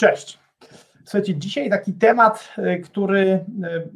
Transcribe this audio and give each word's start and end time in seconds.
Cześć. 0.00 0.38
Słuchajcie, 1.04 1.34
dzisiaj 1.34 1.70
taki 1.70 1.92
temat, 1.92 2.54
y, 2.58 2.80
który, 2.80 3.20
y, 3.20 3.44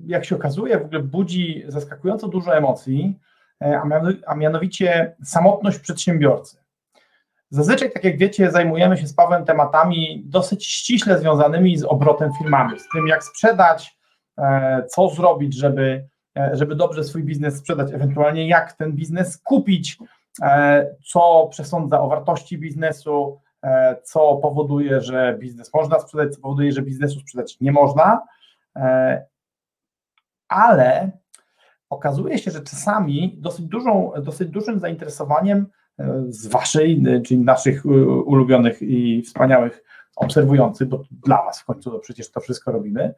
jak 0.06 0.24
się 0.24 0.36
okazuje, 0.36 0.78
w 0.78 0.84
ogóle 0.84 1.00
budzi 1.00 1.64
zaskakująco 1.68 2.28
dużo 2.28 2.56
emocji, 2.56 3.18
y, 3.64 4.20
a 4.26 4.34
mianowicie 4.34 5.16
samotność 5.22 5.78
przedsiębiorcy. 5.78 6.56
Zazwyczaj, 7.50 7.92
tak 7.92 8.04
jak 8.04 8.18
wiecie, 8.18 8.50
zajmujemy 8.50 8.96
się 8.96 9.06
z 9.06 9.14
Pawłem 9.14 9.44
tematami 9.44 10.22
dosyć 10.26 10.66
ściśle 10.66 11.18
związanymi 11.18 11.76
z 11.76 11.84
obrotem 11.84 12.30
firmami, 12.38 12.80
z 12.80 12.88
tym, 12.94 13.06
jak 13.06 13.24
sprzedać, 13.24 13.98
e, 14.38 14.86
co 14.86 15.08
zrobić, 15.08 15.56
żeby, 15.56 16.08
e, 16.38 16.50
żeby 16.52 16.74
dobrze 16.74 17.04
swój 17.04 17.22
biznes 17.22 17.56
sprzedać, 17.56 17.92
ewentualnie 17.92 18.48
jak 18.48 18.72
ten 18.72 18.92
biznes 18.92 19.38
kupić, 19.38 19.98
e, 20.42 20.86
co 21.06 21.48
przesądza 21.50 22.00
o 22.00 22.08
wartości 22.08 22.58
biznesu, 22.58 23.40
E, 23.43 23.43
co 24.02 24.36
powoduje, 24.36 25.00
że 25.00 25.36
biznes 25.40 25.74
można 25.74 25.98
sprzedać, 25.98 26.34
co 26.34 26.40
powoduje, 26.40 26.72
że 26.72 26.82
biznesu 26.82 27.20
sprzedać 27.20 27.60
nie 27.60 27.72
można, 27.72 28.22
e, 28.76 29.26
ale 30.48 31.10
okazuje 31.90 32.38
się, 32.38 32.50
że 32.50 32.60
czasami 32.60 33.36
dosyć, 33.38 33.66
dużą, 33.66 34.12
dosyć 34.22 34.48
dużym 34.48 34.80
zainteresowaniem 34.80 35.66
e, 35.98 36.24
z 36.28 36.46
waszej, 36.46 37.02
czyli 37.26 37.40
naszych 37.40 37.86
ulubionych 38.26 38.82
i 38.82 39.22
wspaniałych 39.22 39.84
obserwujących, 40.16 40.88
bo 40.88 41.02
dla 41.10 41.44
was 41.44 41.60
w 41.60 41.64
końcu 41.64 41.90
to 41.90 41.98
przecież 41.98 42.30
to 42.30 42.40
wszystko 42.40 42.72
robimy, 42.72 43.14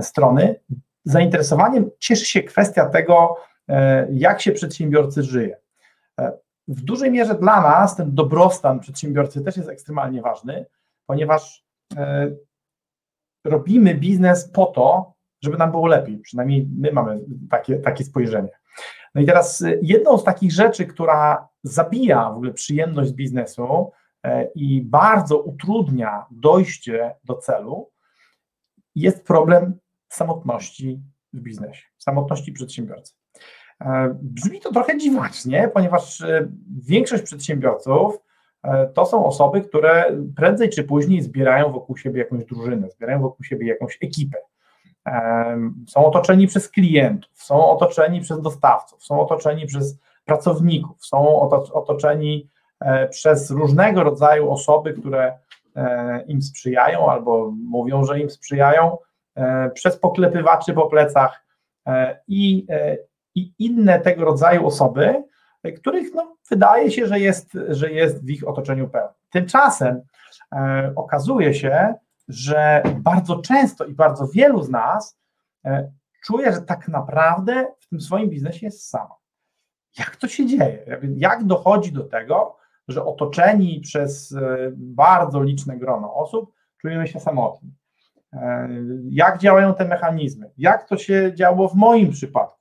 strony, 0.00 0.60
zainteresowaniem 1.04 1.90
cieszy 1.98 2.26
się 2.26 2.42
kwestia 2.42 2.86
tego, 2.86 3.36
jak 4.10 4.40
się 4.40 4.52
przedsiębiorcy 4.52 5.22
żyje 5.22 5.56
w 6.68 6.80
dużej 6.80 7.10
mierze 7.10 7.34
dla 7.34 7.60
nas 7.60 7.96
ten 7.96 8.14
dobrostan 8.14 8.80
przedsiębiorcy 8.80 9.44
też 9.44 9.56
jest 9.56 9.68
ekstremalnie 9.68 10.22
ważny, 10.22 10.66
ponieważ 11.06 11.64
e, 11.96 12.30
robimy 13.44 13.94
biznes 13.94 14.50
po 14.50 14.66
to, 14.66 15.14
żeby 15.42 15.56
nam 15.56 15.70
było 15.70 15.86
lepiej. 15.86 16.18
Przynajmniej 16.18 16.68
my 16.78 16.92
mamy 16.92 17.20
takie, 17.50 17.78
takie 17.78 18.04
spojrzenie. 18.04 18.58
No 19.14 19.20
i 19.20 19.26
teraz 19.26 19.62
e, 19.62 19.78
jedną 19.82 20.18
z 20.18 20.24
takich 20.24 20.52
rzeczy, 20.52 20.86
która 20.86 21.48
zabija 21.62 22.30
w 22.30 22.36
ogóle 22.36 22.52
przyjemność 22.52 23.12
biznesu 23.12 23.92
e, 24.22 24.44
i 24.44 24.82
bardzo 24.82 25.38
utrudnia 25.42 26.26
dojście 26.30 27.14
do 27.24 27.34
celu, 27.34 27.90
jest 28.94 29.26
problem 29.26 29.78
samotności 30.08 31.02
w 31.32 31.40
biznesie, 31.40 31.86
samotności 31.98 32.52
przedsiębiorcy. 32.52 33.17
E, 33.80 34.16
brzmi 34.22 34.60
to 34.60 34.72
trochę 34.72 34.98
dziwacznie, 34.98 35.70
ponieważ 35.74 36.20
e, 36.20 36.48
większość 36.82 37.22
przedsiębiorców 37.22 38.18
e, 38.62 38.86
to 38.86 39.06
są 39.06 39.26
osoby, 39.26 39.60
które 39.60 40.04
prędzej 40.36 40.70
czy 40.70 40.84
później 40.84 41.22
zbierają 41.22 41.72
wokół 41.72 41.96
siebie 41.96 42.18
jakąś 42.18 42.44
drużynę, 42.44 42.90
zbierają 42.90 43.20
wokół 43.20 43.44
siebie 43.44 43.66
jakąś 43.66 43.98
ekipę. 44.02 44.38
Są 45.88 46.06
otoczeni 46.06 46.46
przez 46.46 46.68
klientów, 46.68 47.30
są 47.34 47.70
otoczeni 47.70 48.20
przez 48.20 48.42
dostawców, 48.42 49.04
są 49.04 49.20
otoczeni 49.20 49.66
przez 49.66 49.98
pracowników, 50.24 51.06
są 51.06 51.40
otoczeni 51.72 52.48
przez 53.10 53.50
różnego 53.50 54.02
rodzaju 54.02 54.50
osoby, 54.50 54.92
które 54.92 55.38
im 56.26 56.42
sprzyjają 56.42 57.10
albo 57.10 57.52
mówią, 57.64 58.04
że 58.04 58.20
im 58.20 58.30
sprzyjają, 58.30 58.98
przez 59.74 59.96
poklepywaczy 59.96 60.72
po 60.72 60.86
plecach 60.86 61.44
i 62.28 62.66
i 63.38 63.54
inne 63.58 64.00
tego 64.00 64.24
rodzaju 64.24 64.66
osoby, 64.66 65.24
których 65.76 66.14
no, 66.14 66.36
wydaje 66.50 66.90
się, 66.90 67.06
że 67.06 67.20
jest, 67.20 67.58
że 67.68 67.90
jest 67.90 68.24
w 68.24 68.30
ich 68.30 68.48
otoczeniu 68.48 68.88
pełno. 68.88 69.14
Tymczasem 69.30 70.02
e, 70.52 70.92
okazuje 70.96 71.54
się, 71.54 71.94
że 72.28 72.82
bardzo 72.96 73.36
często 73.36 73.84
i 73.84 73.94
bardzo 73.94 74.28
wielu 74.28 74.62
z 74.62 74.70
nas 74.70 75.18
e, 75.64 75.92
czuje, 76.24 76.52
że 76.52 76.60
tak 76.62 76.88
naprawdę 76.88 77.66
w 77.80 77.88
tym 77.88 78.00
swoim 78.00 78.30
biznesie 78.30 78.66
jest 78.66 78.88
sama. 78.88 79.14
Jak 79.98 80.16
to 80.16 80.28
się 80.28 80.46
dzieje? 80.46 81.00
Jak 81.16 81.44
dochodzi 81.44 81.92
do 81.92 82.04
tego, 82.04 82.56
że 82.88 83.04
otoczeni 83.04 83.80
przez 83.80 84.32
e, 84.32 84.56
bardzo 84.76 85.42
liczne 85.42 85.76
grono 85.76 86.14
osób 86.14 86.52
czujemy 86.80 87.08
się 87.08 87.20
samotni? 87.20 87.74
E, 88.32 88.68
jak 89.10 89.38
działają 89.38 89.74
te 89.74 89.84
mechanizmy? 89.84 90.50
Jak 90.58 90.88
to 90.88 90.96
się 90.96 91.34
działo 91.34 91.68
w 91.68 91.74
moim 91.74 92.10
przypadku? 92.10 92.57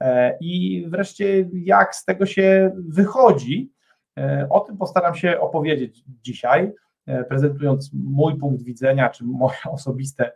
E, 0.00 0.38
I 0.40 0.84
wreszcie, 0.88 1.48
jak 1.52 1.94
z 1.94 2.04
tego 2.04 2.26
się 2.26 2.72
wychodzi, 2.88 3.72
e, 4.18 4.46
o 4.50 4.60
tym 4.60 4.76
postaram 4.76 5.14
się 5.14 5.40
opowiedzieć 5.40 6.04
dzisiaj, 6.22 6.72
e, 7.06 7.24
prezentując 7.24 7.90
mój 7.92 8.38
punkt 8.38 8.62
widzenia, 8.62 9.10
czy 9.10 9.24
moje 9.24 9.56
osobiste 9.72 10.32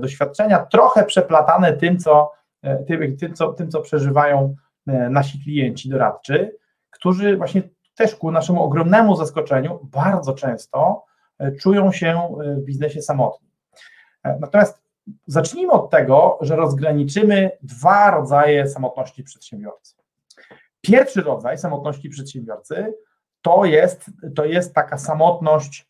doświadczenia, 0.00 0.66
trochę 0.66 1.04
przeplatane 1.04 1.72
tym, 1.72 1.98
co, 1.98 2.32
tym, 2.86 3.16
tym, 3.16 3.34
co, 3.34 3.52
tym, 3.52 3.70
co 3.70 3.80
przeżywają 3.80 4.54
nasi 4.86 5.42
klienci 5.44 5.88
doradczy, 5.88 6.56
którzy 6.90 7.36
właśnie 7.36 7.62
też 7.94 8.14
ku 8.14 8.30
naszemu 8.30 8.62
ogromnemu 8.62 9.16
zaskoczeniu 9.16 9.88
bardzo 9.92 10.32
często 10.34 11.04
czują 11.60 11.92
się 11.92 12.34
w 12.42 12.64
biznesie 12.64 13.02
samotni. 13.02 13.48
Natomiast 14.24 14.81
Zacznijmy 15.26 15.72
od 15.72 15.90
tego, 15.90 16.38
że 16.40 16.56
rozgraniczymy 16.56 17.50
dwa 17.62 18.10
rodzaje 18.10 18.68
samotności 18.68 19.24
przedsiębiorcy. 19.24 19.94
Pierwszy 20.80 21.22
rodzaj 21.22 21.58
samotności 21.58 22.08
przedsiębiorcy 22.08 22.94
to 23.42 23.64
jest, 23.64 24.10
to 24.34 24.44
jest 24.44 24.74
taka 24.74 24.98
samotność, 24.98 25.88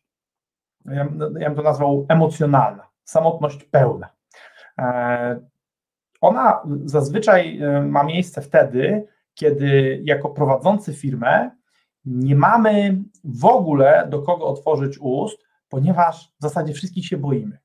ja, 0.85 1.07
ja 1.39 1.49
bym 1.49 1.55
to 1.55 1.61
nazwał 1.61 2.05
emocjonalna, 2.09 2.87
samotność 3.03 3.63
pełna. 3.63 4.09
E, 4.79 5.39
ona 6.21 6.63
zazwyczaj 6.85 7.61
e, 7.61 7.81
ma 7.81 8.03
miejsce 8.03 8.41
wtedy, 8.41 9.07
kiedy 9.33 10.01
jako 10.03 10.29
prowadzący 10.29 10.93
firmę 10.93 11.51
nie 12.05 12.35
mamy 12.35 13.01
w 13.23 13.45
ogóle 13.45 14.07
do 14.09 14.21
kogo 14.21 14.45
otworzyć 14.47 14.97
ust, 15.01 15.43
ponieważ 15.69 16.33
w 16.39 16.41
zasadzie 16.41 16.73
wszystkich 16.73 17.05
się 17.05 17.17
boimy. 17.17 17.62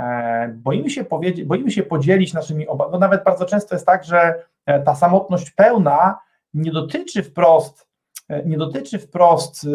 E, 0.00 0.48
boimy 0.48 0.90
się, 0.90 1.04
powiedzieć, 1.04 1.44
boimy 1.44 1.70
się 1.70 1.82
podzielić 1.82 2.34
naszymi 2.34 2.68
obawami. 2.68 2.92
No 2.92 2.98
nawet 2.98 3.24
bardzo 3.24 3.44
często 3.44 3.74
jest 3.74 3.86
tak, 3.86 4.04
że 4.04 4.44
e, 4.66 4.82
ta 4.82 4.94
samotność 4.94 5.50
pełna 5.50 6.18
nie 6.54 6.72
dotyczy 6.72 7.22
wprost, 7.22 7.88
e, 8.28 8.44
nie 8.44 8.58
dotyczy 8.58 8.98
wprost 8.98 9.66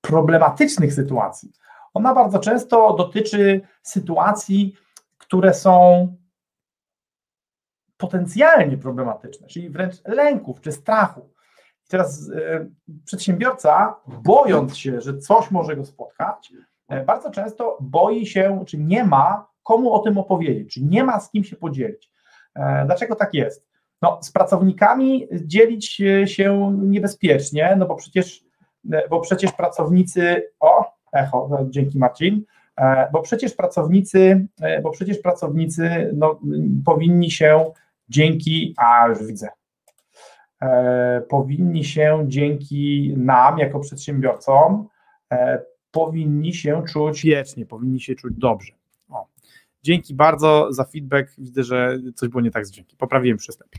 problematycznych 0.00 0.94
sytuacji. 0.94 1.52
Ona 1.94 2.14
bardzo 2.14 2.38
często 2.38 2.94
dotyczy 2.94 3.60
sytuacji, 3.82 4.76
które 5.18 5.54
są 5.54 6.08
potencjalnie 7.96 8.78
problematyczne, 8.78 9.46
czyli 9.46 9.70
wręcz 9.70 9.94
lęków 10.04 10.60
czy 10.60 10.72
strachu. 10.72 11.30
Teraz 11.88 12.30
przedsiębiorca, 13.04 13.96
bojąc 14.06 14.76
się, 14.76 15.00
że 15.00 15.18
coś 15.18 15.50
może 15.50 15.76
go 15.76 15.84
spotkać, 15.84 16.52
bardzo 17.06 17.30
często 17.30 17.78
boi 17.80 18.26
się, 18.26 18.64
czy 18.66 18.78
nie 18.78 19.04
ma 19.04 19.50
komu 19.62 19.92
o 19.92 19.98
tym 19.98 20.18
opowiedzieć, 20.18 20.74
czy 20.74 20.84
nie 20.84 21.04
ma 21.04 21.20
z 21.20 21.30
kim 21.30 21.44
się 21.44 21.56
podzielić. 21.56 22.10
E, 22.54 22.86
dlaczego 22.86 23.16
tak 23.16 23.34
jest? 23.34 23.66
No, 24.02 24.18
z 24.22 24.32
pracownikami 24.32 25.28
dzielić 25.32 26.00
się 26.24 26.78
niebezpiecznie, 26.82 27.74
no 27.78 27.86
bo 27.86 27.94
przecież, 27.94 28.44
e, 28.92 29.08
bo 29.08 29.20
przecież 29.20 29.52
pracownicy, 29.52 30.44
o, 30.60 30.84
echo, 31.12 31.58
dzięki 31.70 31.98
Marcin, 31.98 32.44
bo 33.12 33.22
przecież 33.22 33.54
pracownicy, 33.54 34.46
bo 34.82 34.90
przecież 34.90 35.18
pracownicy 35.18 36.10
no, 36.14 36.40
powinni 36.84 37.30
się 37.30 37.72
dzięki, 38.08 38.74
a 38.76 39.08
już 39.08 39.26
widzę, 39.26 39.48
powinni 41.28 41.84
się 41.84 42.24
dzięki 42.26 43.14
nam 43.16 43.58
jako 43.58 43.80
przedsiębiorcom 43.80 44.88
powinni 45.90 46.54
się 46.54 46.82
czuć 46.92 47.22
wiecznie, 47.22 47.66
powinni 47.66 48.00
się 48.00 48.14
czuć 48.14 48.34
dobrze. 48.36 48.72
O. 49.08 49.26
Dzięki 49.82 50.14
bardzo 50.14 50.66
za 50.70 50.84
feedback. 50.84 51.34
Widzę, 51.38 51.64
że 51.64 51.98
coś 52.14 52.28
było 52.28 52.40
nie 52.40 52.50
tak 52.50 52.66
z 52.66 52.70
dźwiękiem. 52.70 52.98
Poprawiłem 52.98 53.38
przystęp. 53.38 53.70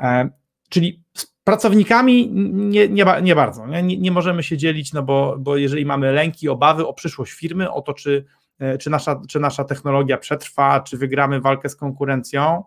E, 0.00 0.28
czyli 0.68 1.02
Pracownikami 1.46 2.30
nie, 2.52 2.88
nie, 2.88 3.04
nie 3.22 3.34
bardzo. 3.34 3.66
Nie, 3.66 3.82
nie, 3.82 4.10
możemy 4.10 4.42
się 4.42 4.56
dzielić, 4.56 4.92
no 4.92 5.02
bo, 5.02 5.36
bo 5.38 5.56
jeżeli 5.56 5.86
mamy 5.86 6.12
lęki, 6.12 6.48
obawy 6.48 6.86
o 6.86 6.94
przyszłość 6.94 7.32
firmy, 7.32 7.72
o 7.72 7.82
to, 7.82 7.94
czy, 7.94 8.24
e, 8.58 8.78
czy, 8.78 8.90
nasza, 8.90 9.22
czy 9.28 9.40
nasza 9.40 9.64
technologia 9.64 10.18
przetrwa, 10.18 10.80
czy 10.80 10.96
wygramy 10.96 11.40
walkę 11.40 11.68
z 11.68 11.76
konkurencją, 11.76 12.64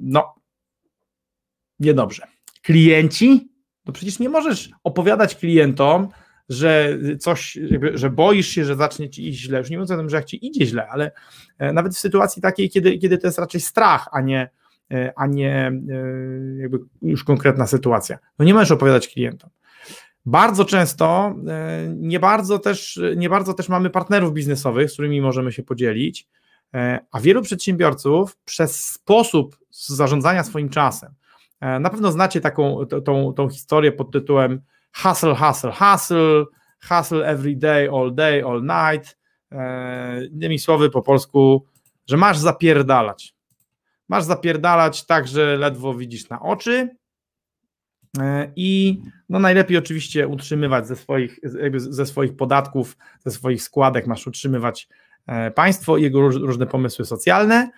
no 0.00 0.34
niedobrze. 1.80 2.26
Klienci, 2.62 3.52
no 3.86 3.92
przecież 3.92 4.18
nie 4.18 4.28
możesz 4.28 4.70
opowiadać 4.84 5.34
klientom, 5.34 6.08
że 6.48 6.98
coś, 7.18 7.56
jakby, 7.56 7.98
że 7.98 8.10
boisz 8.10 8.48
się, 8.48 8.64
że 8.64 8.76
zacznie 8.76 9.10
ci 9.10 9.28
iść 9.28 9.40
źle. 9.40 9.58
Już 9.58 9.70
nie 9.70 9.76
mówiąc 9.76 9.90
o 9.90 9.96
tym, 9.96 10.10
że 10.10 10.16
jak 10.16 10.24
ci 10.24 10.46
idzie 10.46 10.66
źle, 10.66 10.88
ale 10.88 11.10
e, 11.58 11.72
nawet 11.72 11.94
w 11.94 11.98
sytuacji 11.98 12.42
takiej, 12.42 12.70
kiedy, 12.70 12.98
kiedy 12.98 13.18
to 13.18 13.26
jest 13.26 13.38
raczej 13.38 13.60
strach, 13.60 14.08
a 14.12 14.20
nie, 14.20 14.50
e, 14.90 15.12
a 15.16 15.26
nie 15.26 15.72
e, 15.90 16.02
jakby 16.60 16.78
już 17.02 17.24
konkretna 17.24 17.66
sytuacja. 17.66 18.18
No 18.38 18.44
nie 18.44 18.54
możesz 18.54 18.70
opowiadać 18.70 19.08
klientom. 19.08 19.50
Bardzo 20.26 20.64
często 20.64 21.34
nie 21.96 22.20
bardzo 22.20 22.58
też, 22.58 23.00
nie 23.16 23.28
bardzo 23.28 23.54
też 23.54 23.68
mamy 23.68 23.90
partnerów 23.90 24.32
biznesowych, 24.32 24.90
z 24.90 24.92
którymi 24.92 25.20
możemy 25.20 25.52
się 25.52 25.62
podzielić, 25.62 26.28
a 27.12 27.20
wielu 27.20 27.42
przedsiębiorców 27.42 28.36
przez 28.44 28.84
sposób 28.84 29.58
zarządzania 29.70 30.44
swoim 30.44 30.68
czasem, 30.68 31.14
na 31.60 31.90
pewno 31.90 32.12
znacie 32.12 32.40
taką 32.40 32.86
tą, 33.04 33.32
tą 33.32 33.48
historię 33.48 33.92
pod 33.92 34.12
tytułem 34.12 34.60
hustle, 35.02 35.34
hustle, 35.34 35.72
hustle, 35.72 36.46
hustle 36.88 37.22
every 37.24 37.56
day, 37.56 37.88
all 37.88 38.14
day, 38.14 38.42
all 38.42 38.62
night. 38.62 39.18
E, 39.52 40.24
innymi 40.24 40.58
słowy 40.58 40.90
po 40.90 41.02
polsku, 41.02 41.66
że 42.06 42.16
masz 42.16 42.38
zapierdalać. 42.38 43.34
Masz 44.08 44.24
zapierdalać 44.24 45.06
tak, 45.06 45.28
że 45.28 45.56
ledwo 45.56 45.94
widzisz 45.94 46.28
na 46.28 46.40
oczy 46.40 46.88
e, 48.20 48.52
i 48.56 49.00
no 49.28 49.38
najlepiej 49.38 49.76
oczywiście 49.76 50.28
utrzymywać 50.28 50.86
ze 50.86 50.96
swoich, 50.96 51.40
ze 51.76 52.06
swoich 52.06 52.36
podatków, 52.36 52.96
ze 53.24 53.30
swoich 53.30 53.62
składek 53.62 54.06
masz 54.06 54.26
utrzymywać 54.26 54.88
e, 55.26 55.50
państwo 55.50 55.96
i 55.96 56.02
jego 56.02 56.20
różne 56.20 56.66
pomysły 56.66 57.04
socjalne, 57.04 57.70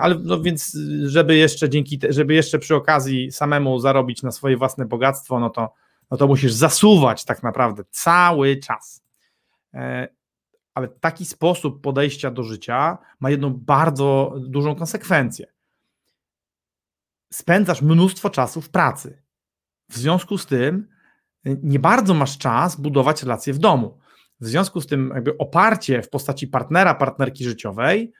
ale 0.00 0.14
no 0.14 0.40
więc 0.40 0.78
żeby 1.04 1.36
jeszcze 1.36 1.68
dzięki, 1.68 1.98
żeby 2.08 2.34
jeszcze 2.34 2.58
przy 2.58 2.74
okazji 2.74 3.32
samemu 3.32 3.78
zarobić 3.78 4.22
na 4.22 4.30
swoje 4.30 4.56
własne 4.56 4.84
bogactwo, 4.84 5.40
no 5.40 5.50
to 5.50 5.72
no 6.12 6.18
to 6.18 6.26
musisz 6.26 6.52
zasuwać 6.52 7.24
tak 7.24 7.42
naprawdę 7.42 7.82
cały 7.90 8.56
czas. 8.56 9.02
E, 9.74 10.08
ale 10.74 10.88
taki 10.88 11.24
sposób 11.24 11.82
podejścia 11.82 12.30
do 12.30 12.42
życia 12.42 12.98
ma 13.20 13.30
jedną 13.30 13.54
bardzo 13.54 14.34
dużą 14.38 14.74
konsekwencję. 14.74 15.46
Spędzasz 17.32 17.82
mnóstwo 17.82 18.30
czasu 18.30 18.60
w 18.60 18.70
pracy. 18.70 19.22
W 19.88 19.96
związku 19.96 20.38
z 20.38 20.46
tym 20.46 20.88
e, 21.46 21.56
nie 21.62 21.78
bardzo 21.78 22.14
masz 22.14 22.38
czas 22.38 22.80
budować 22.80 23.22
relacje 23.22 23.52
w 23.52 23.58
domu. 23.58 23.98
W 24.40 24.46
związku 24.46 24.80
z 24.80 24.86
tym, 24.86 25.12
jakby 25.14 25.38
oparcie 25.38 26.02
w 26.02 26.10
postaci 26.10 26.48
partnera, 26.48 26.94
partnerki 26.94 27.44
życiowej 27.44 28.12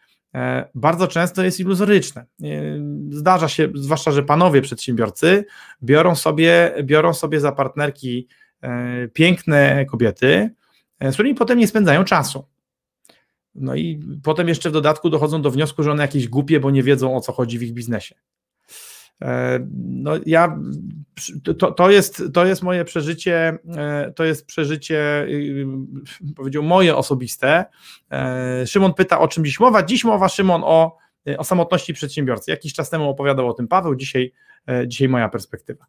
bardzo 0.75 1.08
często 1.08 1.43
jest 1.43 1.61
iluzoryczne. 1.61 2.20
E, 2.23 2.46
zdarza 3.11 3.49
się, 3.49 3.69
zwłaszcza, 3.75 4.12
że 4.12 4.23
panowie 4.23 4.62
przedsiębiorcy 4.62 5.44
biorą 5.82 6.14
sobie, 6.14 6.75
biorą 6.82 7.14
sobie 7.14 7.40
za 7.40 7.52
partnerki 7.52 8.29
e, 8.62 9.08
piękne 9.08 9.87
kobiety, 9.87 10.50
z 11.00 11.14
którymi 11.14 11.34
potem 11.34 11.58
nie 11.58 11.67
spędzają 11.67 12.05
czasu. 12.05 12.44
No 13.55 13.75
i 13.75 14.00
potem 14.23 14.49
jeszcze 14.49 14.70
w 14.70 14.73
dodatku 14.73 15.11
dochodzą 15.11 15.43
do 15.43 15.50
wniosku, 15.50 15.82
że 15.82 15.93
one 15.93 16.02
jakieś 16.02 16.29
głupie, 16.29 16.61
bo 16.61 16.70
nie 16.70 16.82
wiedzą 16.82 17.17
o 17.17 17.20
co 17.20 17.32
chodzi 17.32 17.58
w 17.58 17.62
ich 17.62 17.73
biznesie. 17.73 18.14
E, 19.22 19.66
no 19.84 20.12
ja, 20.26 20.58
to, 21.58 21.72
to, 21.72 21.90
jest, 21.90 22.22
to 22.34 22.46
jest 22.46 22.62
moje 22.62 22.84
przeżycie, 22.84 23.58
e, 23.76 24.12
to 24.16 24.24
jest 24.24 24.46
przeżycie, 24.46 25.24
y, 25.28 25.66
powiedział 26.36 26.62
moje 26.62 26.96
osobiste. 26.96 27.64
E, 28.10 28.66
Szymon 28.66 28.94
pyta, 28.94 29.20
o 29.20 29.28
czym 29.28 29.44
dziś 29.44 29.60
mowa. 29.60 29.82
Dziś 29.82 30.04
mowa, 30.04 30.28
Szymon, 30.28 30.62
o, 30.64 30.96
o 31.38 31.44
samotności 31.44 31.94
przedsiębiorcy. 31.94 32.50
Jakiś 32.50 32.74
czas 32.74 32.90
temu 32.90 33.10
opowiadał 33.10 33.48
o 33.48 33.54
tym 33.54 33.69
Paweł, 33.69 33.94
dzisiaj, 33.94 34.32
dzisiaj 34.86 35.08
moja 35.08 35.28
perspektywa 35.28 35.86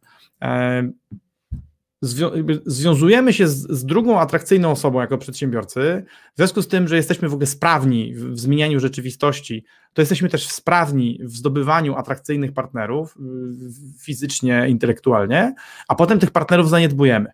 związujemy 2.66 3.32
się 3.32 3.48
z, 3.48 3.70
z, 3.70 3.84
drugą 3.84 4.20
atrakcyjną 4.20 4.70
osobą 4.70 5.00
jako 5.00 5.18
przedsiębiorcy, 5.18 6.04
w 6.34 6.36
związku 6.36 6.62
z 6.62 6.68
tym, 6.68 6.88
że 6.88 6.96
jesteśmy 6.96 7.28
w 7.28 7.32
ogóle 7.32 7.46
sprawni 7.46 8.14
w, 8.14 8.24
w 8.24 8.38
zmienianiu 8.38 8.80
rzeczywistości, 8.80 9.64
to 9.92 10.02
jesteśmy 10.02 10.28
też 10.28 10.48
sprawni 10.48 11.20
w 11.22 11.36
zdobywaniu 11.36 11.94
atrakcyjnych 11.96 12.52
partnerów 12.52 13.18
fizycznie, 14.00 14.66
intelektualnie, 14.68 15.54
a 15.88 15.94
potem 15.94 16.18
tych 16.18 16.30
partnerów 16.30 16.68
zaniedbujemy. 16.68 17.30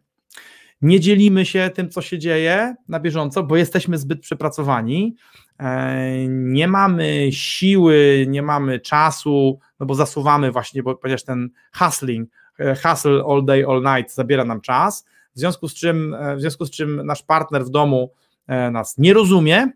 Nie 0.82 1.00
dzielimy 1.00 1.46
się 1.46 1.70
tym, 1.74 1.90
co 1.90 2.02
się 2.02 2.18
dzieje 2.18 2.74
na 2.88 3.00
bieżąco, 3.00 3.42
bo 3.42 3.56
jesteśmy 3.56 3.98
zbyt 3.98 4.20
przepracowani, 4.20 5.16
e, 5.58 6.26
nie 6.28 6.68
mamy 6.68 7.28
siły, 7.32 8.26
nie 8.28 8.42
mamy 8.42 8.80
czasu, 8.80 9.58
no 9.80 9.86
bo 9.86 9.94
zasuwamy 9.94 10.52
właśnie, 10.52 10.82
bo 10.82 10.94
ponieważ 10.94 11.24
ten 11.24 11.50
hustling, 11.72 12.30
hustle 12.82 13.24
all 13.28 13.44
day, 13.44 13.66
all 13.66 13.82
night 13.82 14.14
zabiera 14.14 14.44
nam 14.44 14.60
czas, 14.60 15.04
w 15.36 15.38
związku 15.38 15.68
z 15.68 15.74
czym, 15.74 16.14
e, 16.14 16.36
w 16.36 16.40
związku 16.40 16.66
z 16.66 16.70
czym 16.70 17.06
nasz 17.06 17.22
partner 17.22 17.64
w 17.64 17.70
domu 17.70 18.12
e, 18.46 18.70
nas 18.70 18.98
nie 18.98 19.14
rozumie, 19.14 19.68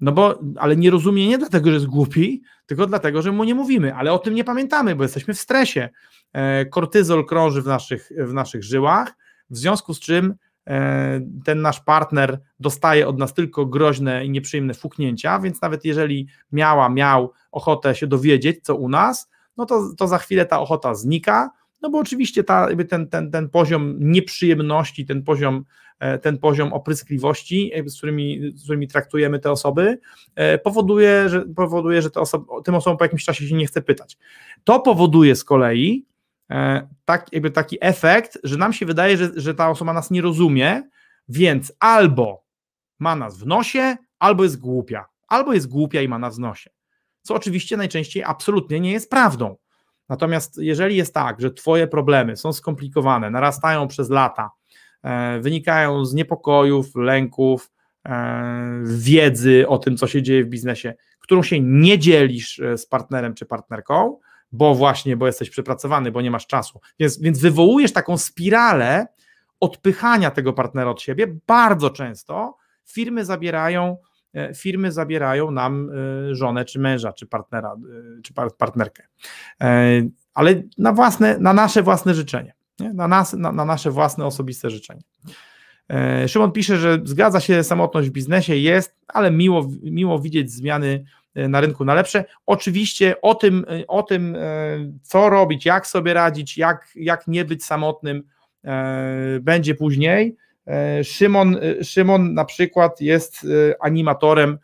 no 0.00 0.12
bo, 0.12 0.40
ale 0.56 0.76
nie 0.76 0.90
rozumie 0.90 1.28
nie 1.28 1.38
dlatego, 1.38 1.66
że 1.66 1.74
jest 1.74 1.86
głupi, 1.86 2.42
tylko 2.66 2.86
dlatego, 2.86 3.22
że 3.22 3.32
mu 3.32 3.44
nie 3.44 3.54
mówimy, 3.54 3.94
ale 3.94 4.12
o 4.12 4.18
tym 4.18 4.34
nie 4.34 4.44
pamiętamy, 4.44 4.96
bo 4.96 5.02
jesteśmy 5.02 5.34
w 5.34 5.40
stresie. 5.40 5.88
Kortyzol 6.70 7.26
krąży 7.26 7.62
w 7.62 7.66
naszych, 7.66 8.10
w 8.18 8.32
naszych 8.32 8.64
żyłach, 8.64 9.16
w 9.50 9.56
związku 9.56 9.94
z 9.94 10.00
czym 10.00 10.34
ten 11.44 11.62
nasz 11.62 11.80
partner 11.80 12.40
dostaje 12.60 13.08
od 13.08 13.18
nas 13.18 13.34
tylko 13.34 13.66
groźne 13.66 14.24
i 14.24 14.30
nieprzyjemne 14.30 14.74
fuknięcia, 14.74 15.38
więc 15.38 15.62
nawet 15.62 15.84
jeżeli 15.84 16.26
miała, 16.52 16.88
miał 16.88 17.32
ochotę 17.52 17.94
się 17.94 18.06
dowiedzieć, 18.06 18.58
co 18.62 18.76
u 18.76 18.88
nas, 18.88 19.30
no 19.56 19.66
to, 19.66 19.82
to 19.96 20.08
za 20.08 20.18
chwilę 20.18 20.46
ta 20.46 20.60
ochota 20.60 20.94
znika, 20.94 21.50
no 21.82 21.90
bo 21.90 21.98
oczywiście 21.98 22.44
ta, 22.44 22.68
ten, 22.88 23.08
ten, 23.08 23.30
ten 23.30 23.48
poziom 23.48 23.96
nieprzyjemności, 24.00 25.06
ten 25.06 25.22
poziom, 25.22 25.64
e, 25.98 26.18
ten 26.18 26.38
poziom 26.38 26.72
opryskliwości, 26.72 27.72
z 27.86 27.96
którymi, 27.96 28.52
z 28.54 28.62
którymi 28.62 28.88
traktujemy 28.88 29.38
te 29.38 29.50
osoby, 29.50 29.98
e, 30.34 30.58
powoduje, 30.58 31.28
że, 31.28 31.44
powoduje, 31.56 32.02
że 32.02 32.10
te 32.10 32.20
osoby, 32.20 32.44
tym 32.64 32.74
osobom 32.74 32.98
po 32.98 33.04
jakimś 33.04 33.24
czasie 33.24 33.48
się 33.48 33.54
nie 33.54 33.66
chce 33.66 33.82
pytać. 33.82 34.18
To 34.64 34.80
powoduje 34.80 35.36
z 35.36 35.44
kolei 35.44 36.06
e, 36.50 36.88
tak, 37.04 37.26
jakby 37.32 37.50
taki 37.50 37.78
efekt, 37.80 38.38
że 38.44 38.56
nam 38.56 38.72
się 38.72 38.86
wydaje, 38.86 39.16
że, 39.16 39.30
że 39.36 39.54
ta 39.54 39.70
osoba 39.70 39.92
nas 39.92 40.10
nie 40.10 40.22
rozumie, 40.22 40.82
więc 41.28 41.72
albo 41.80 42.44
ma 42.98 43.16
nas 43.16 43.38
w 43.38 43.46
nosie, 43.46 43.96
albo 44.18 44.44
jest 44.44 44.60
głupia, 44.60 45.06
albo 45.28 45.52
jest 45.52 45.68
głupia 45.68 46.02
i 46.02 46.08
ma 46.08 46.18
nas 46.18 46.36
w 46.36 46.40
nosie. 46.40 46.70
Co 47.22 47.34
oczywiście 47.34 47.76
najczęściej 47.76 48.24
absolutnie 48.24 48.80
nie 48.80 48.92
jest 48.92 49.10
prawdą. 49.10 49.56
Natomiast 50.10 50.58
jeżeli 50.58 50.96
jest 50.96 51.14
tak, 51.14 51.40
że 51.40 51.50
Twoje 51.50 51.86
problemy 51.86 52.36
są 52.36 52.52
skomplikowane, 52.52 53.30
narastają 53.30 53.88
przez 53.88 54.10
lata, 54.10 54.50
e, 55.02 55.40
wynikają 55.40 56.04
z 56.04 56.14
niepokojów, 56.14 56.96
lęków, 56.96 57.70
e, 58.06 58.82
wiedzy 58.84 59.68
o 59.68 59.78
tym, 59.78 59.96
co 59.96 60.06
się 60.06 60.22
dzieje 60.22 60.44
w 60.44 60.48
biznesie, 60.48 60.94
którą 61.20 61.42
się 61.42 61.60
nie 61.60 61.98
dzielisz 61.98 62.60
e, 62.60 62.78
z 62.78 62.86
partnerem 62.86 63.34
czy 63.34 63.46
partnerką, 63.46 64.18
bo 64.52 64.74
właśnie, 64.74 65.16
bo 65.16 65.26
jesteś 65.26 65.50
przepracowany, 65.50 66.12
bo 66.12 66.20
nie 66.20 66.30
masz 66.30 66.46
czasu. 66.46 66.80
Więc, 66.98 67.20
więc 67.20 67.40
wywołujesz 67.40 67.92
taką 67.92 68.18
spiralę 68.18 69.06
odpychania 69.60 70.30
tego 70.30 70.52
partnera 70.52 70.90
od 70.90 71.02
siebie. 71.02 71.26
Bardzo 71.46 71.90
często 71.90 72.56
firmy 72.86 73.24
zabierają 73.24 73.96
firmy 74.56 74.92
zabierają 74.92 75.50
nam 75.50 75.90
e, 75.90 76.34
żonę, 76.34 76.64
czy 76.64 76.78
męża, 76.78 77.12
czy 77.12 77.26
partnera, 77.26 77.72
e, 78.18 78.22
czy 78.22 78.34
partnerkę. 78.58 79.02
Ale 80.34 80.62
na, 80.78 80.92
własne, 80.92 81.38
na 81.38 81.52
nasze 81.52 81.82
własne 81.82 82.14
życzenie, 82.14 82.54
nie? 82.80 82.92
Na, 82.92 83.08
nas, 83.08 83.32
na, 83.32 83.52
na 83.52 83.64
nasze 83.64 83.90
własne 83.90 84.26
osobiste 84.26 84.70
życzenie. 84.70 85.02
Szymon 86.26 86.52
pisze, 86.52 86.76
że 86.76 86.98
zgadza 87.04 87.40
się, 87.40 87.64
samotność 87.64 88.08
w 88.08 88.12
biznesie 88.12 88.56
jest, 88.56 88.96
ale 89.08 89.30
miło, 89.30 89.68
miło 89.82 90.18
widzieć 90.18 90.50
zmiany 90.50 91.04
na 91.34 91.60
rynku 91.60 91.84
na 91.84 91.94
lepsze. 91.94 92.24
Oczywiście 92.46 93.20
o 93.20 93.34
tym, 93.34 93.66
o 93.88 94.02
tym, 94.02 94.36
co 95.02 95.30
robić, 95.30 95.66
jak 95.66 95.86
sobie 95.86 96.14
radzić, 96.14 96.58
jak, 96.58 96.88
jak 96.94 97.26
nie 97.26 97.44
być 97.44 97.64
samotnym, 97.64 98.22
będzie 99.40 99.74
później. 99.74 100.36
E, 100.66 101.04
Szymon, 101.04 101.56
e, 101.56 101.84
Szymon 101.84 102.34
na 102.34 102.44
przykład 102.44 103.00
jest 103.00 103.44
e, 103.44 103.82
animatorem 103.82 104.58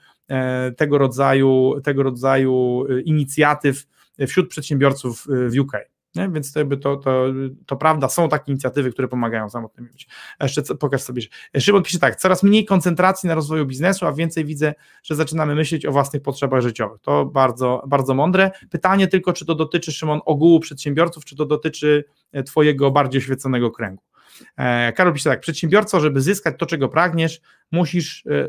tego 0.76 0.98
rodzaju, 0.98 1.80
tego 1.84 2.02
rodzaju 2.02 2.84
inicjatyw 3.04 3.86
wśród 4.26 4.48
przedsiębiorców 4.48 5.26
w 5.28 5.58
UK. 5.60 5.72
Nie? 6.14 6.28
Więc 6.28 6.52
to, 6.52 6.64
to, 6.76 6.96
to, 6.96 7.24
to 7.66 7.76
prawda, 7.76 8.08
są 8.08 8.28
takie 8.28 8.52
inicjatywy, 8.52 8.92
które 8.92 9.08
pomagają 9.08 9.50
samotnym 9.50 9.86
ludziom. 9.86 10.08
Jeszcze 10.40 10.62
co, 10.62 10.74
pokaż 10.76 11.02
sobie. 11.02 11.22
Szymon 11.58 11.82
pisze 11.82 11.98
tak, 11.98 12.16
coraz 12.16 12.42
mniej 12.42 12.64
koncentracji 12.64 13.26
na 13.26 13.34
rozwoju 13.34 13.66
biznesu, 13.66 14.06
a 14.06 14.12
więcej 14.12 14.44
widzę, 14.44 14.74
że 15.02 15.14
zaczynamy 15.14 15.54
myśleć 15.54 15.86
o 15.86 15.92
własnych 15.92 16.22
potrzebach 16.22 16.60
życiowych. 16.60 17.00
To 17.00 17.24
bardzo, 17.24 17.82
bardzo 17.86 18.14
mądre. 18.14 18.50
Pytanie 18.70 19.08
tylko, 19.08 19.32
czy 19.32 19.46
to 19.46 19.54
dotyczy, 19.54 19.92
Szymon, 19.92 20.20
ogółu 20.24 20.60
przedsiębiorców, 20.60 21.24
czy 21.24 21.36
to 21.36 21.46
dotyczy 21.46 22.04
twojego 22.46 22.90
bardziej 22.90 23.18
oświeconego 23.18 23.70
kręgu. 23.70 24.02
E, 24.56 24.92
Karol 24.92 25.14
pisze 25.14 25.30
tak, 25.30 25.40
przedsiębiorco, 25.40 26.00
żeby 26.00 26.20
zyskać 26.20 26.54
to, 26.58 26.66
czego 26.66 26.88
pragniesz, 26.88 27.40
musisz 27.70 28.26
e, 28.26 28.48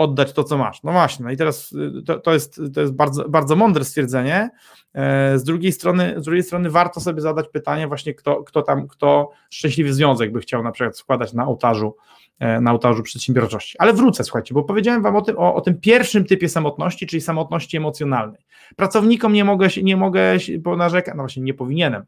oddać 0.00 0.32
to, 0.32 0.44
co 0.44 0.58
masz. 0.58 0.82
No 0.82 0.92
właśnie, 0.92 1.24
no 1.24 1.30
i 1.30 1.36
teraz 1.36 1.72
y, 1.72 2.02
to, 2.06 2.20
to, 2.20 2.32
jest, 2.32 2.60
to 2.74 2.80
jest 2.80 2.92
bardzo, 2.92 3.28
bardzo 3.28 3.56
mądre 3.56 3.84
stwierdzenie. 3.84 4.50
E, 4.94 5.38
z 5.38 5.44
drugiej 5.44 5.72
strony, 5.72 6.14
z 6.16 6.24
drugiej 6.24 6.42
strony 6.42 6.70
warto 6.70 7.00
sobie 7.00 7.20
zadać 7.20 7.48
pytanie 7.48 7.88
właśnie, 7.88 8.14
kto, 8.14 8.44
kto 8.44 8.62
tam, 8.62 8.88
kto 8.88 9.30
szczęśliwy 9.50 9.94
związek 9.94 10.32
by 10.32 10.40
chciał 10.40 10.62
na 10.62 10.72
przykład 10.72 10.98
składać 10.98 11.32
na 11.32 11.46
ołtarzu, 11.46 11.96
e, 12.38 12.60
na 12.60 12.72
ołtarzu 12.72 13.02
przedsiębiorczości. 13.02 13.76
Ale 13.78 13.92
wrócę, 13.92 14.24
słuchajcie, 14.24 14.54
bo 14.54 14.64
powiedziałem 14.64 15.02
wam 15.02 15.16
o 15.16 15.22
tym, 15.22 15.38
o, 15.38 15.54
o 15.54 15.60
tym 15.60 15.80
pierwszym 15.80 16.24
typie 16.24 16.48
samotności, 16.48 17.06
czyli 17.06 17.20
samotności 17.20 17.76
emocjonalnej. 17.76 18.46
Pracownikom 18.76 19.32
nie 19.32 19.44
mogę, 19.44 19.68
nie 19.82 19.96
mogę 19.96 20.36
narzekać, 20.76 21.14
no 21.16 21.22
właśnie 21.22 21.42
nie 21.42 21.54
powinienem, 21.54 22.04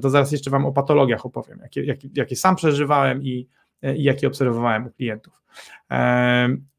to 0.00 0.10
zaraz 0.10 0.32
jeszcze 0.32 0.50
wam 0.50 0.66
o 0.66 0.72
patologiach 0.72 1.26
opowiem, 1.26 1.58
jakie, 1.62 1.84
jakie, 1.84 2.08
jakie 2.14 2.36
sam 2.36 2.56
przeżywałem 2.56 3.22
i, 3.22 3.48
i 3.96 4.02
jakie 4.02 4.26
obserwowałem 4.26 4.86
u 4.86 4.90
klientów. 4.90 5.42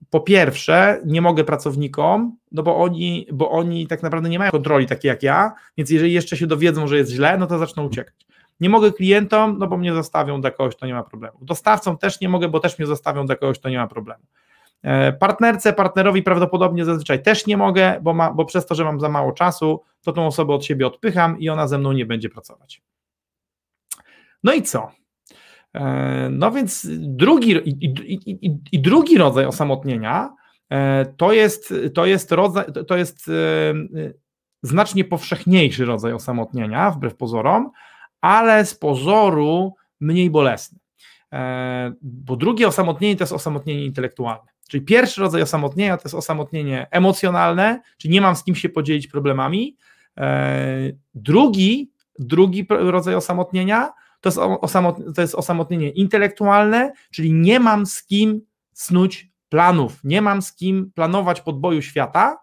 Po 0.09 0.19
pierwsze, 0.19 1.01
nie 1.05 1.21
mogę 1.21 1.43
pracownikom, 1.43 2.37
no 2.51 2.63
bo 2.63 2.77
oni, 2.77 3.27
bo 3.33 3.51
oni 3.51 3.87
tak 3.87 4.03
naprawdę 4.03 4.29
nie 4.29 4.39
mają 4.39 4.51
kontroli 4.51 4.85
takiej 4.85 5.09
jak 5.09 5.23
ja, 5.23 5.51
więc 5.77 5.89
jeżeli 5.89 6.13
jeszcze 6.13 6.37
się 6.37 6.47
dowiedzą, 6.47 6.87
że 6.87 6.97
jest 6.97 7.11
źle, 7.11 7.37
no 7.37 7.47
to 7.47 7.57
zaczną 7.57 7.85
uciekać. 7.85 8.15
Nie 8.59 8.69
mogę 8.69 8.91
klientom, 8.91 9.57
no 9.59 9.67
bo 9.67 9.77
mnie 9.77 9.93
zostawią 9.93 10.41
do 10.41 10.51
kogoś, 10.51 10.75
to 10.75 10.85
nie 10.85 10.93
ma 10.93 11.03
problemu. 11.03 11.37
Dostawcom 11.41 11.97
też 11.97 12.21
nie 12.21 12.29
mogę, 12.29 12.49
bo 12.49 12.59
też 12.59 12.79
mnie 12.79 12.85
zostawią 12.85 13.25
do 13.25 13.37
kogoś, 13.37 13.59
to 13.59 13.69
nie 13.69 13.77
ma 13.77 13.87
problemu. 13.87 14.23
E, 14.81 15.13
partnerce, 15.13 15.73
partnerowi 15.73 16.23
prawdopodobnie 16.23 16.85
zazwyczaj 16.85 17.23
też 17.23 17.47
nie 17.47 17.57
mogę, 17.57 17.99
bo, 18.01 18.13
ma, 18.13 18.33
bo 18.33 18.45
przez 18.45 18.65
to, 18.65 18.75
że 18.75 18.83
mam 18.83 18.99
za 18.99 19.09
mało 19.09 19.31
czasu, 19.31 19.81
to 20.01 20.11
tą 20.11 20.27
osobę 20.27 20.53
od 20.53 20.65
siebie 20.65 20.87
odpycham 20.87 21.39
i 21.39 21.49
ona 21.49 21.67
ze 21.67 21.77
mną 21.77 21.91
nie 21.91 22.05
będzie 22.05 22.29
pracować. 22.29 22.81
No 24.45 24.53
i 24.53 24.61
co? 24.61 24.91
E, 25.73 26.29
no 26.31 26.51
więc 26.51 26.87
drugi, 26.99 27.51
i, 27.51 27.69
i, 27.69 28.45
i, 28.47 28.59
i 28.71 28.81
drugi 28.81 29.17
rodzaj 29.17 29.45
osamotnienia 29.45 30.35
e, 30.69 31.05
to 31.17 31.31
jest, 31.31 31.73
to 31.93 32.05
jest, 32.05 32.31
rodzaj, 32.31 32.65
to 32.87 32.97
jest 32.97 33.29
e, 33.29 33.31
znacznie 34.63 35.03
powszechniejszy 35.03 35.85
rodzaj 35.85 36.13
osamotnienia, 36.13 36.91
wbrew 36.91 37.15
pozorom, 37.15 37.71
ale 38.21 38.65
z 38.65 38.75
pozoru 38.75 39.73
mniej 39.99 40.29
bolesny. 40.29 40.79
Bo 42.01 42.35
drugie 42.35 42.67
osamotnienie 42.67 43.15
to 43.15 43.23
jest 43.23 43.33
osamotnienie 43.33 43.85
intelektualne. 43.85 44.51
Czyli 44.69 44.85
pierwszy 44.85 45.21
rodzaj 45.21 45.41
osamotnienia 45.41 45.97
to 45.97 46.03
jest 46.05 46.15
osamotnienie 46.15 46.87
emocjonalne, 46.91 47.81
czyli 47.97 48.13
nie 48.13 48.21
mam 48.21 48.35
z 48.35 48.43
kim 48.43 48.55
się 48.55 48.69
podzielić 48.69 49.07
problemami. 49.07 49.77
Drugi, 51.15 51.91
drugi 52.19 52.65
rodzaj 52.69 53.15
osamotnienia 53.15 53.91
to 54.25 54.29
jest, 54.29 54.39
osamot, 54.61 54.97
to 55.15 55.21
jest 55.21 55.35
osamotnienie 55.35 55.89
intelektualne, 55.89 56.93
czyli 57.11 57.33
nie 57.33 57.59
mam 57.59 57.85
z 57.85 58.03
kim 58.03 58.41
snuć 58.73 59.29
planów, 59.49 59.99
nie 60.03 60.21
mam 60.21 60.41
z 60.41 60.55
kim 60.55 60.91
planować 60.95 61.41
podboju 61.41 61.81
świata, 61.81 62.37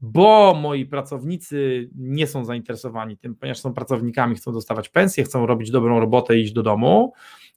bo 0.00 0.54
moi 0.62 0.86
pracownicy 0.86 1.90
nie 1.94 2.26
są 2.26 2.44
zainteresowani 2.44 3.16
tym, 3.16 3.34
ponieważ 3.34 3.58
są 3.58 3.74
pracownikami, 3.74 4.36
chcą 4.36 4.52
dostawać 4.52 4.88
pensję, 4.88 5.24
chcą 5.24 5.46
robić 5.46 5.70
dobrą 5.70 6.00
robotę 6.00 6.38
i 6.38 6.42
iść 6.42 6.52
do 6.52 6.62
domu. 6.62 7.12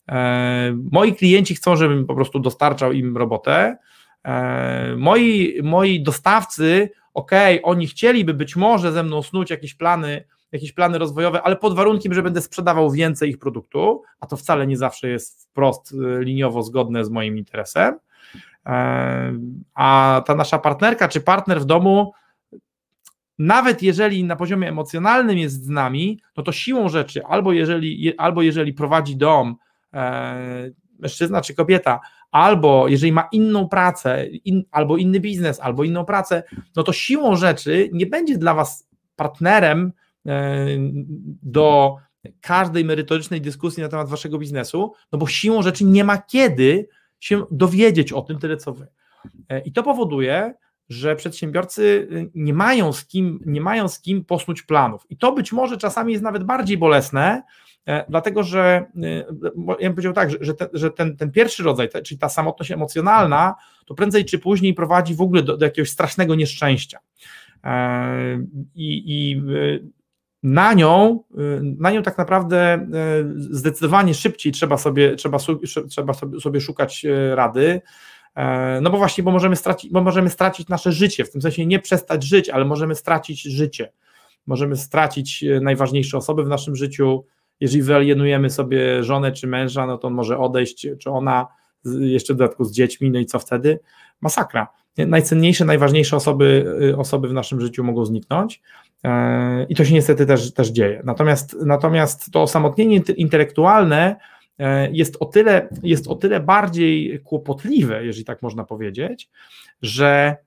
E, 0.10 0.78
moi 0.92 1.16
klienci 1.16 1.56
chcą, 1.56 1.76
żebym 1.76 2.06
po 2.06 2.16
prostu 2.16 2.40
dostarczał 2.40 2.92
im 2.92 3.18
robotę. 3.18 3.78
E, 4.26 4.96
moi, 4.98 5.60
moi 5.64 6.04
dostawcy, 6.04 6.90
ok, 7.14 7.32
oni 7.64 7.88
chcieliby 7.88 8.34
być 8.34 8.56
może 8.56 8.92
ze 8.92 9.04
mną 9.04 9.22
snuć 9.22 9.50
jakieś 9.50 9.74
plany 9.74 10.24
jakieś 10.54 10.72
plany 10.72 10.98
rozwojowe, 10.98 11.42
ale 11.42 11.56
pod 11.56 11.76
warunkiem, 11.76 12.14
że 12.14 12.24
będę 12.24 12.42
sprzedawał 12.42 12.92
więcej 12.92 13.30
ich 13.30 13.38
produktu, 13.38 14.02
a 14.20 14.28
to 14.28 14.38
wcale 14.38 14.68
nie 14.68 14.78
zawsze 14.78 15.10
jest 15.10 15.50
wprost 15.50 15.92
y, 15.92 16.24
liniowo 16.24 16.64
zgodne 16.64 17.06
z 17.06 17.10
moim 17.10 17.38
interesem. 17.38 18.00
E, 18.66 19.34
a 19.74 20.22
ta 20.26 20.36
nasza 20.36 20.60
partnerka 20.60 21.08
czy 21.08 21.22
partner 21.22 21.62
w 21.62 21.66
domu, 21.66 22.12
nawet 23.40 23.84
jeżeli 23.84 24.24
na 24.24 24.36
poziomie 24.36 24.70
emocjonalnym 24.70 25.38
jest 25.38 25.64
z 25.64 25.70
nami, 25.70 26.20
no 26.38 26.44
to 26.44 26.52
siłą 26.52 26.90
rzeczy, 26.90 27.26
albo 27.26 27.54
jeżeli, 27.54 28.18
albo 28.18 28.42
jeżeli 28.42 28.74
prowadzi 28.74 29.18
dom 29.18 29.56
e, 29.94 30.72
mężczyzna 31.00 31.42
czy 31.42 31.54
kobieta, 31.54 32.00
albo 32.32 32.88
jeżeli 32.88 33.12
ma 33.12 33.28
inną 33.32 33.70
pracę, 33.70 34.26
in, 34.26 34.64
albo 34.72 34.98
inny 34.98 35.20
biznes, 35.20 35.60
albo 35.60 35.84
inną 35.84 36.06
pracę, 36.06 36.44
no 36.76 36.84
to 36.84 36.94
siłą 36.94 37.36
rzeczy 37.36 37.90
nie 37.94 38.06
będzie 38.06 38.38
dla 38.38 38.54
was 38.54 38.88
partnerem 39.16 39.94
do 41.44 41.98
każdej 42.42 42.86
merytorycznej 42.86 43.42
dyskusji 43.42 43.84
na 43.84 43.90
temat 43.90 44.10
waszego 44.10 44.38
biznesu, 44.38 44.94
no 45.12 45.20
bo 45.20 45.28
siłą 45.28 45.62
rzeczy 45.62 45.86
nie 45.86 46.04
ma 46.04 46.18
kiedy 46.18 46.88
się 47.20 47.46
dowiedzieć 47.52 48.14
o 48.14 48.22
tym 48.22 48.40
tyle 48.40 48.58
co 48.58 48.74
wy. 48.74 48.88
E, 49.50 49.60
I 49.60 49.72
to 49.72 49.84
powoduje, 49.84 50.54
że 50.90 51.16
przedsiębiorcy 51.16 52.08
nie 52.36 52.54
mają 52.54 52.94
z 52.94 53.06
kim, 53.06 53.40
nie 53.46 53.62
mają 53.62 53.88
z 53.88 54.00
kim 54.00 54.26
posnuć 54.26 54.62
planów. 54.62 55.06
I 55.10 55.18
to 55.18 55.32
być 55.32 55.52
może 55.52 55.78
czasami 55.78 56.12
jest 56.12 56.24
nawet 56.24 56.44
bardziej 56.44 56.78
bolesne, 56.78 57.44
e, 57.86 58.06
dlatego 58.10 58.44
że 58.44 58.86
ja 59.80 59.90
bym 59.90 59.94
powiedział 59.94 60.14
tak, 60.14 60.30
że, 60.42 60.54
ten, 60.54 60.68
że 60.74 60.92
ten, 60.92 61.18
ten 61.18 61.32
pierwszy 61.32 61.64
rodzaj, 61.64 61.90
czyli 62.04 62.20
ta 62.20 62.30
samotność 62.30 62.72
emocjonalna, 62.72 63.56
to 63.86 63.96
prędzej 63.96 64.26
czy 64.26 64.40
później 64.40 64.74
prowadzi 64.74 65.16
w 65.16 65.22
ogóle 65.22 65.44
do, 65.44 65.58
do 65.58 65.66
jakiegoś 65.66 65.90
strasznego 65.90 66.36
nieszczęścia. 66.36 67.00
I, 68.76 69.04
i 69.06 69.42
na 70.44 70.74
nią, 70.74 71.24
y, 71.32 71.62
na 71.62 71.92
nią 71.92 72.04
tak 72.04 72.18
naprawdę 72.18 72.88
y, 73.52 73.56
zdecydowanie 73.56 74.14
szybciej 74.14 74.52
trzeba 74.52 74.78
sobie, 74.78 75.16
trzeba, 75.16 75.38
trzeba 75.90 76.14
sobie, 76.40 76.62
szukać 76.62 77.06
y, 77.06 77.36
rady, 77.36 77.82
e, 78.36 78.82
no 78.82 78.90
bo 78.90 78.98
właśnie, 78.98 79.24
bo 79.24 79.32
możemy, 79.32 79.56
stracić, 79.56 79.92
bo 79.92 80.04
możemy 80.04 80.30
stracić 80.30 80.68
nasze 80.68 80.92
życie, 80.92 81.26
w 81.26 81.32
tym 81.32 81.42
sensie 81.42 81.66
nie 81.66 81.80
przestać 81.80 82.24
żyć, 82.24 82.50
ale 82.50 82.66
możemy 82.66 82.96
stracić 82.96 83.42
życie, 83.42 83.92
możemy 84.48 84.78
stracić 84.78 85.46
najważniejsze 85.62 86.18
osoby 86.18 86.44
w 86.44 86.48
naszym 86.48 86.76
życiu, 86.76 87.26
jeżeli 87.60 87.84
wyalienujemy 87.84 88.50
sobie 88.50 89.04
żonę 89.04 89.32
czy 89.32 89.48
męża, 89.48 89.86
no 89.86 89.98
to 89.98 90.08
on 90.08 90.14
może 90.14 90.38
odejść, 90.38 90.88
czy 91.00 91.10
ona 91.10 91.48
jeszcze 92.00 92.34
w 92.34 92.38
dodatku 92.38 92.64
z 92.64 92.72
dziećmi, 92.72 93.12
no 93.12 93.20
i 93.20 93.26
co 93.26 93.40
wtedy? 93.40 93.80
Masakra. 94.22 94.68
Najcenniejsze, 94.98 95.66
najważniejsze 95.66 96.16
osoby, 96.16 96.76
osoby 96.98 97.28
w 97.28 97.34
naszym 97.34 97.62
życiu 97.62 97.84
mogą 97.84 98.06
zniknąć, 98.06 98.62
I 99.70 99.76
to 99.76 99.86
się 99.86 99.94
niestety 99.94 100.26
też, 100.26 100.54
też 100.54 100.70
dzieje. 100.70 101.02
Natomiast, 101.06 101.56
natomiast 101.66 102.32
to 102.32 102.42
osamotnienie 102.42 103.02
intelektualne 103.18 104.16
e, 104.60 104.92
jest 104.92 105.18
o, 105.20 105.26
tyle, 105.26 105.70
jest 105.84 106.08
o 106.08 106.16
tyle 106.16 106.40
bardziej 106.40 107.22
kłopotliwe, 107.24 108.06
jeżeli 108.06 108.26
tak 108.26 108.42
można 108.42 108.64
powiedzieć, 108.64 109.30
że 109.82 110.38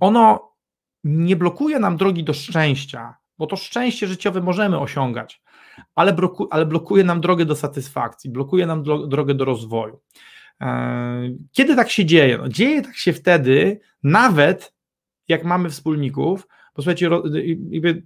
ono 0.00 0.52
nie 1.04 1.36
blokuje 1.36 1.78
nam 1.78 1.96
drogi 1.96 2.24
do 2.24 2.34
szczęścia, 2.34 3.16
bo 3.38 3.46
to 3.46 3.56
szczęście 3.56 4.06
życiowe 4.06 4.40
możemy 4.40 4.78
osiągać, 4.78 5.42
ale, 5.94 6.12
bloku, 6.12 6.48
ale 6.50 6.66
blokuje 6.66 7.04
nam 7.04 7.20
drogę 7.20 7.44
do 7.44 7.56
satysfakcji, 7.56 8.30
blokuje 8.30 8.66
nam 8.66 8.82
drogę 9.08 9.34
do 9.34 9.44
rozwoju. 9.44 10.00
E, 10.60 11.22
kiedy 11.52 11.76
tak 11.76 11.90
się 11.90 12.04
dzieje? 12.04 12.38
No, 12.38 12.48
dzieje 12.48 12.82
tak 12.82 12.96
się 12.96 13.12
wtedy, 13.12 13.80
nawet 14.02 14.74
jak 15.28 15.44
mamy 15.44 15.70
wspólników, 15.70 16.46
Posłuchajcie, 16.76 17.10
jakby 17.70 18.02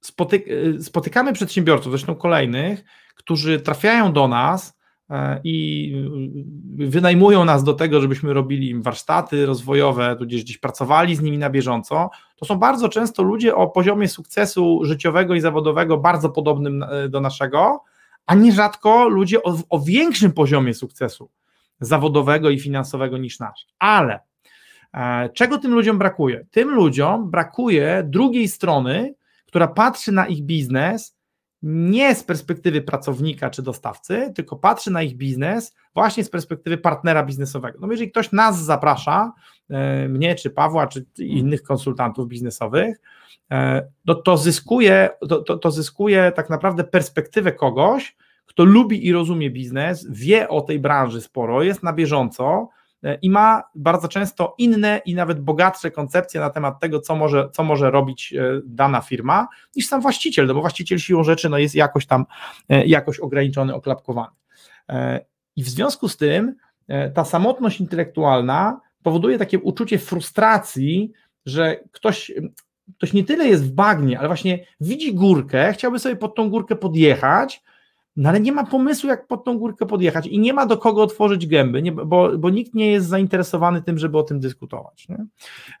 spotyk 0.00 0.46
spotykamy 0.80 1.32
przedsiębiorców, 1.32 1.92
zresztą 1.92 2.14
kolejnych, 2.14 2.84
którzy 3.14 3.60
trafiają 3.60 4.12
do 4.12 4.28
nas 4.28 4.78
e, 5.10 5.40
i 5.44 5.92
wynajmują 6.76 7.44
nas 7.44 7.64
do 7.64 7.74
tego, 7.74 8.00
żebyśmy 8.00 8.32
robili 8.32 8.70
im 8.70 8.82
warsztaty 8.82 9.46
rozwojowe, 9.46 10.16
tudzież 10.18 10.42
gdzieś 10.42 10.58
pracowali 10.58 11.16
z 11.16 11.20
nimi 11.20 11.38
na 11.38 11.50
bieżąco. 11.50 12.10
To 12.36 12.44
są 12.44 12.58
bardzo 12.58 12.88
często 12.88 13.22
ludzie 13.22 13.54
o 13.54 13.68
poziomie 13.68 14.08
sukcesu 14.08 14.80
życiowego 14.84 15.34
i 15.34 15.40
zawodowego 15.40 15.98
bardzo 15.98 16.30
podobnym 16.30 16.82
e, 16.82 17.08
do 17.08 17.20
naszego, 17.20 17.84
a 18.26 18.34
nierzadko 18.34 19.08
ludzie 19.08 19.42
o, 19.42 19.58
o 19.70 19.80
większym 19.80 20.32
poziomie 20.32 20.74
sukcesu 20.74 21.30
zawodowego 21.80 22.50
i 22.50 22.60
finansowego 22.60 23.18
niż 23.18 23.38
nasz. 23.38 23.66
Ale 23.78 24.12
E, 24.14 24.25
czego 25.34 25.58
tym 25.58 25.74
ludziom 25.74 25.98
brakuje? 25.98 26.46
Tym 26.50 26.70
ludziom 26.70 27.30
brakuje 27.30 28.02
drugiej 28.06 28.48
strony, 28.48 29.14
która 29.46 29.68
patrzy 29.68 30.12
na 30.12 30.26
ich 30.26 30.42
biznes 30.42 31.16
nie 31.62 32.14
z 32.14 32.24
perspektywy 32.24 32.82
pracownika 32.82 33.50
czy 33.50 33.62
dostawcy, 33.62 34.32
tylko 34.34 34.56
patrzy 34.56 34.90
na 34.90 35.02
ich 35.02 35.16
biznes 35.16 35.74
właśnie 35.94 36.24
z 36.24 36.30
perspektywy 36.30 36.78
partnera 36.78 37.22
biznesowego. 37.22 37.78
No 37.80 37.88
jeżeli 37.90 38.10
ktoś 38.10 38.32
nas 38.32 38.64
zaprasza, 38.64 39.32
e, 39.70 40.08
mnie 40.08 40.34
czy 40.34 40.50
Pawła, 40.50 40.86
czy 40.86 41.06
innych 41.18 41.62
konsultantów 41.62 42.28
biznesowych, 42.28 43.00
e, 43.50 43.86
no 44.04 44.14
to 44.14 44.36
zyskuje, 44.36 45.10
to, 45.28 45.42
to, 45.42 45.58
to 45.58 45.70
zyskuje 45.70 46.32
tak 46.36 46.50
naprawdę 46.50 46.84
perspektywę 46.84 47.52
kogoś, 47.52 48.16
kto 48.46 48.64
lubi 48.64 49.06
i 49.06 49.12
rozumie 49.12 49.50
biznes, 49.50 50.06
wie 50.10 50.48
o 50.48 50.60
tej 50.60 50.78
branży 50.78 51.20
sporo, 51.20 51.62
jest 51.62 51.82
na 51.82 51.92
bieżąco, 51.92 52.68
E, 52.68 52.85
i 53.22 53.30
ma 53.30 53.62
bardzo 53.74 54.08
często 54.08 54.54
inne 54.58 55.00
i 55.04 55.14
nawet 55.14 55.40
bogatsze 55.40 55.90
koncepcje 55.90 56.40
na 56.40 56.50
temat 56.50 56.80
tego, 56.80 57.00
co 57.00 57.16
może, 57.16 57.50
co 57.52 57.64
może 57.64 57.90
robić 57.90 58.32
e, 58.32 58.60
dana 58.64 59.00
firma, 59.00 59.48
niż 59.76 59.86
sam 59.86 60.00
właściciel, 60.00 60.46
no 60.46 60.54
bo 60.54 60.60
właściciel 60.60 60.98
siłą 60.98 61.24
rzeczy 61.24 61.48
no 61.48 61.58
jest 61.58 61.74
jakoś 61.74 62.06
tam 62.06 62.26
e, 62.68 62.86
jakoś 62.86 63.20
ograniczony, 63.20 63.74
oklapkowany. 63.74 64.36
I 65.56 65.62
w 65.62 65.68
związku 65.68 66.08
z 66.08 66.16
tym 66.16 66.54
ta 67.14 67.24
samotność 67.24 67.80
intelektualna 67.80 68.80
powoduje 69.02 69.38
takie 69.38 69.58
uczucie 69.58 69.98
frustracji, 69.98 71.12
że 71.46 71.76
ktoś, 71.92 72.32
ktoś 72.96 73.12
nie 73.12 73.24
tyle 73.24 73.46
jest 73.46 73.64
w 73.64 73.72
bagnie, 73.72 74.18
ale 74.18 74.28
właśnie 74.28 74.66
widzi 74.80 75.14
górkę, 75.14 75.72
chciałby 75.72 75.98
sobie 75.98 76.16
pod 76.16 76.34
tą 76.34 76.50
górkę 76.50 76.76
podjechać, 76.76 77.62
no 78.16 78.28
ale 78.28 78.40
nie 78.40 78.52
ma 78.52 78.64
pomysłu, 78.64 79.08
jak 79.08 79.26
pod 79.26 79.44
tą 79.44 79.58
górkę 79.58 79.86
podjechać 79.86 80.26
i 80.26 80.38
nie 80.38 80.52
ma 80.52 80.66
do 80.66 80.78
kogo 80.78 81.02
otworzyć 81.02 81.46
gęby, 81.46 81.82
nie, 81.82 81.92
bo, 81.92 82.38
bo 82.38 82.50
nikt 82.50 82.74
nie 82.74 82.90
jest 82.90 83.08
zainteresowany 83.08 83.82
tym, 83.82 83.98
żeby 83.98 84.18
o 84.18 84.22
tym 84.22 84.40
dyskutować. 84.40 85.08
Nie? 85.08 85.26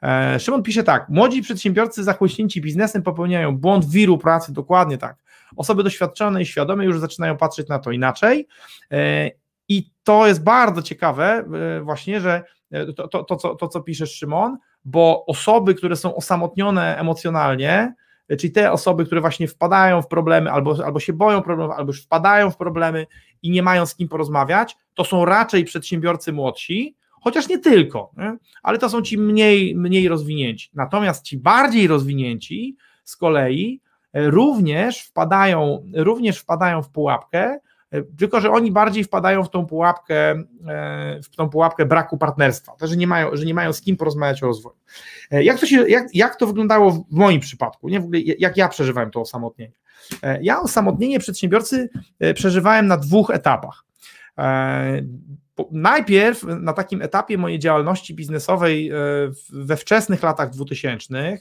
E, 0.02 0.40
Szymon 0.40 0.62
pisze 0.62 0.82
tak, 0.82 1.08
młodzi 1.08 1.42
przedsiębiorcy 1.42 2.04
zachłyśnięci 2.04 2.60
biznesem 2.60 3.02
popełniają 3.02 3.56
błąd 3.56 3.84
wiru 3.84 4.18
pracy, 4.18 4.52
dokładnie 4.52 4.98
tak. 4.98 5.16
Osoby 5.56 5.82
doświadczone 5.82 6.42
i 6.42 6.46
świadome 6.46 6.84
już 6.84 6.98
zaczynają 6.98 7.36
patrzeć 7.36 7.68
na 7.68 7.78
to 7.78 7.90
inaczej 7.90 8.48
e, 8.90 9.30
i 9.68 9.90
to 10.04 10.26
jest 10.26 10.42
bardzo 10.42 10.82
ciekawe 10.82 11.44
e, 11.78 11.80
właśnie, 11.80 12.20
że 12.20 12.42
e, 12.70 12.92
to, 12.92 13.08
to, 13.08 13.24
to, 13.24 13.36
co, 13.36 13.54
to, 13.54 13.68
co 13.68 13.80
piszesz 13.80 14.14
Szymon, 14.14 14.58
bo 14.84 15.26
osoby, 15.26 15.74
które 15.74 15.96
są 15.96 16.14
osamotnione 16.14 16.96
emocjonalnie, 16.96 17.94
czyli 18.28 18.52
te 18.52 18.72
osoby, 18.72 19.06
które 19.06 19.20
właśnie 19.20 19.48
wpadają 19.48 20.02
w 20.02 20.08
problemy, 20.08 20.50
albo, 20.50 20.76
albo 20.84 21.00
się 21.00 21.12
boją 21.12 21.42
problemów, 21.42 21.74
albo 21.76 21.90
już 21.90 22.02
wpadają 22.02 22.50
w 22.50 22.56
problemy 22.56 23.06
i 23.42 23.50
nie 23.50 23.62
mają 23.62 23.86
z 23.86 23.94
kim 23.94 24.08
porozmawiać, 24.08 24.76
to 24.94 25.04
są 25.04 25.24
raczej 25.24 25.64
przedsiębiorcy 25.64 26.32
młodsi, 26.32 26.96
chociaż 27.20 27.48
nie 27.48 27.58
tylko, 27.58 28.10
nie? 28.16 28.36
ale 28.62 28.78
to 28.78 28.88
są 28.88 29.02
ci 29.02 29.18
mniej, 29.18 29.76
mniej 29.76 30.08
rozwinięci. 30.08 30.70
Natomiast 30.74 31.24
ci 31.24 31.38
bardziej 31.38 31.86
rozwinięci 31.86 32.76
z 33.04 33.16
kolei 33.16 33.80
e, 34.12 34.30
również 34.30 35.02
wpadają, 35.02 35.90
również 35.94 36.38
wpadają 36.38 36.82
w 36.82 36.90
pułapkę, 36.90 37.58
tylko 38.18 38.40
że 38.40 38.50
oni 38.50 38.72
bardziej 38.72 39.04
wpadają 39.04 39.44
w 39.44 39.50
tą 39.50 39.66
pułapkę, 39.66 40.30
e, 40.68 41.20
w 41.22 41.36
tą 41.36 41.48
pułapkę 41.48 41.86
braku 41.86 42.18
partnerstwa, 42.18 42.72
to, 42.78 42.86
że 42.86 42.96
nie 42.96 43.06
mają, 43.06 43.36
że 43.36 43.44
nie 43.44 43.54
mają 43.54 43.72
z 43.72 43.80
kim 43.80 43.96
porozmawiać 43.96 44.42
o 44.42 44.46
rozwoju. 44.46 44.76
E, 45.30 45.44
jak 45.44 45.58
to, 45.58 45.66
się, 45.66 45.88
jak, 45.88 46.14
jak 46.14 46.36
to 46.36 46.46
wyglądało 46.46 46.92
w 46.92 47.04
moim 47.10 47.40
przypadku, 47.40 47.88
nie? 47.88 48.00
W 48.00 48.04
ogóle 48.04 48.20
jak 48.20 48.56
ja 48.56 48.68
przeżywałem 48.68 49.10
to 49.10 49.20
osamotnienie? 49.20 49.72
Ja 50.40 50.60
osamotnienie 50.60 51.18
przedsiębiorcy 51.18 51.88
przeżywałem 52.34 52.86
na 52.86 52.96
dwóch 52.96 53.30
etapach. 53.30 53.84
Najpierw 55.70 56.42
na 56.42 56.72
takim 56.72 57.02
etapie 57.02 57.38
mojej 57.38 57.58
działalności 57.58 58.14
biznesowej 58.14 58.90
we 59.52 59.76
wczesnych 59.76 60.22
latach 60.22 60.50
2000, 60.50 61.38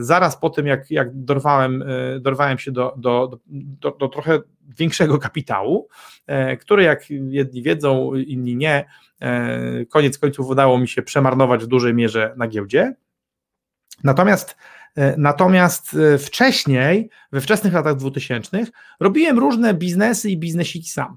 zaraz 0.00 0.40
po 0.40 0.50
tym, 0.50 0.66
jak, 0.66 0.90
jak 0.90 1.14
dorwałem, 1.14 1.84
dorwałem 2.20 2.58
się 2.58 2.72
do, 2.72 2.94
do, 2.96 3.38
do, 3.46 3.90
do 3.90 4.08
trochę 4.08 4.40
większego 4.68 5.18
kapitału, 5.18 5.88
e, 6.26 6.56
który 6.56 6.82
jak 6.82 7.10
jedni 7.10 7.62
wiedzą, 7.62 8.14
inni 8.14 8.56
nie, 8.56 8.84
e, 9.20 9.84
koniec 9.84 10.18
końców 10.18 10.48
udało 10.48 10.78
mi 10.78 10.88
się 10.88 11.02
przemarnować 11.02 11.64
w 11.64 11.66
dużej 11.66 11.94
mierze 11.94 12.34
na 12.36 12.48
giełdzie. 12.48 12.94
Natomiast 14.04 14.56
e, 14.96 15.14
Natomiast 15.16 15.96
wcześniej, 16.18 17.10
we 17.32 17.40
wczesnych 17.40 17.72
latach 17.72 17.96
2000, 17.96 18.66
robiłem 19.00 19.38
różne 19.38 19.74
biznesy 19.74 20.30
i 20.30 20.38
biznesiki 20.38 20.88
sam. 20.88 21.16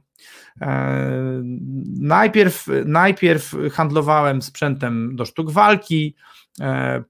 Najpierw, 2.00 2.66
najpierw 2.86 3.56
handlowałem 3.72 4.42
sprzętem 4.42 5.16
do 5.16 5.26
sztuk 5.26 5.52
walki, 5.52 6.16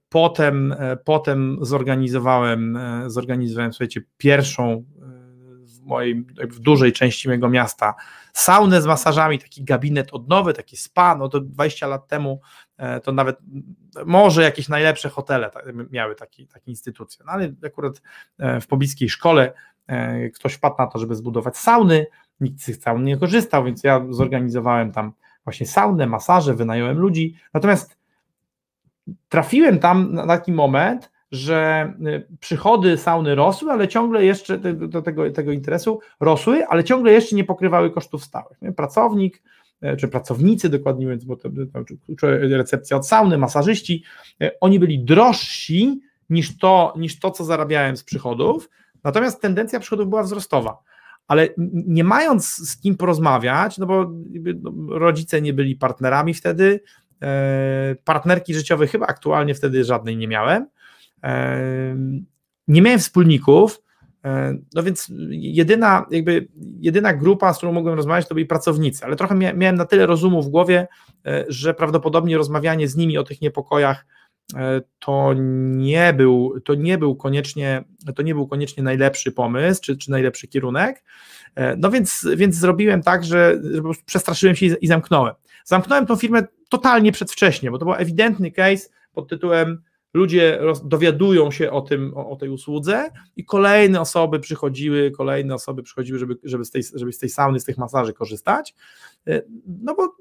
potem, 0.08 0.74
potem 1.04 1.58
zorganizowałem, 1.60 2.78
zorganizowałem 3.06 3.72
słuchajcie, 3.72 4.00
pierwszą 4.16 4.84
mojej, 5.90 6.26
w 6.50 6.58
dużej 6.58 6.92
części 6.92 7.28
mojego 7.28 7.48
miasta, 7.48 7.94
saunę 8.32 8.82
z 8.82 8.86
masażami, 8.86 9.38
taki 9.38 9.64
gabinet 9.64 10.12
odnowy, 10.12 10.54
taki 10.54 10.76
spa, 10.76 11.14
no 11.14 11.28
to 11.28 11.40
20 11.40 11.86
lat 11.86 12.08
temu 12.08 12.40
e, 12.76 13.00
to 13.00 13.12
nawet 13.12 13.38
może 14.06 14.42
jakieś 14.42 14.68
najlepsze 14.68 15.08
hotele 15.08 15.50
miały 15.90 16.14
takie, 16.14 16.46
takie 16.46 16.70
instytucje, 16.70 17.24
no 17.26 17.32
ale 17.32 17.52
akurat 17.66 18.02
e, 18.38 18.60
w 18.60 18.66
pobliskiej 18.66 19.08
szkole 19.08 19.52
e, 19.86 20.30
ktoś 20.30 20.54
wpadł 20.54 20.76
na 20.78 20.86
to, 20.86 20.98
żeby 20.98 21.14
zbudować 21.14 21.56
sauny, 21.56 22.06
nikt 22.40 22.60
z 22.62 22.64
tych 22.64 22.76
saun 22.76 23.04
nie 23.04 23.16
korzystał, 23.16 23.64
więc 23.64 23.84
ja 23.84 24.06
zorganizowałem 24.10 24.92
tam 24.92 25.12
właśnie 25.44 25.66
saunę, 25.66 26.06
masaże, 26.06 26.54
wynająłem 26.54 26.98
ludzi, 26.98 27.34
natomiast 27.54 27.99
trafiłem 29.28 29.78
tam 29.78 30.14
na 30.14 30.26
taki 30.26 30.52
moment, 30.52 31.10
że 31.32 31.92
y, 32.06 32.36
przychody 32.40 32.98
sauny 32.98 33.34
rosły, 33.34 33.70
ale 33.72 33.88
ciągle 33.88 34.24
jeszcze 34.24 34.58
do 34.74 35.02
tego, 35.02 35.30
tego 35.30 35.52
interesu 35.52 36.00
rosły, 36.20 36.66
ale 36.66 36.84
ciągle 36.84 37.12
jeszcze 37.12 37.36
nie 37.36 37.44
pokrywały 37.44 37.90
kosztów 37.90 38.24
stałych. 38.24 38.58
Pracownik, 38.76 39.42
e, 39.80 39.96
czy 39.96 40.08
pracownicy 40.08 40.68
dokładnie 40.68 41.06
mówiąc, 41.06 41.24
bo 41.24 41.36
to, 41.36 41.48
to, 42.20 42.26
recepcja 42.30 42.96
od 42.96 43.06
sauny, 43.06 43.38
masażyści, 43.38 44.04
e, 44.40 44.50
oni 44.60 44.78
byli 44.78 45.04
drożsi 45.04 46.00
niż 46.30 46.58
to, 46.58 46.94
niż 46.96 47.18
to, 47.18 47.30
co 47.30 47.44
zarabiałem 47.44 47.96
z 47.96 48.04
przychodów, 48.04 48.70
natomiast 49.04 49.40
tendencja 49.40 49.80
przychodów 49.80 50.08
była 50.08 50.22
wzrostowa. 50.22 50.78
Ale 51.28 51.48
nie 51.72 52.04
mając 52.04 52.46
z 52.46 52.80
kim 52.80 52.96
porozmawiać, 52.96 53.78
no 53.78 53.86
bo 53.86 54.10
no, 54.62 54.98
rodzice 54.98 55.42
nie 55.42 55.52
byli 55.52 55.76
partnerami 55.76 56.34
wtedy, 56.34 56.80
partnerki 58.04 58.54
życiowej 58.54 58.88
chyba 58.88 59.06
aktualnie 59.06 59.54
wtedy 59.54 59.84
żadnej 59.84 60.16
nie 60.16 60.28
miałem, 60.28 60.66
nie 62.68 62.82
miałem 62.82 62.98
wspólników, 62.98 63.82
no 64.74 64.82
więc 64.82 65.12
jedyna, 65.30 66.06
jakby 66.10 66.48
jedyna 66.80 67.14
grupa, 67.14 67.54
z 67.54 67.56
którą 67.56 67.72
mogłem 67.72 67.94
rozmawiać, 67.94 68.28
to 68.28 68.34
byli 68.34 68.46
pracownicy, 68.46 69.04
ale 69.04 69.16
trochę 69.16 69.34
miałem 69.34 69.76
na 69.76 69.84
tyle 69.84 70.06
rozumu 70.06 70.42
w 70.42 70.48
głowie, 70.48 70.88
e, 71.26 71.44
że 71.48 71.74
prawdopodobnie 71.74 72.36
rozmawianie 72.36 72.88
z 72.88 72.96
nimi 72.96 73.18
o 73.18 73.24
tych 73.24 73.40
niepokojach 73.40 74.06
e, 74.56 74.80
to 74.98 75.34
nie 75.76 76.12
był, 76.12 76.60
to 76.64 76.74
nie 76.74 76.98
był 76.98 77.16
koniecznie, 77.16 77.84
to 78.16 78.22
nie 78.22 78.34
był 78.34 78.46
koniecznie 78.46 78.82
najlepszy 78.82 79.32
pomysł, 79.32 79.82
czy, 79.82 79.96
czy 79.96 80.10
najlepszy 80.10 80.48
kierunek. 80.48 81.04
E, 81.54 81.76
no 81.76 81.90
więc, 81.90 82.26
więc 82.36 82.56
zrobiłem 82.56 83.02
tak, 83.02 83.24
że, 83.24 83.60
że 83.74 83.82
przestraszyłem 84.06 84.56
się 84.56 84.66
i 84.66 84.86
zamknąłem. 84.86 85.34
Zamknąłem 85.70 86.06
tą 86.06 86.16
firmę 86.16 86.46
totalnie 86.68 87.12
przedwcześnie, 87.12 87.70
bo 87.70 87.78
to 87.78 87.84
był 87.84 87.94
ewidentny 87.94 88.50
case 88.50 88.88
pod 89.12 89.28
tytułem 89.28 89.82
ludzie 90.14 90.60
dowiadują 90.84 91.50
się 91.50 91.70
o 91.70 91.80
tym, 91.80 92.12
o, 92.16 92.30
o, 92.30 92.36
tej 92.36 92.48
usłudze 92.48 93.10
i 93.36 93.44
kolejne 93.44 94.00
osoby 94.00 94.40
przychodziły, 94.40 95.10
kolejne 95.10 95.54
osoby 95.54 95.82
przychodziły, 95.82 96.18
żeby, 96.18 96.38
żeby, 96.44 96.64
z 96.64 96.70
tej, 96.70 96.82
żeby 96.94 97.12
z 97.12 97.18
tej 97.18 97.28
sauny, 97.28 97.60
z 97.60 97.64
tych 97.64 97.78
masaży 97.78 98.12
korzystać, 98.12 98.74
e, 99.26 99.42
no 99.82 99.94
bo 99.94 100.14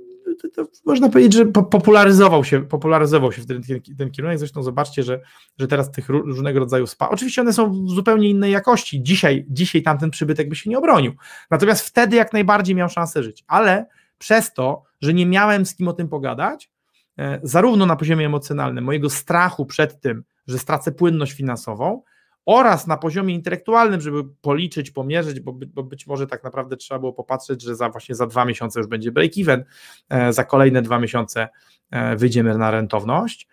można 0.85 1.09
powiedzieć, 1.09 1.33
że 1.33 1.45
popularyzował 1.45 2.43
się, 2.43 2.67
popularyzował 2.67 3.31
się 3.31 3.41
wtedy 3.41 3.67
ten, 3.67 3.95
ten 3.97 4.11
kierunek, 4.11 4.39
zresztą 4.39 4.63
zobaczcie, 4.63 5.03
że, 5.03 5.21
że 5.57 5.67
teraz 5.67 5.91
tych 5.91 6.09
różnego 6.09 6.59
rodzaju 6.59 6.87
spa, 6.87 7.09
oczywiście 7.09 7.41
one 7.41 7.53
są 7.53 7.85
w 7.85 7.89
zupełnie 7.89 8.29
innej 8.29 8.51
jakości, 8.51 9.03
dzisiaj, 9.03 9.45
dzisiaj 9.49 9.83
tamten 9.83 10.11
przybytek 10.11 10.49
by 10.49 10.55
się 10.55 10.69
nie 10.69 10.77
obronił, 10.77 11.13
natomiast 11.51 11.87
wtedy 11.87 12.15
jak 12.15 12.33
najbardziej 12.33 12.75
miał 12.75 12.89
szansę 12.89 13.23
żyć, 13.23 13.43
ale 13.47 13.85
przez 14.19 14.53
to, 14.53 14.83
że 15.01 15.13
nie 15.13 15.25
miałem 15.25 15.65
z 15.65 15.75
kim 15.75 15.87
o 15.87 15.93
tym 15.93 16.09
pogadać, 16.09 16.71
E, 17.19 17.39
zarówno 17.43 17.85
na 17.85 17.95
poziomie 17.95 18.25
emocjonalnym, 18.25 18.83
mojego 18.83 19.09
strachu 19.09 19.65
przed 19.65 20.01
tym, 20.01 20.23
że 20.47 20.59
stracę 20.59 20.91
płynność 20.91 21.31
finansową, 21.31 22.01
oraz 22.45 22.87
na 22.87 22.97
poziomie 22.97 23.35
intelektualnym, 23.35 24.01
żeby 24.01 24.23
policzyć, 24.41 24.91
pomierzyć, 24.91 25.39
bo, 25.39 25.53
bo 25.73 25.83
być 25.83 26.07
może 26.07 26.27
tak 26.27 26.43
naprawdę 26.43 26.77
trzeba 26.77 26.99
było 26.99 27.13
popatrzeć, 27.13 27.61
że 27.61 27.75
za 27.75 27.89
właśnie 27.89 28.15
za 28.15 28.27
dwa 28.27 28.45
miesiące 28.45 28.79
już 28.79 28.87
będzie 28.87 29.11
break-even, 29.11 29.63
e, 30.09 30.33
za 30.33 30.43
kolejne 30.43 30.81
dwa 30.81 30.99
miesiące 30.99 31.47
e, 31.91 32.15
wyjdziemy 32.15 32.57
na 32.57 32.71
rentowność, 32.71 33.47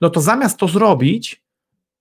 no 0.00 0.10
to 0.10 0.20
zamiast 0.20 0.58
to 0.58 0.68
zrobić, 0.68 1.42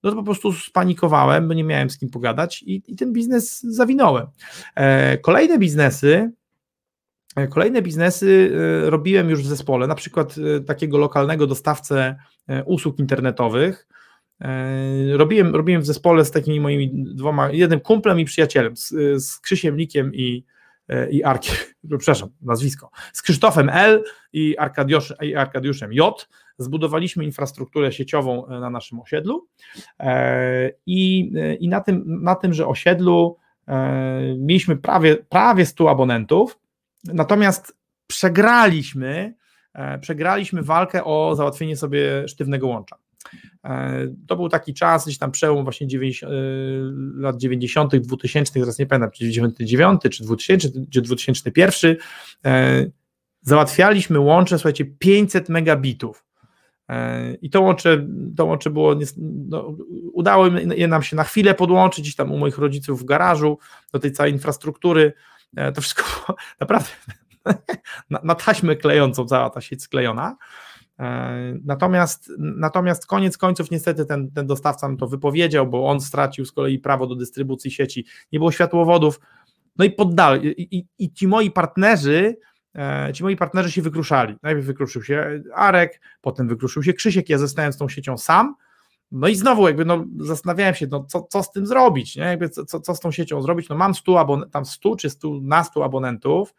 no 0.03 0.10
to 0.10 0.15
po 0.15 0.23
prostu 0.23 0.53
spanikowałem, 0.53 1.47
bo 1.47 1.53
nie 1.53 1.63
miałem 1.63 1.89
z 1.89 1.97
kim 1.97 2.10
pogadać 2.10 2.63
i, 2.63 2.84
i 2.88 2.95
ten 2.95 3.13
biznes 3.13 3.62
zawinąłem. 3.62 4.27
Kolejne 5.21 5.60
biznesy 5.60 6.32
kolejne 7.50 7.82
biznesy 7.82 8.52
e, 8.86 8.89
robiłem 8.89 9.30
już 9.30 9.43
w 9.43 9.45
zespole, 9.45 9.88
na 9.88 9.95
przykład 9.95 10.36
e, 10.38 10.62
takiego 10.62 10.97
lokalnego 10.97 11.47
dostawcę 11.47 12.15
usług 12.65 13.00
internetowych. 13.00 13.88
robiłem, 15.13 15.56
robiłem 15.56 15.82
w 15.82 15.86
zespole 15.86 16.26
z 16.26 16.32
takimi 16.32 16.60
moimi 16.60 16.91
dwoma, 16.93 17.52
jednym 17.52 17.80
kumplem 17.80 18.19
i 18.19 18.26
przyjacielem, 18.26 18.78
z, 18.78 18.89
z 19.23 19.39
Krzysiem 19.39 19.78
Likiem 19.78 20.13
i, 20.13 20.45
i 21.12 21.23
Arkiem, 21.23 21.56
przepraszam, 22.00 22.30
nazwisko, 22.41 22.89
z 23.13 23.21
Krzysztofem 23.21 23.69
L 23.69 24.04
i, 24.34 24.58
Arkadiusz, 24.58 25.13
i 25.21 25.36
Arkadiuszem 25.36 25.93
J. 25.93 26.28
Zbudowaliśmy 26.58 27.26
infrastrukturę 27.26 27.91
sieciową 27.91 28.47
na 28.47 28.69
naszym 28.69 29.00
osiedlu 29.00 29.47
i, 30.86 31.32
i 31.60 31.69
na, 31.69 31.82
tym, 31.82 32.04
na 32.23 32.36
tymże 32.36 32.67
osiedlu 32.67 33.38
mieliśmy 34.38 34.78
prawie, 34.78 35.15
prawie 35.15 35.65
100 35.65 35.89
abonentów, 35.89 36.58
natomiast 37.13 37.78
przegraliśmy, 38.08 39.34
przegraliśmy 40.02 40.62
walkę 40.62 41.04
o 41.04 41.36
załatwienie 41.36 41.78
sobie 41.78 42.28
sztywnego 42.28 42.67
łącza. 42.67 42.96
To 44.28 44.36
był 44.36 44.50
taki 44.50 44.74
czas, 44.74 45.06
gdzieś 45.06 45.17
tam 45.17 45.32
przełom 45.32 45.63
właśnie 45.63 45.88
90, 45.88 46.34
lat 47.15 47.38
90., 47.38 47.96
2000, 47.96 48.54
teraz 48.54 48.80
nie 48.80 48.86
pamiętam, 48.86 49.12
czy 49.12 49.30
99, 49.30 50.02
czy 50.12 50.24
2000, 50.24 50.70
czy 50.91 51.02
2001. 51.02 51.96
Załatwialiśmy 53.41 54.20
łącze, 54.20 54.58
słuchajcie, 54.58 54.86
500 54.86 55.50
megabitów. 55.50 56.26
I 57.41 57.50
to 57.50 57.62
łącze, 57.62 58.08
to 58.38 58.46
łącze 58.46 58.70
było, 58.70 58.96
no, 59.48 59.78
udało 60.13 60.48
nam 60.88 61.04
się 61.04 61.15
na 61.15 61.24
chwilę 61.24 61.54
podłączyć, 61.54 62.04
gdzieś 62.04 62.15
tam 62.15 62.32
u 62.32 62.38
moich 62.38 62.58
rodziców 62.58 63.02
w 63.02 63.06
garażu, 63.06 63.58
do 63.93 64.00
tej 64.00 64.12
całej 64.12 64.32
infrastruktury. 64.34 65.13
To 65.76 65.82
wszystko 65.82 66.36
naprawdę 66.60 66.90
na, 68.10 68.20
na 68.24 68.36
taśmę 68.36 68.76
klejącą, 68.76 69.26
cała 69.26 69.50
ta 69.50 69.62
sieć 69.62 69.84
sklejona. 69.84 70.38
Natomiast, 71.64 72.32
natomiast 72.38 73.08
koniec 73.08 73.38
końców 73.38 73.72
niestety 73.72 74.06
ten, 74.06 74.32
ten 74.32 74.48
dostawca 74.48 74.96
to 75.00 75.08
wypowiedział, 75.08 75.68
bo 75.68 75.88
on 75.88 76.02
stracił 76.02 76.46
z 76.46 76.52
kolei 76.52 76.80
prawo 76.80 77.08
do 77.08 77.16
dystrybucji 77.16 77.72
sieci, 77.72 78.06
nie 78.32 78.40
było 78.40 78.52
światłowodów, 78.52 79.20
no 79.78 79.86
i 79.86 79.92
poddali. 79.92 80.48
I, 80.48 80.78
i, 80.78 80.88
i 81.00 81.14
ci 81.14 81.28
moi 81.28 81.52
partnerzy, 81.52 82.38
ci 83.14 83.24
moi 83.24 83.36
partnerzy 83.36 83.72
się 83.72 83.82
wykruszali. 83.82 84.36
Najpierw 84.44 84.66
wykruszył 84.66 85.04
się 85.04 85.42
Arek, 85.56 86.02
potem 86.22 86.48
wykruszył 86.48 86.84
się 86.84 86.94
Krzysiek, 86.94 87.30
ja 87.30 87.38
zostałem 87.38 87.74
z 87.74 87.78
tą 87.78 87.90
siecią 87.90 88.18
sam, 88.18 88.56
no 89.12 89.28
i 89.28 89.36
znowu 89.36 89.67
jakby 89.67 89.86
no, 89.86 90.06
zastanawiałem 90.20 90.76
się, 90.76 90.88
no, 90.91 91.04
co, 91.04 91.28
co 91.30 91.43
z 91.43 91.52
tym 91.52 91.67
zrobić, 91.67 92.15
nie? 92.15 92.24
Jakby 92.24 92.50
co, 92.50 92.80
co 92.80 92.96
z 92.96 93.00
tą 93.00 93.12
siecią 93.12 93.41
zrobić, 93.41 93.70
no 93.70 93.76
mam 93.76 93.96
100 93.96 94.12
abon- 94.12 94.50
tam 94.50 94.65
100 94.65 94.96
czy 94.96 95.10
100 95.10 95.39
abonentów, 95.84 96.56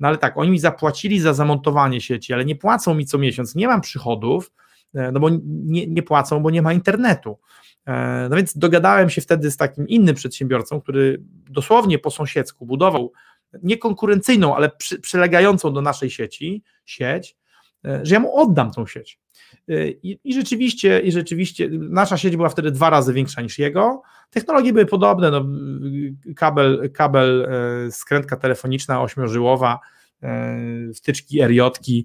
no 0.00 0.08
ale 0.08 0.18
tak, 0.18 0.38
oni 0.38 0.50
mi 0.50 0.58
zapłacili 0.58 1.20
za 1.20 1.34
zamontowanie 1.34 2.00
sieci, 2.00 2.32
ale 2.32 2.44
nie 2.44 2.56
płacą 2.56 2.94
mi 2.94 3.06
co 3.06 3.18
miesiąc, 3.18 3.54
nie 3.54 3.66
mam 3.66 3.80
przychodów, 3.80 4.52
no 4.94 5.20
bo 5.20 5.28
nie, 5.44 5.86
nie 5.86 6.02
płacą, 6.02 6.40
bo 6.40 6.50
nie 6.50 6.62
ma 6.62 6.72
internetu. 6.72 7.38
No 8.30 8.36
więc 8.36 8.58
dogadałem 8.58 9.10
się 9.10 9.20
wtedy 9.20 9.50
z 9.50 9.56
takim 9.56 9.88
innym 9.88 10.14
przedsiębiorcą, 10.14 10.80
który 10.80 11.22
dosłownie 11.50 11.98
po 11.98 12.10
sąsiedzku 12.10 12.66
budował 12.66 13.12
niekonkurencyjną, 13.62 14.56
ale 14.56 14.70
przy, 14.70 15.00
przylegającą 15.00 15.72
do 15.72 15.82
naszej 15.82 16.10
sieci 16.10 16.62
sieć, 16.86 17.36
że 17.84 18.14
ja 18.14 18.20
mu 18.20 18.36
oddam 18.36 18.70
tą 18.70 18.86
sieć. 18.86 19.18
I, 20.02 20.18
I, 20.24 20.34
rzeczywiście, 20.34 21.00
I 21.00 21.12
rzeczywiście 21.12 21.68
nasza 21.72 22.16
sieć 22.16 22.36
była 22.36 22.48
wtedy 22.48 22.70
dwa 22.70 22.90
razy 22.90 23.12
większa 23.12 23.42
niż 23.42 23.58
jego. 23.58 24.02
Technologie 24.30 24.72
były 24.72 24.86
podobne, 24.86 25.30
no, 25.30 25.46
kabel, 26.36 26.90
kabel, 26.94 27.48
skrętka 27.90 28.36
telefoniczna 28.36 29.02
ośmiożyłowa, 29.02 29.80
wtyczki 30.94 31.42
RJ 31.42 31.60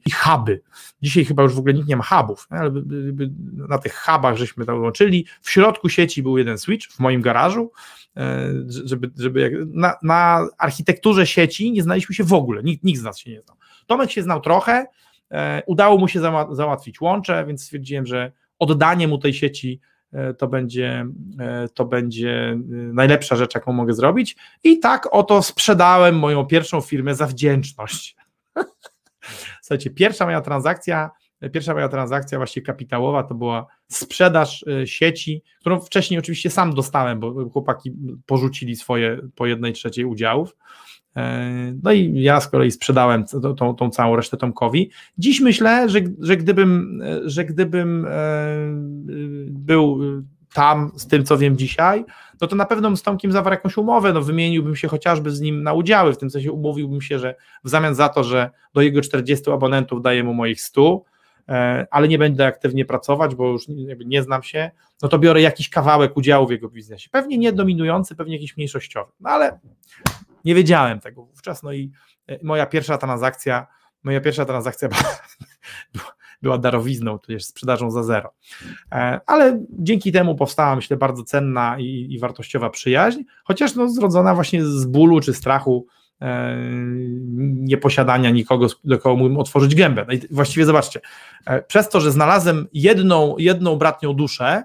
i 0.05 0.11
huby. 0.11 0.61
Dzisiaj 1.01 1.25
chyba 1.25 1.43
już 1.43 1.53
w 1.53 1.59
ogóle 1.59 1.73
nikt 1.73 1.87
nie 1.87 1.95
ma 1.95 2.03
hubów, 2.03 2.47
ale 2.49 2.71
na 3.69 3.77
tych 3.77 3.95
hubach 3.95 4.37
żeśmy 4.37 4.65
to 4.65 4.75
łączyli. 4.75 5.25
W 5.41 5.51
środku 5.51 5.89
sieci 5.89 6.23
był 6.23 6.37
jeden 6.37 6.57
switch 6.57 6.91
w 6.91 6.99
moim 6.99 7.21
garażu, 7.21 7.71
żeby, 8.67 9.11
żeby 9.17 9.67
na, 9.73 9.93
na 10.03 10.47
architekturze 10.57 11.27
sieci 11.27 11.71
nie 11.71 11.83
znaliśmy 11.83 12.15
się 12.15 12.23
w 12.23 12.33
ogóle, 12.33 12.63
nikt, 12.63 12.83
nikt 12.83 12.99
z 12.99 13.03
nas 13.03 13.19
się 13.19 13.31
nie 13.31 13.41
znał. 13.41 13.57
Tomek 13.87 14.11
się 14.11 14.23
znał 14.23 14.41
trochę, 14.41 14.85
Udało 15.65 15.97
mu 15.97 16.07
się 16.07 16.19
załatwić 16.51 17.01
łącze, 17.01 17.45
więc 17.45 17.63
stwierdziłem, 17.63 18.05
że 18.05 18.31
oddanie 18.59 19.07
mu 19.07 19.17
tej 19.17 19.33
sieci 19.33 19.79
to 20.37 20.47
będzie, 20.47 21.05
to 21.73 21.85
będzie 21.85 22.57
najlepsza 22.93 23.35
rzecz, 23.35 23.55
jaką 23.55 23.73
mogę 23.73 23.93
zrobić. 23.93 24.35
I 24.63 24.79
tak 24.79 25.07
oto 25.11 25.43
sprzedałem 25.43 26.19
moją 26.19 26.45
pierwszą 26.45 26.81
firmę 26.81 27.15
za 27.15 27.27
wdzięczność. 27.27 28.15
Słuchajcie, 29.61 29.89
pierwsza 29.89 30.25
moja 30.25 30.41
transakcja, 30.41 31.11
pierwsza 31.53 31.73
moja 31.73 31.89
transakcja 31.89 32.37
właśnie 32.37 32.61
kapitałowa 32.61 33.23
to 33.23 33.35
była 33.35 33.67
sprzedaż 33.87 34.65
sieci, 34.85 35.43
którą 35.59 35.79
wcześniej 35.79 36.19
oczywiście 36.19 36.49
sam 36.49 36.73
dostałem, 36.73 37.19
bo 37.19 37.49
chłopaki 37.49 37.93
porzucili 38.25 38.75
swoje 38.75 39.19
po 39.35 39.45
jednej 39.45 39.73
trzeciej 39.73 40.05
udziałów. 40.05 40.55
No 41.83 41.91
i 41.91 42.21
ja 42.21 42.41
z 42.41 42.47
kolei 42.47 42.71
sprzedałem 42.71 43.25
tą, 43.57 43.75
tą 43.75 43.89
całą 43.89 44.15
resztę 44.15 44.37
Tomkowi. 44.37 44.89
Dziś 45.17 45.41
myślę, 45.41 45.89
że, 45.89 45.99
że, 46.19 46.37
gdybym, 46.37 47.01
że 47.25 47.45
gdybym 47.45 48.07
był 49.49 49.99
tam 50.53 50.91
z 50.95 51.07
tym, 51.07 51.25
co 51.25 51.37
wiem 51.37 51.57
dzisiaj, 51.57 52.05
no 52.41 52.47
to 52.47 52.55
na 52.55 52.65
pewno 52.65 52.97
z 52.97 53.01
Tomkiem 53.01 53.31
zawarł 53.31 53.53
jakąś 53.53 53.77
umowę, 53.77 54.13
no 54.13 54.21
wymieniłbym 54.21 54.75
się 54.75 54.87
chociażby 54.87 55.31
z 55.31 55.41
nim 55.41 55.63
na 55.63 55.73
udziały, 55.73 56.13
w 56.13 56.17
tym 56.17 56.29
sensie 56.29 56.51
umówiłbym 56.51 57.01
się, 57.01 57.19
że 57.19 57.35
w 57.63 57.69
zamian 57.69 57.95
za 57.95 58.09
to, 58.09 58.23
że 58.23 58.49
do 58.73 58.81
jego 58.81 59.01
40 59.01 59.51
abonentów 59.51 60.01
daję 60.01 60.23
mu 60.23 60.33
moich 60.33 60.61
100, 60.61 61.03
ale 61.91 62.07
nie 62.07 62.17
będę 62.17 62.45
aktywnie 62.45 62.85
pracować, 62.85 63.35
bo 63.35 63.47
już 63.47 63.65
nie, 64.05 64.23
znam 64.23 64.43
się, 64.43 64.71
no 65.01 65.09
to 65.09 65.19
biorę 65.19 65.41
jakiś 65.41 65.69
kawałek 65.69 66.17
udziału 66.17 66.47
w 66.47 66.51
jego 66.51 66.69
biznesie. 66.69 67.09
Pewnie 67.09 67.37
nie 67.37 67.53
dominujący, 67.53 68.15
pewnie 68.15 68.33
jakiś 68.33 68.57
mniejszościowy, 68.57 69.11
no 69.19 69.29
ale 69.29 69.59
nie 70.45 70.55
wiedziałem 70.55 70.99
tego 70.99 71.25
wówczas, 71.25 71.63
no 71.63 71.73
i 71.73 71.91
moja 72.43 72.65
pierwsza 72.65 72.97
transakcja, 72.97 73.67
moja 74.03 74.21
pierwsza 74.21 74.45
transakcja 74.45 74.89
była, 75.93 76.13
była 76.41 76.57
darowizną, 76.57 77.19
tudzież 77.19 77.45
sprzedażą 77.45 77.91
za 77.91 78.03
zero. 78.03 78.33
Ale 79.25 79.65
dzięki 79.69 80.11
temu 80.11 80.35
powstała, 80.35 80.75
myślę, 80.75 80.97
bardzo 80.97 81.23
cenna 81.23 81.79
i, 81.79 82.07
i 82.09 82.19
wartościowa 82.19 82.69
przyjaźń, 82.69 83.21
chociaż 83.43 83.75
no, 83.75 83.89
zrodzona 83.89 84.35
właśnie 84.35 84.65
z 84.65 84.85
bólu 84.85 85.19
czy 85.19 85.33
strachu 85.33 85.87
nieposiadania 87.41 88.29
nikogo, 88.29 88.67
do 88.83 88.99
kogo 88.99 89.15
mógłbym 89.15 89.37
otworzyć 89.37 89.75
gębę. 89.75 90.05
No 90.07 90.13
i 90.13 90.21
właściwie 90.31 90.65
zobaczcie, 90.65 90.99
przez 91.67 91.89
to, 91.89 92.01
że 92.01 92.11
znalazłem 92.11 92.67
jedną, 92.73 93.35
jedną 93.37 93.75
bratnią 93.75 94.13
duszę, 94.13 94.63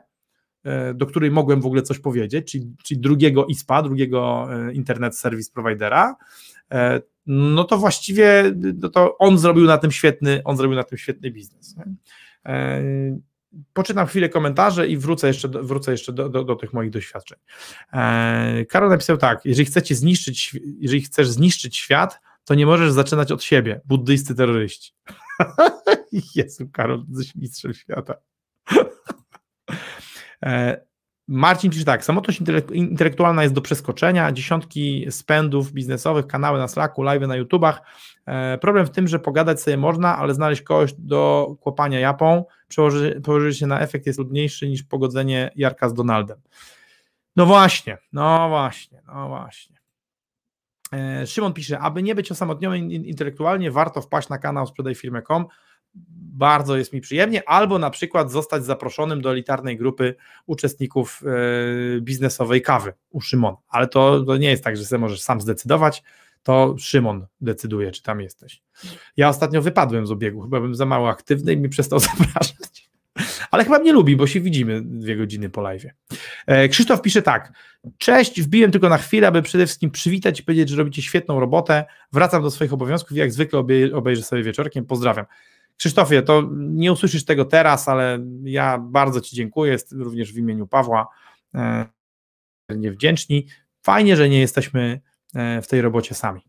do 0.94 1.06
której 1.06 1.30
mogłem 1.30 1.60
w 1.60 1.66
ogóle 1.66 1.82
coś 1.82 1.98
powiedzieć, 1.98 2.52
czyli, 2.52 2.74
czyli 2.84 3.00
drugiego 3.00 3.46
ISPA, 3.46 3.82
drugiego 3.82 4.48
Internet 4.72 5.16
Service 5.16 5.50
Providera, 5.54 6.16
no 7.26 7.64
to 7.64 7.78
właściwie 7.78 8.52
no 8.82 8.88
to 8.88 9.18
on 9.18 9.38
zrobił 9.38 9.64
na 9.64 9.78
tym 9.78 9.90
świetny, 9.92 10.40
on 10.44 10.56
zrobił 10.56 10.76
na 10.76 10.84
tym 10.84 10.98
świetny 10.98 11.30
biznes. 11.30 11.76
Nie? 11.76 11.84
Poczytam 13.72 14.06
chwilę 14.06 14.28
komentarze 14.28 14.88
i 14.88 14.96
wrócę 14.96 15.26
jeszcze, 15.26 15.48
wrócę 15.48 15.92
jeszcze 15.92 16.12
do, 16.12 16.28
do, 16.28 16.44
do 16.44 16.56
tych 16.56 16.72
moich 16.72 16.90
doświadczeń. 16.90 17.38
Karol 18.68 18.88
napisał 18.88 19.16
tak, 19.16 19.44
jeżeli 19.44 19.66
chcecie 19.66 19.94
zniszczyć, 19.94 20.56
jeżeli 20.78 21.02
chcesz 21.02 21.28
zniszczyć 21.28 21.76
świat, 21.76 22.20
to 22.44 22.54
nie 22.54 22.66
możesz 22.66 22.92
zaczynać 22.92 23.32
od 23.32 23.42
siebie, 23.42 23.80
buddyjscy 23.84 24.34
terroryści. 24.34 24.92
Jezu, 26.34 26.68
Karol, 26.72 27.04
jesteś 27.08 27.34
mistrzem 27.34 27.74
świata. 27.74 28.14
Marcin 31.28 31.70
pisze 31.70 31.84
tak, 31.84 32.04
samotność 32.04 32.40
intelektualna 32.72 33.42
jest 33.42 33.54
do 33.54 33.60
przeskoczenia, 33.60 34.32
dziesiątki 34.32 35.06
spędów 35.10 35.72
biznesowych, 35.72 36.26
kanały 36.26 36.58
na 36.58 36.68
Slacku, 36.68 37.02
live 37.02 37.28
na 37.28 37.36
YouTubach. 37.36 37.82
Problem 38.60 38.86
w 38.86 38.90
tym, 38.90 39.08
że 39.08 39.18
pogadać 39.18 39.62
sobie 39.62 39.76
można, 39.76 40.18
ale 40.18 40.34
znaleźć 40.34 40.62
kogoś 40.62 40.92
do 40.98 41.54
kłopania 41.60 42.00
japą, 42.00 42.44
przełożyć, 42.68 43.22
przełożyć 43.22 43.58
się 43.58 43.66
na 43.66 43.80
efekt 43.80 44.06
jest 44.06 44.18
trudniejszy 44.18 44.68
niż 44.68 44.82
pogodzenie 44.82 45.50
Jarka 45.56 45.88
z 45.88 45.94
Donaldem. 45.94 46.40
No 47.36 47.46
właśnie, 47.46 47.98
no 48.12 48.48
właśnie, 48.48 49.02
no 49.06 49.28
właśnie. 49.28 49.78
Szymon 51.26 51.52
pisze, 51.52 51.78
aby 51.78 52.02
nie 52.02 52.14
być 52.14 52.32
osamotnionym 52.32 52.90
intelektualnie, 52.92 53.70
warto 53.70 54.00
wpaść 54.00 54.28
na 54.28 54.38
kanał 54.38 54.66
Sprzedaj 54.66 54.94
Firmę.com 54.94 55.46
bardzo 56.38 56.76
jest 56.76 56.92
mi 56.92 57.00
przyjemnie, 57.00 57.48
albo 57.48 57.78
na 57.78 57.90
przykład 57.90 58.32
zostać 58.32 58.64
zaproszonym 58.64 59.22
do 59.22 59.30
elitarnej 59.30 59.76
grupy 59.76 60.14
uczestników 60.46 61.22
biznesowej 62.00 62.62
kawy 62.62 62.92
u 63.10 63.20
Szymon. 63.20 63.54
Ale 63.68 63.88
to, 63.88 64.24
to 64.24 64.36
nie 64.36 64.50
jest 64.50 64.64
tak, 64.64 64.76
że 64.76 64.84
sobie 64.84 65.00
możesz 65.00 65.20
sam 65.20 65.40
zdecydować, 65.40 66.02
to 66.42 66.74
Szymon 66.78 67.26
decyduje, 67.40 67.90
czy 67.90 68.02
tam 68.02 68.20
jesteś. 68.20 68.62
Ja 69.16 69.28
ostatnio 69.28 69.62
wypadłem 69.62 70.06
z 70.06 70.10
obiegu, 70.10 70.42
chyba 70.42 70.60
bym 70.60 70.74
za 70.74 70.86
mało 70.86 71.08
aktywny 71.08 71.52
i 71.52 71.56
mi 71.56 71.68
przestał 71.68 72.00
zapraszać. 72.08 72.88
Ale 73.50 73.64
chyba 73.64 73.78
mnie 73.78 73.92
lubi, 73.92 74.16
bo 74.16 74.26
się 74.26 74.40
widzimy 74.40 74.82
dwie 74.84 75.16
godziny 75.16 75.50
po 75.50 75.60
live. 75.60 75.86
Krzysztof 76.70 77.02
pisze 77.02 77.22
tak. 77.22 77.52
Cześć, 77.98 78.42
wbiłem 78.42 78.70
tylko 78.70 78.88
na 78.88 78.98
chwilę, 78.98 79.28
aby 79.28 79.42
przede 79.42 79.66
wszystkim 79.66 79.90
przywitać 79.90 80.40
i 80.40 80.42
powiedzieć, 80.42 80.68
że 80.68 80.76
robicie 80.76 81.02
świetną 81.02 81.40
robotę. 81.40 81.84
Wracam 82.12 82.42
do 82.42 82.50
swoich 82.50 82.72
obowiązków 82.72 83.12
i 83.12 83.20
jak 83.20 83.32
zwykle 83.32 83.58
obejrzę 83.94 84.22
sobie 84.22 84.42
wieczorkiem. 84.42 84.86
Pozdrawiam. 84.86 85.26
Krzysztofie, 85.78 86.22
to 86.22 86.42
nie 86.56 86.92
usłyszysz 86.92 87.24
tego 87.24 87.44
teraz, 87.44 87.88
ale 87.88 88.18
ja 88.42 88.78
bardzo 88.78 89.20
Ci 89.20 89.36
dziękuję, 89.36 89.76
również 89.92 90.32
w 90.32 90.38
imieniu 90.38 90.66
Pawła. 90.66 91.08
Niewdzięczni. 92.68 93.46
Fajnie, 93.82 94.16
że 94.16 94.28
nie 94.28 94.40
jesteśmy 94.40 95.00
w 95.34 95.66
tej 95.68 95.80
robocie 95.80 96.14
sami. 96.14 96.48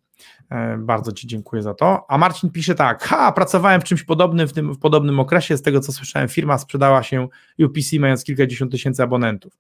E, 0.52 0.78
bardzo 0.78 1.12
Ci 1.12 1.28
dziękuję 1.28 1.62
za 1.62 1.74
to. 1.74 2.06
A 2.08 2.18
Marcin 2.18 2.50
pisze 2.50 2.76
tak, 2.76 3.04
ha, 3.04 3.32
pracowałem 3.32 3.82
w 3.82 3.84
czymś 3.84 4.04
podobnym 4.04 4.48
w, 4.48 4.54
tym, 4.54 4.74
w 4.74 4.80
podobnym 4.80 5.20
okresie, 5.20 5.58
z 5.58 5.62
tego 5.62 5.80
co 5.80 5.92
słyszałem, 5.92 6.28
firma 6.28 6.58
sprzedała 6.58 7.04
się 7.04 7.28
UPC 7.60 8.00
mając 8.00 8.24
kilkadziesiąt 8.24 8.72
tysięcy 8.72 9.04
abonentów. 9.04 9.58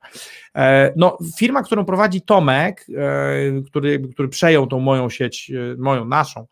E, 0.55 0.93
no, 0.95 1.17
firma, 1.37 1.63
którą 1.63 1.85
prowadzi 1.85 2.21
Tomek, 2.21 2.85
e, 2.97 3.61
który, 3.61 3.99
który 3.99 4.29
przejął 4.29 4.67
tą 4.67 4.79
moją 4.79 5.09
sieć, 5.09 5.51
moją, 5.77 6.05
naszą, 6.05 6.47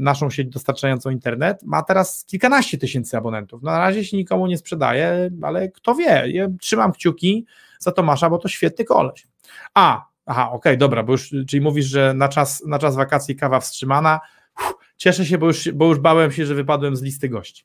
naszą 0.00 0.30
sieć 0.30 0.48
dostarczającą 0.48 1.10
internet, 1.10 1.62
ma 1.62 1.82
teraz 1.82 2.24
kilkanaście 2.24 2.78
tysięcy 2.78 3.16
abonentów. 3.16 3.62
No, 3.62 3.70
na 3.70 3.78
razie 3.78 4.04
się 4.04 4.16
nikomu 4.16 4.46
nie 4.46 4.58
sprzedaje, 4.58 5.30
ale 5.42 5.68
kto 5.68 5.94
wie, 5.94 6.24
ja 6.26 6.48
trzymam 6.60 6.92
kciuki 6.92 7.46
za 7.78 7.92
Tomasza, 7.92 8.30
bo 8.30 8.38
to 8.38 8.48
świetny 8.48 8.84
koleś. 8.84 9.26
A, 9.74 10.10
Aha, 10.26 10.46
okej, 10.46 10.56
okay, 10.56 10.76
dobra, 10.76 11.02
bo 11.02 11.12
już, 11.12 11.34
czyli 11.48 11.60
mówisz, 11.60 11.86
że 11.86 12.14
na 12.14 12.28
czas, 12.28 12.64
na 12.66 12.78
czas 12.78 12.96
wakacji 12.96 13.36
kawa 13.36 13.60
wstrzymana. 13.60 14.20
Uf, 14.60 14.74
cieszę 14.96 15.26
się, 15.26 15.38
bo 15.38 15.46
już, 15.46 15.70
bo 15.72 15.86
już 15.86 15.98
bałem 15.98 16.32
się, 16.32 16.46
że 16.46 16.54
wypadłem 16.54 16.96
z 16.96 17.02
listy 17.02 17.28
gości. 17.28 17.64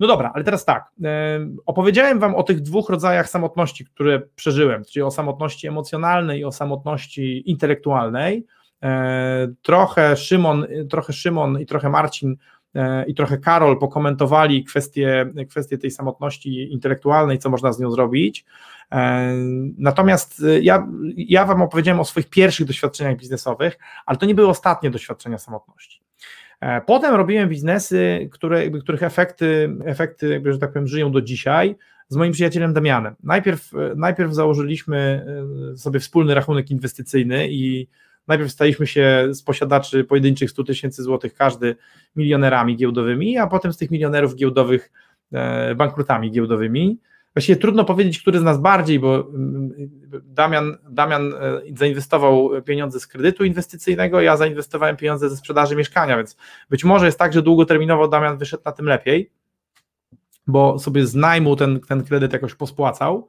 No 0.00 0.06
dobra, 0.06 0.30
ale 0.34 0.44
teraz 0.44 0.64
tak. 0.64 0.90
E, 1.04 1.40
opowiedziałem 1.66 2.18
Wam 2.18 2.34
o 2.34 2.42
tych 2.42 2.60
dwóch 2.60 2.90
rodzajach 2.90 3.28
samotności, 3.28 3.84
które 3.84 4.22
przeżyłem, 4.36 4.84
czyli 4.84 5.02
o 5.02 5.10
samotności 5.10 5.66
emocjonalnej 5.66 6.40
i 6.40 6.44
o 6.44 6.52
samotności 6.52 7.50
intelektualnej. 7.50 8.46
E, 8.84 9.48
trochę 9.62 10.16
Szymon, 10.16 10.66
trochę 10.90 11.12
Szymon 11.12 11.60
i 11.60 11.66
trochę 11.66 11.90
Marcin 11.90 12.36
e, 12.74 13.04
i 13.06 13.14
trochę 13.14 13.38
Karol 13.38 13.78
pokomentowali 13.78 14.64
kwestię, 14.64 15.32
kwestię 15.50 15.78
tej 15.78 15.90
samotności 15.90 16.72
intelektualnej, 16.72 17.38
co 17.38 17.50
można 17.50 17.72
z 17.72 17.80
nią 17.80 17.90
zrobić. 17.90 18.44
E, 18.92 19.32
natomiast 19.78 20.42
ja, 20.60 20.88
ja 21.16 21.44
Wam 21.44 21.62
opowiedziałem 21.62 22.00
o 22.00 22.04
swoich 22.04 22.30
pierwszych 22.30 22.66
doświadczeniach 22.66 23.16
biznesowych, 23.16 23.78
ale 24.06 24.18
to 24.18 24.26
nie 24.26 24.34
były 24.34 24.48
ostatnie 24.48 24.90
doświadczenia 24.90 25.38
samotności. 25.38 26.04
Potem 26.86 27.14
robiłem 27.14 27.48
biznesy, 27.48 28.28
które, 28.32 28.70
których 28.70 29.02
efekty, 29.02 29.76
efekty 29.84 30.42
że 30.44 30.58
tak 30.58 30.72
powiem, 30.72 30.88
żyją 30.88 31.12
do 31.12 31.20
dzisiaj 31.20 31.76
z 32.08 32.16
moim 32.16 32.32
przyjacielem 32.32 32.72
Damianem. 32.72 33.14
Najpierw, 33.22 33.70
najpierw 33.96 34.32
założyliśmy 34.32 35.26
sobie 35.76 36.00
wspólny 36.00 36.34
rachunek 36.34 36.70
inwestycyjny 36.70 37.48
i 37.50 37.88
najpierw 38.26 38.52
staliśmy 38.52 38.86
się 38.86 39.28
z 39.30 39.42
posiadaczy 39.42 40.04
pojedynczych 40.04 40.50
100 40.50 40.64
tysięcy 40.64 41.02
złotych 41.02 41.34
każdy 41.34 41.76
milionerami 42.16 42.76
giełdowymi, 42.76 43.38
a 43.38 43.46
potem 43.46 43.72
z 43.72 43.76
tych 43.76 43.90
milionerów 43.90 44.34
giełdowych 44.34 44.92
bankrutami 45.76 46.30
giełdowymi. 46.30 46.98
Właściwie 47.34 47.56
trudno 47.56 47.84
powiedzieć, 47.84 48.20
który 48.20 48.38
z 48.38 48.42
nas 48.42 48.58
bardziej, 48.58 49.00
bo 49.00 49.28
mm, 49.28 49.72
Damian, 50.24 50.76
Damian 50.90 51.34
e, 51.34 51.60
zainwestował 51.76 52.50
pieniądze 52.62 53.00
z 53.00 53.06
kredytu 53.06 53.44
inwestycyjnego, 53.44 54.20
ja 54.20 54.36
zainwestowałem 54.36 54.96
pieniądze 54.96 55.30
ze 55.30 55.36
sprzedaży 55.36 55.76
mieszkania, 55.76 56.16
więc 56.16 56.36
być 56.70 56.84
może 56.84 57.06
jest 57.06 57.18
tak, 57.18 57.32
że 57.32 57.42
długoterminowo 57.42 58.08
Damian 58.08 58.38
wyszedł 58.38 58.62
na 58.66 58.72
tym 58.72 58.86
lepiej, 58.86 59.30
bo 60.46 60.78
sobie 60.78 61.06
z 61.06 61.14
najmu 61.14 61.56
ten, 61.56 61.80
ten 61.80 62.04
kredyt 62.04 62.32
jakoś 62.32 62.54
pospłacał. 62.54 63.28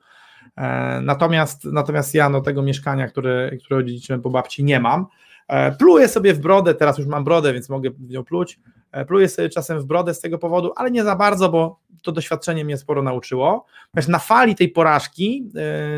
E, 0.57 1.01
natomiast, 1.01 1.65
natomiast 1.65 2.13
ja 2.13 2.29
no, 2.29 2.41
tego 2.41 2.61
mieszkania, 2.61 3.07
które, 3.07 3.51
które 3.65 3.79
odziedziczyłem 3.79 4.21
po 4.21 4.29
babci, 4.29 4.63
nie 4.63 4.79
mam. 4.79 5.05
E, 5.47 5.71
pluję 5.71 6.07
sobie 6.07 6.33
w 6.33 6.39
brodę, 6.39 6.75
teraz 6.75 6.97
już 6.97 7.07
mam 7.07 7.23
brodę, 7.23 7.53
więc 7.53 7.69
mogę 7.69 7.89
w 7.89 8.09
nią 8.09 8.23
pluć. 8.23 8.59
E, 8.91 9.05
pluję 9.05 9.29
sobie 9.29 9.49
czasem 9.49 9.79
w 9.79 9.85
brodę 9.85 10.13
z 10.13 10.21
tego 10.21 10.37
powodu, 10.37 10.71
ale 10.75 10.91
nie 10.91 11.03
za 11.03 11.15
bardzo, 11.15 11.49
bo 11.49 11.79
to 12.03 12.11
doświadczenie 12.11 12.65
mnie 12.65 12.77
sporo 12.77 13.03
nauczyło. 13.03 13.65
Wiesz, 13.93 14.07
na 14.07 14.19
fali 14.19 14.55
tej 14.55 14.69
porażki, 14.69 15.49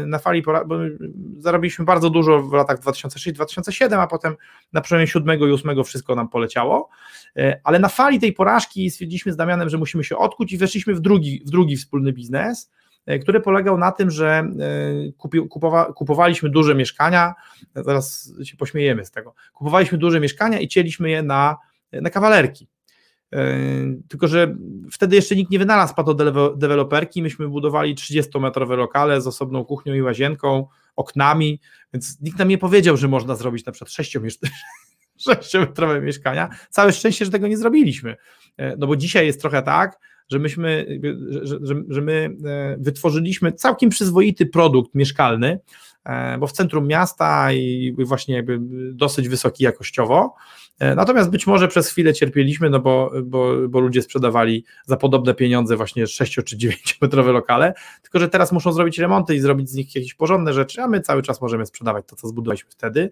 na 0.06 0.20
fali 0.20 0.42
pora 0.42 0.66
bo 0.66 0.76
zarobiliśmy 1.38 1.86
bardzo 1.86 2.10
dużo 2.10 2.42
w 2.42 2.54
latach 2.54 2.80
2006-2007, 2.80 4.00
a 4.00 4.08
potem 4.08 4.36
na 4.74 4.82
przemianie 4.82 5.08
7 5.08 5.40
i 5.40 5.44
8 5.44 5.84
wszystko 5.84 6.16
nam 6.16 6.30
poleciało, 6.30 6.90
ale 7.64 7.80
na 7.80 7.90
fali 7.90 8.20
tej 8.20 8.34
porażki 8.34 8.92
stwierdziliśmy 8.92 9.32
z 9.34 9.36
Damianem, 9.36 9.70
że 9.70 9.78
musimy 9.78 10.04
się 10.04 10.18
odkuć 10.18 10.54
i 10.54 10.58
weszliśmy 10.58 10.96
w 10.96 11.00
drugi, 11.00 11.42
w 11.46 11.50
drugi 11.50 11.78
wspólny 11.78 12.14
biznes, 12.14 12.72
który 13.22 13.40
polegał 13.40 13.78
na 13.78 13.92
tym, 13.92 14.12
że 14.12 14.28
e, 14.30 15.12
kupi, 15.18 15.48
kupowa, 15.48 15.94
kupowaliśmy 15.94 16.50
duże 16.50 16.76
mieszkania, 16.76 17.34
zaraz 17.76 18.34
się 18.44 18.58
pośmiejemy 18.58 19.06
z 19.06 19.12
tego, 19.12 19.34
kupowaliśmy 19.54 19.98
duże 19.98 20.20
mieszkania 20.20 20.60
i 20.60 20.68
cieliśmy 20.68 21.10
je 21.10 21.24
na, 21.24 21.58
na 21.92 22.10
kawalerki. 22.10 22.68
E, 23.34 23.58
tylko, 24.08 24.28
że 24.28 24.56
wtedy 24.92 25.16
jeszcze 25.16 25.36
nikt 25.36 25.52
nie 25.52 25.60
wynalazł 25.60 25.96
patodeweloperki, 25.96 27.22
myśmy 27.22 27.48
budowali 27.48 27.96
30-metrowe 27.96 28.78
lokale 28.78 29.22
z 29.22 29.28
osobną 29.28 29.66
kuchnią 29.66 29.94
i 29.94 30.02
łazienką, 30.02 30.68
oknami, 30.96 31.62
więc 31.94 32.22
nikt 32.22 32.40
nam 32.40 32.48
nie 32.48 32.58
powiedział, 32.58 32.98
że 32.98 33.08
można 33.08 33.36
zrobić 33.36 33.66
na 33.66 33.72
przykład 33.72 33.92
6-metrowe 35.30 36.02
mieszkania. 36.08 36.50
Całe 36.70 36.94
szczęście, 36.94 37.26
że 37.26 37.32
tego 37.32 37.48
nie 37.48 37.58
zrobiliśmy. 37.58 38.16
No 38.78 38.88
bo 38.88 38.96
dzisiaj 38.96 39.26
jest 39.26 39.42
trochę 39.42 39.62
tak, 39.62 40.00
że 40.30 40.40
myśmy, 40.40 41.00
że, 41.42 41.58
że, 41.62 41.76
że 41.90 42.02
my 42.02 42.38
e, 42.46 42.78
wytworzyliśmy 42.80 43.52
całkiem 43.52 43.90
przyzwoity 43.90 44.46
produkt 44.46 44.96
mieszkalny, 44.96 45.60
e, 46.06 46.38
bo 46.38 46.48
w 46.48 46.52
centrum 46.52 46.88
miasta 46.88 47.54
i 47.54 47.96
właśnie 47.98 48.36
jakby 48.36 48.60
dosyć 48.94 49.30
wysoki 49.30 49.64
jakościowo. 49.64 50.36
E, 50.80 50.96
natomiast 50.96 51.30
być 51.30 51.48
może 51.48 51.68
przez 51.68 51.90
chwilę 51.90 52.14
cierpieliśmy, 52.14 52.70
no 52.70 52.80
bo, 52.80 53.12
bo, 53.24 53.54
bo 53.70 53.80
ludzie 53.80 54.02
sprzedawali 54.02 54.64
za 54.86 54.98
podobne 54.98 55.34
pieniądze 55.34 55.78
właśnie 55.78 56.08
6 56.08 56.36
czy 56.46 56.58
9 56.58 56.98
metrowe 57.02 57.32
lokale, 57.32 57.74
tylko 58.02 58.20
że 58.20 58.30
teraz 58.30 58.52
muszą 58.52 58.72
zrobić 58.72 59.00
remonty 59.00 59.36
i 59.36 59.40
zrobić 59.40 59.70
z 59.70 59.74
nich 59.74 59.96
jakieś 59.96 60.14
porządne 60.14 60.54
rzeczy, 60.54 60.82
a 60.82 60.88
my 60.88 61.02
cały 61.02 61.22
czas 61.22 61.42
możemy 61.42 61.66
sprzedawać 61.66 62.06
to, 62.08 62.16
co 62.16 62.28
zbudowaliśmy 62.28 62.70
wtedy. 62.72 63.12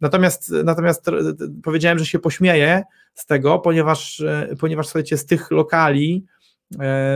Natomiast, 0.00 0.52
natomiast 0.64 1.10
powiedziałem, 1.62 1.98
że 1.98 2.06
się 2.06 2.18
pośmieję 2.18 2.82
z 3.14 3.26
tego, 3.26 3.58
ponieważ, 3.58 4.22
ponieważ 4.60 4.86
słuchajcie, 4.86 5.16
z 5.16 5.26
tych 5.26 5.50
lokali 5.50 6.24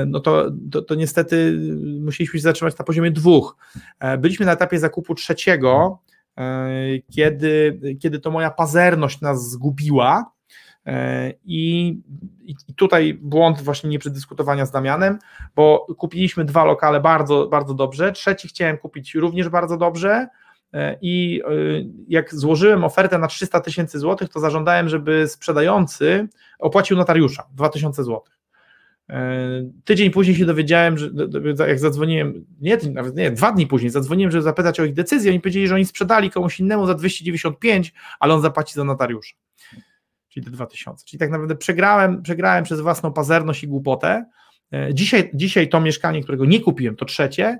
no 0.06 0.20
to, 0.20 0.50
to, 0.72 0.82
to, 0.82 0.94
niestety 0.94 1.58
musieliśmy 2.00 2.38
się 2.38 2.42
zatrzymać 2.42 2.78
na 2.78 2.84
poziomie 2.84 3.10
dwóch. 3.10 3.56
E, 4.00 4.18
byliśmy 4.18 4.46
na 4.46 4.52
etapie 4.52 4.78
zakupu 4.78 5.14
trzeciego, 5.14 5.98
e, 6.38 6.68
kiedy, 7.10 7.80
kiedy 8.00 8.20
to 8.20 8.30
moja 8.30 8.50
pazerność 8.50 9.20
nas 9.20 9.50
zgubiła. 9.50 10.32
I, 11.44 11.98
I 12.42 12.74
tutaj 12.76 13.14
błąd 13.14 13.62
właśnie 13.62 13.90
nie 13.90 13.98
przedyskutowania 13.98 14.66
z 14.66 14.70
Damianem, 14.70 15.18
bo 15.56 15.86
kupiliśmy 15.98 16.44
dwa 16.44 16.64
lokale 16.64 17.00
bardzo, 17.00 17.46
bardzo 17.46 17.74
dobrze. 17.74 18.12
Trzeci 18.12 18.48
chciałem 18.48 18.78
kupić 18.78 19.14
również 19.14 19.48
bardzo 19.48 19.76
dobrze. 19.76 20.28
I 21.00 21.42
jak 22.08 22.34
złożyłem 22.34 22.84
ofertę 22.84 23.18
na 23.18 23.26
300 23.26 23.60
tysięcy 23.60 23.98
złotych, 23.98 24.28
to 24.28 24.40
zażądałem, 24.40 24.88
żeby 24.88 25.28
sprzedający 25.28 26.28
opłacił 26.58 26.96
notariusza 26.96 27.46
2000 27.54 28.04
złotych. 28.04 28.39
E, 29.10 29.70
tydzień 29.84 30.10
później 30.10 30.36
się 30.36 30.46
dowiedziałem, 30.46 30.98
że 30.98 31.10
jak 31.68 31.78
zadzwoniłem, 31.78 32.46
nie, 32.60 32.78
nawet 32.92 33.16
nie, 33.16 33.30
dwa 33.30 33.52
dni 33.52 33.66
później 33.66 33.90
zadzwoniłem, 33.90 34.30
żeby 34.32 34.42
zapytać 34.42 34.80
o 34.80 34.84
ich 34.84 34.94
decyzję. 34.94 35.30
Oni 35.30 35.40
powiedzieli, 35.40 35.68
że 35.68 35.74
oni 35.74 35.84
sprzedali 35.84 36.30
komuś 36.30 36.60
innemu 36.60 36.86
za 36.86 36.94
295, 36.94 37.92
ale 38.20 38.34
on 38.34 38.42
zapłaci 38.42 38.74
za 38.74 38.84
notariusza. 38.84 39.36
Czyli 40.28 40.46
te 40.46 40.50
2000. 40.50 41.04
Czyli 41.06 41.20
tak 41.20 41.30
naprawdę 41.30 41.56
przegrałem, 41.56 42.22
przegrałem 42.22 42.64
przez 42.64 42.80
własną 42.80 43.12
pazerność 43.12 43.64
i 43.64 43.68
głupotę. 43.68 44.24
E, 44.72 44.94
dzisiaj, 44.94 45.30
dzisiaj 45.34 45.68
to 45.68 45.80
mieszkanie, 45.80 46.22
którego 46.22 46.44
nie 46.44 46.60
kupiłem, 46.60 46.96
to 46.96 47.04
trzecie, 47.04 47.58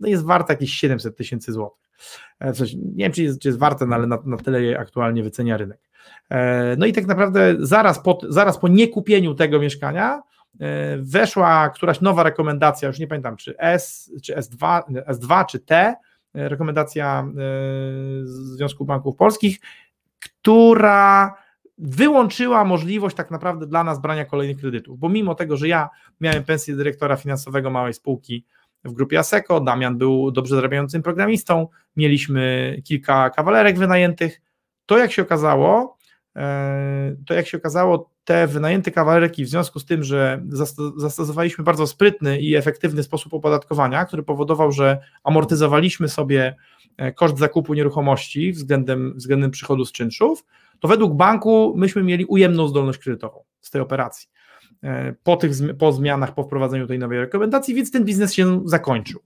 no 0.00 0.08
jest 0.08 0.24
warte 0.24 0.52
jakieś 0.52 0.74
700 0.74 1.16
tysięcy 1.16 1.52
złotych. 1.52 1.88
E, 2.40 2.52
nie 2.74 3.04
wiem, 3.04 3.12
czy 3.12 3.22
jest, 3.22 3.40
czy 3.40 3.48
jest 3.48 3.58
warte, 3.58 3.86
no 3.86 3.94
ale 3.94 4.06
na, 4.06 4.18
na 4.26 4.36
tyle 4.36 4.62
je 4.62 4.78
aktualnie 4.78 5.22
wycenia 5.22 5.56
rynek. 5.56 5.80
No 6.78 6.86
i 6.86 6.92
tak 6.92 7.06
naprawdę 7.06 7.56
zaraz 7.58 8.02
po, 8.02 8.18
zaraz 8.28 8.58
po 8.58 8.68
niekupieniu 8.68 9.34
tego 9.34 9.58
mieszkania 9.58 10.22
weszła 10.98 11.70
któraś 11.70 12.00
nowa 12.00 12.22
rekomendacja, 12.22 12.88
już 12.88 12.98
nie 12.98 13.06
pamiętam, 13.06 13.36
czy 13.36 13.58
S, 13.58 14.12
czy 14.22 14.34
S2, 14.34 14.82
S2 15.08 15.46
czy 15.46 15.58
T, 15.58 15.74
e, 16.34 16.48
rekomendacja 16.48 17.26
e, 17.26 17.32
Związku 18.24 18.84
Banków 18.84 19.16
Polskich, 19.16 19.60
która 20.18 21.34
wyłączyła 21.78 22.64
możliwość 22.64 23.16
tak 23.16 23.30
naprawdę 23.30 23.66
dla 23.66 23.84
nas 23.84 24.00
brania 24.00 24.24
kolejnych 24.24 24.58
kredytów, 24.58 24.98
bo 24.98 25.08
mimo 25.08 25.34
tego, 25.34 25.56
że 25.56 25.68
ja 25.68 25.88
miałem 26.20 26.44
pensję 26.44 26.76
dyrektora 26.76 27.16
finansowego 27.16 27.70
małej 27.70 27.94
spółki 27.94 28.44
w 28.84 28.92
grupie 28.92 29.18
ASECO, 29.18 29.60
Damian 29.60 29.98
był 29.98 30.30
dobrze 30.30 30.54
zarabiającym 30.54 31.02
programistą, 31.02 31.68
mieliśmy 31.96 32.76
kilka 32.84 33.30
kawalerek 33.30 33.78
wynajętych, 33.78 34.40
to 34.86 34.98
jak 34.98 35.12
się 35.12 35.22
okazało, 35.22 35.96
to 37.26 37.34
jak 37.34 37.46
się 37.46 37.58
okazało, 37.58 38.10
te 38.24 38.46
wynajęte 38.46 38.90
kawalerki 38.90 39.44
w 39.44 39.48
związku 39.48 39.78
z 39.78 39.84
tym, 39.84 40.04
że 40.04 40.42
zastosowaliśmy 40.96 41.64
bardzo 41.64 41.86
sprytny 41.86 42.40
i 42.40 42.54
efektywny 42.54 43.02
sposób 43.02 43.34
opodatkowania, 43.34 44.04
który 44.04 44.22
powodował, 44.22 44.72
że 44.72 44.98
amortyzowaliśmy 45.24 46.08
sobie 46.08 46.56
e, 46.96 47.12
koszt 47.12 47.38
zakupu 47.38 47.74
nieruchomości 47.74 48.52
względem, 48.52 49.14
względem 49.16 49.50
przychodu 49.50 49.84
z 49.84 49.92
czynszów, 49.92 50.44
to 50.80 50.88
według 50.88 51.14
banku 51.14 51.74
myśmy 51.76 52.02
mieli 52.02 52.24
ujemną 52.24 52.68
zdolność 52.68 52.98
kredytową. 52.98 53.44
z 53.60 53.70
tej 53.70 53.80
operacji. 53.80 54.28
E, 54.82 55.14
po 55.22 55.36
tych 55.36 55.52
po 55.78 55.92
zmianach, 55.92 56.34
po 56.34 56.42
wprowadzeniu 56.42 56.86
tej 56.86 56.98
nowej 56.98 57.18
rekomendacji, 57.18 57.74
więc 57.74 57.90
ten 57.90 58.04
biznes 58.04 58.34
się 58.34 58.62
zakończył. 58.64 59.20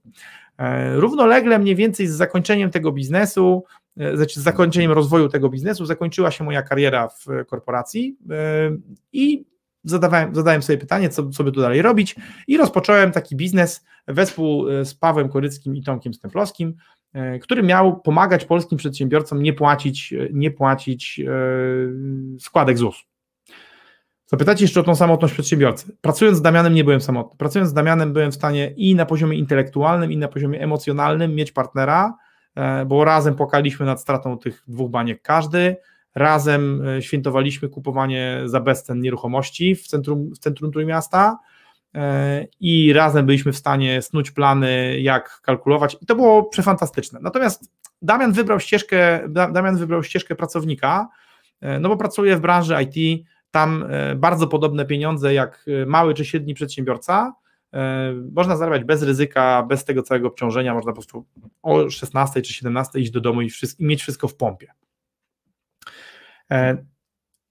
E, 0.57 0.95
równolegle 0.95 1.59
mniej 1.59 1.75
więcej 1.75 2.07
z 2.07 2.11
zakończeniem 2.11 2.71
tego 2.71 2.91
biznesu, 2.91 3.63
e, 3.69 3.86
z 4.23 4.33
zakończeniem 4.33 4.91
rozwoju 4.91 5.29
tego 5.29 5.49
biznesu, 5.49 5.85
zakończyła 5.85 6.31
się 6.31 6.43
moja 6.43 6.61
kariera 6.61 7.07
w 7.07 7.25
korporacji 7.47 8.17
i 9.13 9.45
zadawałem, 9.83 10.35
zadałem 10.35 10.61
sobie 10.61 10.77
pytanie, 10.77 11.09
co, 11.09 11.43
by 11.43 11.51
tu 11.51 11.61
dalej 11.61 11.81
robić 11.81 12.15
i 12.47 12.57
rozpocząłem 12.57 13.11
taki 13.11 13.35
biznes 13.35 13.85
wespół 14.07 14.65
z 14.83 14.93
Pawłem 14.93 15.29
Koryckim 15.29 15.75
i 15.75 15.83
Tomkiem 15.83 16.13
Stemplowskim, 16.13 16.75
który 17.41 17.63
miał 17.63 18.01
pomagać 18.01 18.45
polskim 18.45 18.77
przedsiębiorcom 18.77 19.41
nie 19.43 19.53
płacić, 19.53 20.13
nie 20.33 20.51
płacić 20.51 21.21
składek 22.39 22.77
ZUS. 22.77 23.03
Zapytacie 24.29 24.63
jeszcze 24.63 24.79
o 24.79 24.83
tą 24.83 24.95
samotność 24.95 25.33
przedsiębiorcy. 25.33 25.97
Pracując 26.01 26.37
z 26.37 26.41
Damianem 26.41 26.73
nie 26.73 26.83
byłem 26.83 27.01
samotny. 27.01 27.37
Pracując 27.37 27.69
z 27.69 27.73
Damianem 27.73 28.13
byłem 28.13 28.31
w 28.31 28.35
stanie 28.35 28.73
i 28.77 28.95
na 28.95 29.05
poziomie 29.05 29.37
intelektualnym, 29.37 30.11
i 30.11 30.17
na 30.17 30.27
poziomie 30.27 30.61
emocjonalnym 30.61 31.35
mieć 31.35 31.51
partnera, 31.51 32.05
e, 32.07 32.26
bo 32.85 33.05
razem 33.05 33.35
płakaliśmy 33.35 33.85
nad 33.85 34.01
stratą 34.01 34.37
tych 34.37 34.63
dwóch 34.67 34.91
baniek 34.91 35.21
każdy, 35.21 35.75
razem 36.15 36.87
e, 36.87 37.01
świętowaliśmy 37.01 37.69
kupowanie 37.69 38.41
za 38.45 38.59
bezcen 38.59 39.01
nieruchomości 39.01 39.75
w 39.75 39.87
centrum, 39.87 40.31
w 40.35 40.39
centrum 40.39 40.71
Trójmiasta 40.71 41.39
e, 41.95 42.47
i 42.59 42.93
razem 42.93 43.25
byliśmy 43.25 43.51
w 43.51 43.57
stanie 43.57 44.01
snuć 44.01 44.31
plany, 44.31 44.99
jak 44.99 45.41
kalkulować 45.41 45.97
i 46.01 46.05
to 46.05 46.15
było 46.15 46.43
przefantastyczne. 46.43 47.19
Natomiast 47.21 47.71
Damian 48.01 48.31
wybrał 48.31 48.59
ścieżkę, 48.59 49.19
Damian 49.29 49.77
wybrał 49.77 50.03
ścieżkę 50.03 50.35
pracownika, 50.35 51.07
no 51.79 51.89
bo 51.89 51.97
pracuje 51.97 52.37
w 52.37 52.39
branży 52.39 52.75
IT, 52.83 53.25
tam 53.51 53.85
e, 53.89 54.15
bardzo 54.15 54.47
podobne 54.47 54.85
pieniądze 54.85 55.33
jak 55.33 55.65
e, 55.81 55.85
mały 55.85 56.13
czy 56.13 56.25
średni 56.25 56.53
przedsiębiorca. 56.53 57.33
E, 57.73 58.13
można 58.33 58.57
zarabiać 58.57 58.83
bez 58.83 59.03
ryzyka, 59.03 59.63
bez 59.63 59.85
tego 59.85 60.03
całego 60.03 60.27
obciążenia, 60.27 60.73
można 60.73 60.91
po 60.91 60.95
prostu 60.95 61.25
o 61.61 61.89
16 61.89 62.41
czy 62.41 62.53
17 62.53 62.99
iść 62.99 63.11
do 63.11 63.21
domu 63.21 63.41
i, 63.41 63.49
wszystko, 63.49 63.83
i 63.83 63.85
mieć 63.85 64.01
wszystko 64.01 64.27
w 64.27 64.35
pompie. 64.35 64.71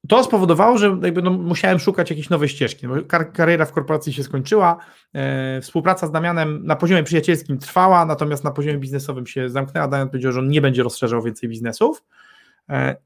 To 0.09 0.25
spowodowało, 0.25 0.79
że 0.79 0.99
jakby 1.03 1.23
no 1.23 1.31
musiałem 1.31 1.79
szukać 1.79 2.11
jakiejś 2.11 2.31
nowej 2.31 2.49
ścieżki. 2.49 2.87
Kar 3.09 3.33
kariera 3.33 3.65
w 3.65 3.73
korporacji 3.73 4.13
się 4.13 4.23
skończyła, 4.23 4.77
e, 5.13 5.61
współpraca 5.61 6.07
z 6.07 6.11
Damianem 6.11 6.67
na 6.67 6.77
poziomie 6.77 7.03
przyjacielskim 7.03 7.59
trwała, 7.59 8.07
natomiast 8.07 8.45
na 8.45 8.51
poziomie 8.51 8.79
biznesowym 8.79 9.27
się 9.27 9.49
zamknęła. 9.49 9.89
Damian 9.89 10.09
powiedział, 10.09 10.33
że 10.33 10.41
on 10.41 10.49
nie 10.49 10.61
będzie 10.61 10.83
rozszerzał 10.83 11.23
więcej 11.23 11.49
biznesów. 11.49 12.05
E, 12.69 12.97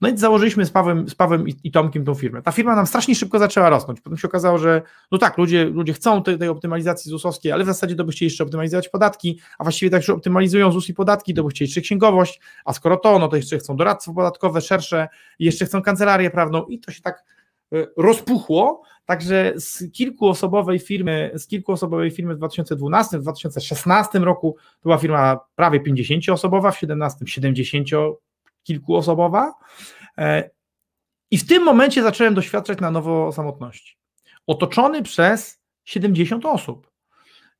no 0.00 0.08
i 0.08 0.18
założyliśmy 0.18 0.66
z 0.66 0.70
Pawłem, 0.70 1.08
z 1.08 1.14
Pawłem 1.14 1.48
i, 1.48 1.54
i, 1.64 1.70
Tomkiem 1.70 2.04
tą 2.04 2.14
firmę. 2.14 2.42
Ta 2.42 2.52
firma 2.52 2.76
nam 2.76 2.86
strasznie 2.86 3.14
szybko 3.14 3.38
zaczęła 3.38 3.70
rosnąć. 3.70 4.00
Potem 4.00 4.18
się 4.18 4.28
okazało, 4.28 4.58
że 4.58 4.82
no 5.12 5.18
tak, 5.18 5.38
ludzie, 5.38 5.64
ludzie 5.64 5.92
chcą 5.92 6.22
tej, 6.22 6.38
tej 6.38 6.48
optymalizacji 6.48 7.10
ZUS-owskiej, 7.10 7.52
ale 7.52 7.64
w 7.64 7.66
zasadzie 7.66 7.94
to 7.94 8.04
by 8.04 8.12
chcieli 8.12 8.26
jeszcze 8.26 8.44
optymalizować 8.44 8.88
podatki, 8.88 9.40
a 9.58 9.64
właściwie 9.64 9.90
tak, 9.90 10.02
że 10.02 10.12
optymalizują 10.12 10.72
ZUS 10.72 10.88
i 10.88 10.94
podatki, 10.94 11.34
to 11.34 11.44
by 11.44 11.50
chcieli 11.50 11.68
jeszcze 11.68 11.80
księgowość, 11.80 12.40
a 12.64 12.72
skoro 12.72 12.96
to, 12.96 13.18
no 13.18 13.28
to 13.28 13.36
jeszcze 13.36 13.58
chcą 13.58 13.76
doradztwo 13.76 14.14
podatkowe 14.14 14.60
szersze 14.60 15.08
jeszcze 15.38 15.66
chcą 15.66 15.82
kancelarię 15.82 16.30
prawną 16.30 16.64
i 16.64 16.78
to 16.78 16.92
się 16.92 17.02
tak 17.02 17.24
e, 17.72 17.86
rozpuchło, 17.96 18.82
także 19.04 19.52
z 19.56 19.92
kilkuosobowej 19.92 20.78
firmy, 20.78 21.30
z 21.34 21.46
kilkuosobowej 21.46 22.10
firmy 22.10 22.34
w 22.34 22.38
2012, 22.38 23.18
w 23.18 23.22
2016 23.22 24.18
roku 24.18 24.56
była 24.82 24.98
firma 24.98 25.40
prawie 25.54 25.80
50-osobowa, 25.80 26.72
w 26.72 26.78
17 26.78 27.26
70 27.26 27.88
kilkuosobowa. 28.66 29.54
E, 30.18 30.50
I 31.30 31.38
w 31.38 31.46
tym 31.46 31.62
momencie 31.62 32.02
zacząłem 32.02 32.34
doświadczać 32.34 32.80
na 32.80 32.90
nowo 32.90 33.32
samotności. 33.32 33.96
Otoczony 34.46 35.02
przez 35.02 35.60
70 35.84 36.46
osób. 36.46 36.90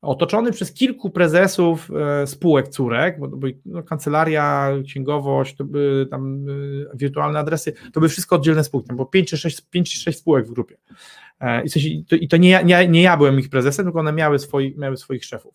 Otoczony 0.01 0.53
przez 0.53 0.73
kilku 0.73 1.11
prezesów 1.11 1.91
e, 1.91 2.27
spółek 2.27 2.69
córek, 2.69 3.21
bo, 3.21 3.29
bo 3.29 3.47
no, 3.65 3.83
kancelaria, 3.83 4.71
księgowość, 4.85 5.57
to 5.57 5.65
były 5.65 6.07
tam 6.07 6.47
e, 6.49 6.97
wirtualne 6.97 7.39
adresy, 7.39 7.73
to 7.73 8.01
były 8.01 8.09
wszystko 8.09 8.37
oddzielne 8.37 8.65
spółki, 8.65 8.95
było 8.95 9.07
5 9.07 9.31
czy 9.31 9.37
6, 9.37 9.61
5 9.71 9.93
czy 9.93 9.99
6 9.99 10.19
spółek 10.19 10.47
w 10.47 10.53
grupie. 10.53 10.77
I, 11.77 12.05
to, 12.05 12.17
i 12.17 12.29
to 12.29 12.37
nie, 12.37 12.65
nie, 12.65 12.89
nie 12.89 13.03
ja 13.03 13.17
byłem 13.17 13.41
ich 13.41 13.49
prezesem, 13.49 13.85
tylko 13.85 14.01
one 14.01 14.13
miały, 14.13 14.39
swoi, 14.39 14.75
miały 14.79 14.97
swoich 14.97 15.25
szefów. 15.25 15.55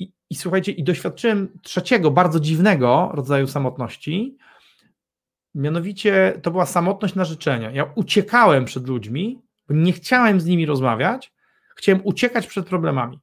I, 0.00 0.12
I 0.30 0.34
słuchajcie, 0.34 0.72
i 0.72 0.84
doświadczyłem 0.84 1.48
trzeciego, 1.62 2.10
bardzo 2.10 2.40
dziwnego 2.40 3.10
rodzaju 3.14 3.46
samotności. 3.46 4.38
Mianowicie 5.54 6.40
to 6.42 6.50
była 6.50 6.66
samotność 6.66 7.14
na 7.14 7.24
życzenia. 7.24 7.70
Ja 7.70 7.92
uciekałem 7.94 8.64
przed 8.64 8.88
ludźmi, 8.88 9.42
nie 9.68 9.92
chciałem 9.92 10.40
z 10.40 10.46
nimi 10.46 10.66
rozmawiać, 10.66 11.32
chciałem 11.76 12.00
uciekać 12.04 12.46
przed 12.46 12.66
problemami. 12.66 13.20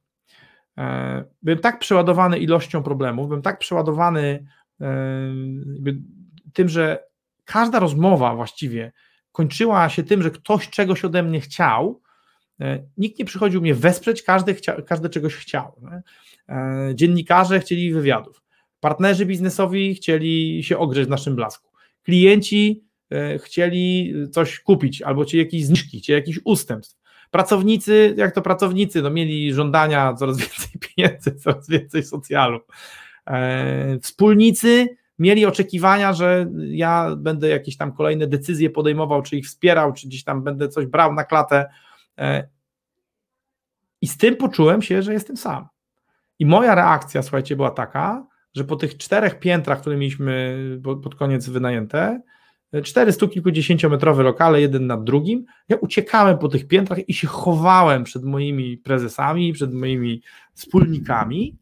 E, 0.78 1.24
byłem 1.42 1.58
tak 1.58 1.78
przeładowany 1.78 2.38
ilością 2.38 2.82
problemów, 2.82 3.28
byłem 3.28 3.42
tak 3.42 3.58
przeładowany 3.58 4.46
e, 4.80 4.86
tym, 6.52 6.68
że 6.68 7.04
każda 7.44 7.78
rozmowa 7.78 8.34
właściwie 8.34 8.92
kończyła 9.32 9.88
się 9.88 10.02
tym, 10.02 10.22
że 10.22 10.30
ktoś 10.30 10.70
czegoś 10.70 11.04
ode 11.04 11.22
mnie 11.22 11.40
chciał. 11.40 12.00
E, 12.60 12.82
nikt 12.96 13.18
nie 13.18 13.24
przychodził 13.24 13.60
mnie 13.60 13.74
wesprzeć, 13.74 14.22
każdy, 14.22 14.54
chcia, 14.54 14.82
każdy 14.82 15.08
czegoś 15.08 15.34
chciał. 15.34 15.72
E, 16.48 16.90
dziennikarze 16.94 17.60
chcieli 17.60 17.92
wywiadów, 17.92 18.42
partnerzy 18.80 19.26
biznesowi 19.26 19.94
chcieli 19.94 20.64
się 20.64 20.78
ogrzeć 20.78 21.06
w 21.06 21.10
naszym 21.10 21.36
blasku, 21.36 21.70
klienci 22.02 22.84
e, 23.10 23.38
chcieli 23.38 24.14
coś 24.32 24.60
kupić 24.60 25.02
albo 25.02 25.24
ci 25.24 25.38
jakieś 25.38 25.64
zniżki, 25.64 26.02
czy 26.02 26.12
jakiś 26.12 26.40
ustępstw. 26.44 26.98
Pracownicy, 27.30 28.14
jak 28.16 28.34
to 28.34 28.42
pracownicy, 28.42 29.02
no 29.02 29.10
mieli 29.10 29.54
żądania 29.54 30.14
coraz 30.14 30.38
więcej 30.42 30.80
pieniędzy, 30.80 31.34
coraz 31.34 31.68
więcej 31.68 32.02
socjalu. 32.02 32.60
Wspólnicy 34.02 34.86
mieli 35.18 35.46
oczekiwania, 35.46 36.12
że 36.12 36.50
ja 36.70 37.16
będę 37.16 37.48
jakieś 37.48 37.76
tam 37.76 37.92
kolejne 37.92 38.26
decyzje 38.26 38.70
podejmował, 38.70 39.22
czy 39.22 39.36
ich 39.36 39.46
wspierał, 39.46 39.92
czy 39.92 40.06
gdzieś 40.06 40.24
tam 40.24 40.42
będę 40.42 40.68
coś 40.68 40.86
brał 40.86 41.14
na 41.14 41.24
klatę. 41.24 41.66
I 44.00 44.06
z 44.06 44.16
tym 44.16 44.36
poczułem 44.36 44.82
się, 44.82 45.02
że 45.02 45.12
jestem 45.12 45.36
sam. 45.36 45.68
I 46.38 46.46
moja 46.46 46.74
reakcja, 46.74 47.22
słuchajcie, 47.22 47.56
była 47.56 47.70
taka, 47.70 48.26
że 48.54 48.64
po 48.64 48.76
tych 48.76 48.96
czterech 48.96 49.38
piętrach, 49.38 49.80
które 49.80 49.96
mieliśmy 49.96 50.58
pod 51.02 51.14
koniec 51.14 51.48
wynajęte, 51.48 52.20
cztery 52.82 53.12
stu 53.12 53.28
kilkudziesięciometrowe 53.28 54.22
lokale, 54.22 54.60
jeden 54.60 54.86
nad 54.86 55.04
drugim, 55.04 55.44
ja 55.68 55.76
uciekałem 55.76 56.38
po 56.38 56.48
tych 56.48 56.68
piętrach 56.68 57.08
i 57.08 57.14
się 57.14 57.26
chowałem 57.26 58.04
przed 58.04 58.24
moimi 58.24 58.76
prezesami, 58.76 59.52
przed 59.52 59.74
moimi 59.74 60.22
wspólnikami, 60.54 61.58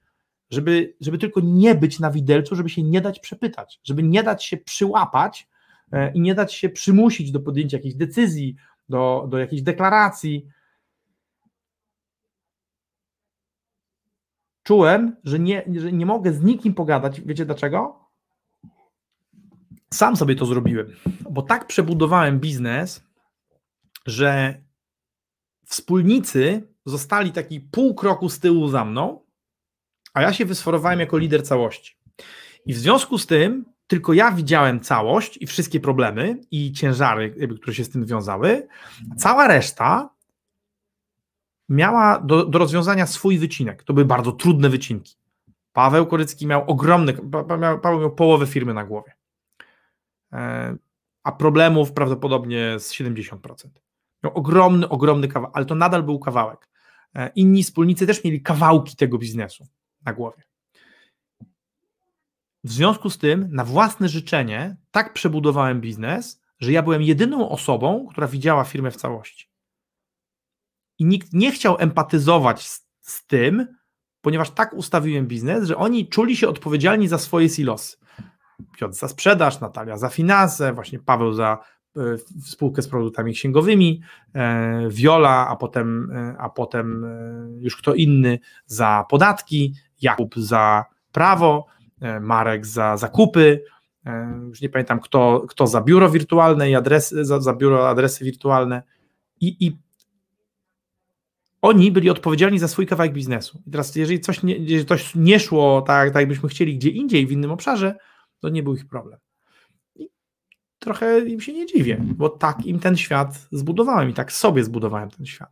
żeby, 0.50 0.94
żeby 1.00 1.18
tylko 1.18 1.40
nie 1.44 1.74
być 1.74 2.00
na 2.00 2.10
widelcu, 2.10 2.56
żeby 2.56 2.68
się 2.68 2.82
nie 2.82 3.00
dać 3.00 3.20
przepytać, 3.20 3.80
żeby 3.84 4.02
nie 4.02 4.22
dać 4.22 4.44
się 4.44 4.56
przyłapać 4.56 5.48
e, 5.92 6.12
i 6.12 6.20
nie 6.20 6.34
dać 6.34 6.54
się 6.54 6.68
przymusić 6.68 7.32
do 7.32 7.40
podjęcia 7.40 7.76
jakichś 7.76 7.94
decyzji, 7.94 8.56
do, 8.88 9.26
do 9.28 9.38
jakiejś 9.38 9.62
deklaracji, 9.62 10.48
czułem, 14.62 15.16
że 15.24 15.38
nie, 15.38 15.64
że 15.76 15.92
nie 15.92 16.06
mogę 16.06 16.32
z 16.32 16.42
nikim 16.42 16.74
pogadać. 16.74 17.20
Wiecie 17.20 17.46
dlaczego? 17.46 18.06
Sam 19.94 20.16
sobie 20.16 20.34
to 20.34 20.46
zrobiłem, 20.46 20.96
bo 21.30 21.42
tak 21.42 21.66
przebudowałem 21.66 22.40
biznes, 22.40 23.04
że 24.06 24.60
wspólnicy 25.64 26.68
zostali 26.84 27.32
taki 27.32 27.60
pół 27.60 27.94
kroku 27.94 28.28
z 28.28 28.40
tyłu 28.40 28.68
za 28.68 28.84
mną, 28.84 29.26
a 30.14 30.22
ja 30.22 30.32
się 30.32 30.44
wysforowałem 30.44 31.00
jako 31.00 31.18
lider 31.18 31.46
całości. 31.46 31.96
I 32.66 32.74
w 32.74 32.78
związku 32.78 33.18
z 33.18 33.26
tym 33.26 33.64
tylko 33.86 34.12
ja 34.12 34.32
widziałem 34.32 34.80
całość 34.80 35.38
i 35.42 35.46
wszystkie 35.46 35.80
problemy 35.80 36.40
i 36.50 36.72
ciężary, 36.72 37.48
które 37.60 37.74
się 37.74 37.84
z 37.84 37.90
tym 37.90 38.06
wiązały. 38.06 38.68
Cała 39.16 39.48
reszta 39.48 40.10
miała 41.68 42.20
do, 42.20 42.46
do 42.46 42.58
rozwiązania 42.58 43.06
swój 43.06 43.38
wycinek. 43.38 43.82
To 43.82 43.92
były 43.92 44.04
bardzo 44.04 44.32
trudne 44.32 44.68
wycinki. 44.68 45.16
Paweł 45.72 46.06
Korycki 46.06 46.46
miał 46.46 46.70
ogromny, 46.70 47.12
Paweł 47.82 48.00
miał 48.00 48.14
połowę 48.14 48.46
firmy 48.46 48.74
na 48.74 48.84
głowie, 48.84 49.12
e, 50.32 50.76
a 51.22 51.32
problemów 51.32 51.92
prawdopodobnie 51.92 52.78
z 52.78 52.92
70%. 52.92 53.80
Miał 54.24 54.34
ogromny, 54.34 54.88
ogromny 54.88 55.28
kawałek, 55.28 55.56
ale 55.56 55.66
to 55.66 55.74
nadal 55.74 56.02
był 56.02 56.18
kawałek. 56.18 56.68
E, 57.14 57.30
inni 57.34 57.62
wspólnicy 57.62 58.06
też 58.06 58.24
mieli 58.24 58.42
kawałki 58.42 58.96
tego 58.96 59.18
biznesu 59.18 59.66
na 60.04 60.12
głowie. 60.12 60.45
W 62.66 62.72
związku 62.72 63.10
z 63.10 63.18
tym, 63.18 63.48
na 63.52 63.64
własne 63.64 64.08
życzenie, 64.08 64.76
tak 64.90 65.12
przebudowałem 65.12 65.80
biznes, 65.80 66.42
że 66.60 66.72
ja 66.72 66.82
byłem 66.82 67.02
jedyną 67.02 67.48
osobą, 67.48 68.06
która 68.10 68.26
widziała 68.26 68.64
firmę 68.64 68.90
w 68.90 68.96
całości 68.96 69.50
i 70.98 71.04
nikt 71.04 71.32
nie 71.32 71.52
chciał 71.52 71.76
empatyzować 71.78 72.68
z, 72.68 72.86
z 73.00 73.26
tym, 73.26 73.66
ponieważ 74.20 74.50
tak 74.50 74.72
ustawiłem 74.72 75.26
biznes, 75.26 75.68
że 75.68 75.76
oni 75.76 76.08
czuli 76.08 76.36
się 76.36 76.48
odpowiedzialni 76.48 77.08
za 77.08 77.18
swoje 77.18 77.48
silosy. 77.48 77.96
Piotr 78.78 78.94
za 78.94 79.08
sprzedaż, 79.08 79.60
Natalia 79.60 79.98
za 79.98 80.08
finanse, 80.08 80.72
właśnie 80.72 80.98
Paweł 80.98 81.32
za 81.32 81.58
spółkę 82.44 82.82
z 82.82 82.88
produktami 82.88 83.32
księgowymi, 83.32 84.02
Viola, 84.88 85.48
a 85.48 85.56
potem, 85.56 86.12
a 86.38 86.48
potem 86.48 87.06
już 87.60 87.76
kto 87.76 87.94
inny 87.94 88.38
za 88.66 89.04
podatki, 89.08 89.74
Jakub 90.02 90.34
za 90.36 90.84
prawo, 91.12 91.66
Marek 92.20 92.66
za 92.66 92.96
zakupy, 92.96 93.64
już 94.48 94.60
nie 94.60 94.68
pamiętam 94.68 95.00
kto, 95.00 95.44
kto 95.48 95.66
za 95.66 95.80
biuro 95.80 96.10
wirtualne 96.10 96.70
i 96.70 96.74
adresy, 96.74 97.24
za, 97.24 97.40
za 97.40 97.54
biuro 97.54 97.88
adresy 97.88 98.24
wirtualne 98.24 98.82
i, 99.40 99.66
i 99.66 99.76
oni 101.62 101.92
byli 101.92 102.10
odpowiedzialni 102.10 102.58
za 102.58 102.68
swój 102.68 102.86
kawałek 102.86 103.12
biznesu. 103.12 103.62
I 103.66 103.70
teraz, 103.70 103.96
jeżeli 103.96 104.20
coś 104.20 104.42
nie, 104.42 104.56
jeżeli 104.56 104.86
coś 104.86 105.14
nie 105.14 105.40
szło 105.40 105.82
tak, 105.82 106.12
tak, 106.12 106.20
jakbyśmy 106.20 106.48
chcieli 106.48 106.78
gdzie 106.78 106.90
indziej, 106.90 107.26
w 107.26 107.32
innym 107.32 107.50
obszarze, 107.50 107.98
to 108.40 108.48
nie 108.48 108.62
był 108.62 108.74
ich 108.74 108.88
problem. 108.88 109.18
I 109.94 110.08
trochę 110.78 111.20
im 111.20 111.40
się 111.40 111.52
nie 111.52 111.66
dziwię, 111.66 112.00
bo 112.00 112.28
tak 112.28 112.66
im 112.66 112.78
ten 112.78 112.96
świat 112.96 113.48
zbudowałem 113.52 114.10
i 114.10 114.14
tak 114.14 114.32
sobie 114.32 114.64
zbudowałem 114.64 115.10
ten 115.10 115.26
świat. 115.26 115.50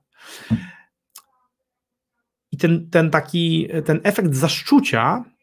I 2.52 2.56
ten, 2.56 2.90
ten 2.90 3.10
taki, 3.10 3.68
ten 3.84 4.00
efekt 4.02 4.34
zaszczucia 4.34 5.24
e, 5.28 5.33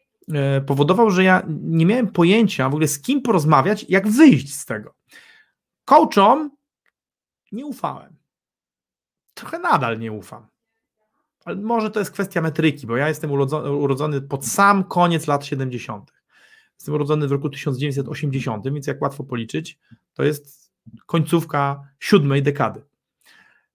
powodował, 0.66 1.10
że 1.10 1.24
ja 1.24 1.42
nie 1.48 1.86
miałem 1.86 2.08
pojęcia 2.08 2.68
w 2.68 2.72
ogóle 2.72 2.88
z 2.88 3.00
kim 3.00 3.22
porozmawiać, 3.22 3.86
jak 3.88 4.08
wyjść 4.08 4.54
z 4.54 4.64
tego. 4.64 4.94
Coachom 5.84 6.50
nie 7.52 7.66
ufałem. 7.66 8.16
Trochę 9.34 9.58
nadal 9.58 9.98
nie 9.98 10.12
ufam. 10.12 10.46
Ale 11.44 11.56
może 11.56 11.90
to 11.90 11.98
jest 11.98 12.10
kwestia 12.10 12.40
metryki, 12.40 12.86
bo 12.86 12.96
ja 12.96 13.08
jestem 13.08 13.30
urodzony, 13.30 13.72
urodzony 13.72 14.20
pod 14.20 14.46
sam 14.46 14.84
koniec 14.84 15.26
lat 15.26 15.46
70. 15.46 16.12
Jestem 16.74 16.94
urodzony 16.94 17.28
w 17.28 17.32
roku 17.32 17.50
1980, 17.50 18.64
więc 18.64 18.86
jak 18.86 19.02
łatwo 19.02 19.24
policzyć, 19.24 19.78
to 20.14 20.24
jest 20.24 20.72
końcówka 21.06 21.88
siódmej 22.00 22.42
dekady. 22.42 22.82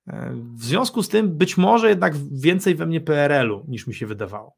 E, 0.08 0.34
w 0.55 0.64
związku 0.64 1.03
z 1.03 1.10
tym 1.10 1.38
być 1.38 1.58
może 1.58 1.89
jednak 1.89 2.18
więcej 2.32 2.76
we 2.76 2.86
mnie 2.86 3.01
PRL-u 3.01 3.66
niż 3.68 3.88
mi 3.88 3.93
się 3.93 4.05
wydawało. 4.05 4.57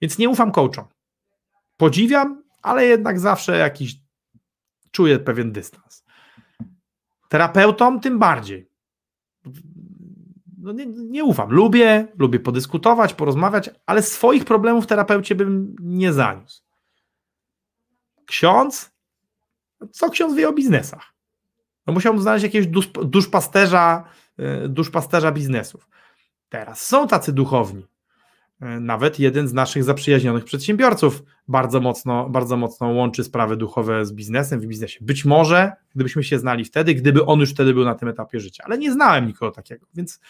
Więc 0.00 0.18
nie 0.18 0.28
ufam 0.28 0.52
coachom. 0.52 0.84
Podziwiam, 1.76 2.42
ale 2.62 2.86
jednak 2.86 3.20
zawsze 3.20 3.58
jakiś 3.58 3.96
czuję 4.90 5.18
pewien 5.18 5.52
dystans. 5.52 6.04
Terapeutom 7.28 8.00
tym 8.00 8.18
bardziej 8.18 8.70
no 10.60 10.72
nie, 10.72 10.86
nie, 10.86 11.24
ufam. 11.24 11.50
Lubię, 11.50 12.06
lubię 12.18 12.40
podyskutować, 12.40 13.14
porozmawiać, 13.14 13.70
ale 13.86 14.02
swoich 14.02 14.44
problemów 14.44 14.86
terapeucie 14.86 15.34
bym 15.34 15.76
nie 15.80 16.12
zaniósł. 16.12 16.62
Ksiądz? 18.26 18.90
Co 19.90 20.10
ksiądz 20.10 20.34
wie 20.34 20.48
o 20.48 20.52
biznesach? 20.52 21.14
No 21.86 21.92
musiałbym 21.92 22.22
znaleźć 22.22 22.42
jakiegoś 22.42 22.66
dusz, 22.66 22.88
duszpasterza, 23.04 24.04
e, 24.38 24.68
duszpasterza 24.68 25.32
biznesów. 25.32 25.88
Teraz 26.48 26.86
są 26.86 27.08
tacy 27.08 27.32
duchowni. 27.32 27.86
E, 28.60 28.80
nawet 28.80 29.18
jeden 29.18 29.48
z 29.48 29.52
naszych 29.52 29.84
zaprzyjaźnionych 29.84 30.44
przedsiębiorców 30.44 31.22
bardzo 31.48 31.80
mocno, 31.80 32.28
bardzo 32.28 32.56
mocno 32.56 32.88
łączy 32.88 33.24
sprawy 33.24 33.56
duchowe 33.56 34.06
z 34.06 34.12
biznesem 34.12 34.60
w 34.60 34.66
biznesie. 34.66 34.98
Być 35.04 35.24
może, 35.24 35.72
gdybyśmy 35.94 36.24
się 36.24 36.38
znali 36.38 36.64
wtedy, 36.64 36.94
gdyby 36.94 37.24
on 37.24 37.40
już 37.40 37.50
wtedy 37.50 37.74
był 37.74 37.84
na 37.84 37.94
tym 37.94 38.08
etapie 38.08 38.40
życia, 38.40 38.64
ale 38.66 38.78
nie 38.78 38.92
znałem 38.92 39.26
nikogo 39.26 39.52
takiego, 39.52 39.86
więc 39.94 40.20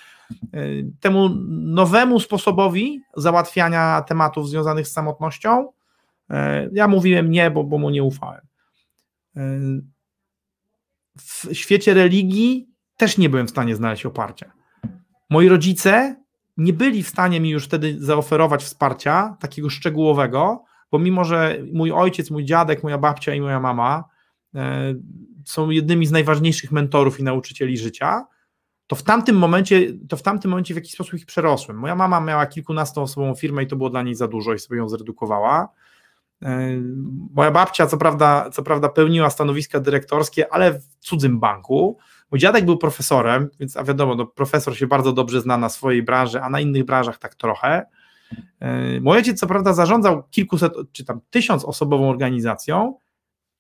e, 0.53 0.61
temu 1.01 1.29
nowemu 1.51 2.21
sposobowi 2.21 3.01
załatwiania 3.17 4.05
tematów 4.09 4.49
związanych 4.49 4.89
z 4.89 4.93
samotnością, 4.93 5.73
e, 6.31 6.69
ja 6.73 6.89
mówiłem 6.89 7.31
nie, 7.31 7.51
bo, 7.51 7.65
bo 7.65 7.79
mu 7.79 7.91
nie 7.91 8.03
ufałem. 8.03 8.41
W 11.19 11.49
świecie 11.53 11.95
religii 11.95 12.69
też 12.97 13.19
nie 13.19 13.29
byłem 13.29 13.47
w 13.47 13.51
stanie 13.51 13.77
znaleźć 13.77 14.07
oparcia. 14.07 14.53
Moi 15.31 15.49
rodzice 15.49 16.20
nie 16.61 16.73
byli 16.73 17.03
w 17.03 17.09
stanie 17.09 17.41
mi 17.41 17.51
już 17.51 17.65
wtedy 17.65 17.97
zaoferować 17.99 18.65
wsparcia 18.65 19.37
takiego 19.41 19.71
szczegółowego, 19.71 20.65
bo 20.91 20.99
mimo, 20.99 21.25
że 21.25 21.59
mój 21.73 21.93
ojciec, 21.93 22.31
mój 22.31 22.45
dziadek, 22.45 22.83
moja 22.83 22.99
babcia 22.99 23.35
i 23.35 23.41
moja 23.41 23.61
mama 23.61 24.05
e, 24.55 24.95
są 25.45 25.71
jednymi 25.71 26.07
z 26.07 26.11
najważniejszych 26.11 26.73
mentorów 26.73 27.21
i 27.21 27.23
nauczycieli 27.23 27.79
życia, 27.79 28.27
to 28.87 28.97
w 28.97 29.03
tamtym 29.03 29.37
momencie, 29.37 29.93
to 30.09 30.17
w 30.17 30.23
tamtym 30.23 30.51
momencie 30.51 30.75
w 30.75 30.77
jakiś 30.77 30.93
sposób 30.93 31.15
ich 31.15 31.27
przerosłem. 31.27 31.79
Moja 31.79 31.95
mama 31.95 32.21
miała 32.21 32.47
kilkunastoosobową 32.47 33.35
firmę 33.35 33.63
i 33.63 33.67
to 33.67 33.77
było 33.77 33.91
dla 33.91 34.03
niej 34.03 34.15
za 34.15 34.29
dużo 34.29 34.55
i 34.55 34.59
sobie 34.59 34.79
ją 34.79 34.89
zredukowała. 34.89 35.69
E, 36.43 36.71
moja 37.35 37.51
babcia, 37.51 37.87
co 37.87 37.97
prawda, 37.97 38.51
co 38.51 38.63
prawda 38.63 38.89
pełniła 38.89 39.31
stanowiska 39.31 39.81
dyrektorskie, 39.81 40.53
ale 40.53 40.73
w 40.73 40.87
cudzym 41.01 41.41
banku. 41.41 41.99
Mój 42.31 42.41
dziadek 42.41 42.65
był 42.65 42.79
profesorem, 42.79 43.51
więc 43.61 43.77
a 43.77 43.85
wiadomo, 43.85 44.15
no, 44.15 44.27
profesor 44.27 44.77
się 44.77 44.87
bardzo 44.87 45.13
dobrze 45.13 45.41
zna 45.41 45.59
na 45.59 45.69
swojej 45.69 46.03
branży, 46.03 46.43
a 46.43 46.51
na 46.51 46.61
innych 46.61 46.85
branżach 46.85 47.19
tak 47.19 47.35
trochę. 47.35 47.87
E, 48.61 49.01
mój 49.01 49.17
ojciec, 49.17 49.41
co 49.41 49.47
prawda, 49.47 49.73
zarządzał 49.73 50.23
kilkuset 50.31 50.73
czy 50.93 51.05
tam 51.05 51.21
tysiąc 51.31 51.65
osobową 51.65 52.11
organizacją, 52.11 52.99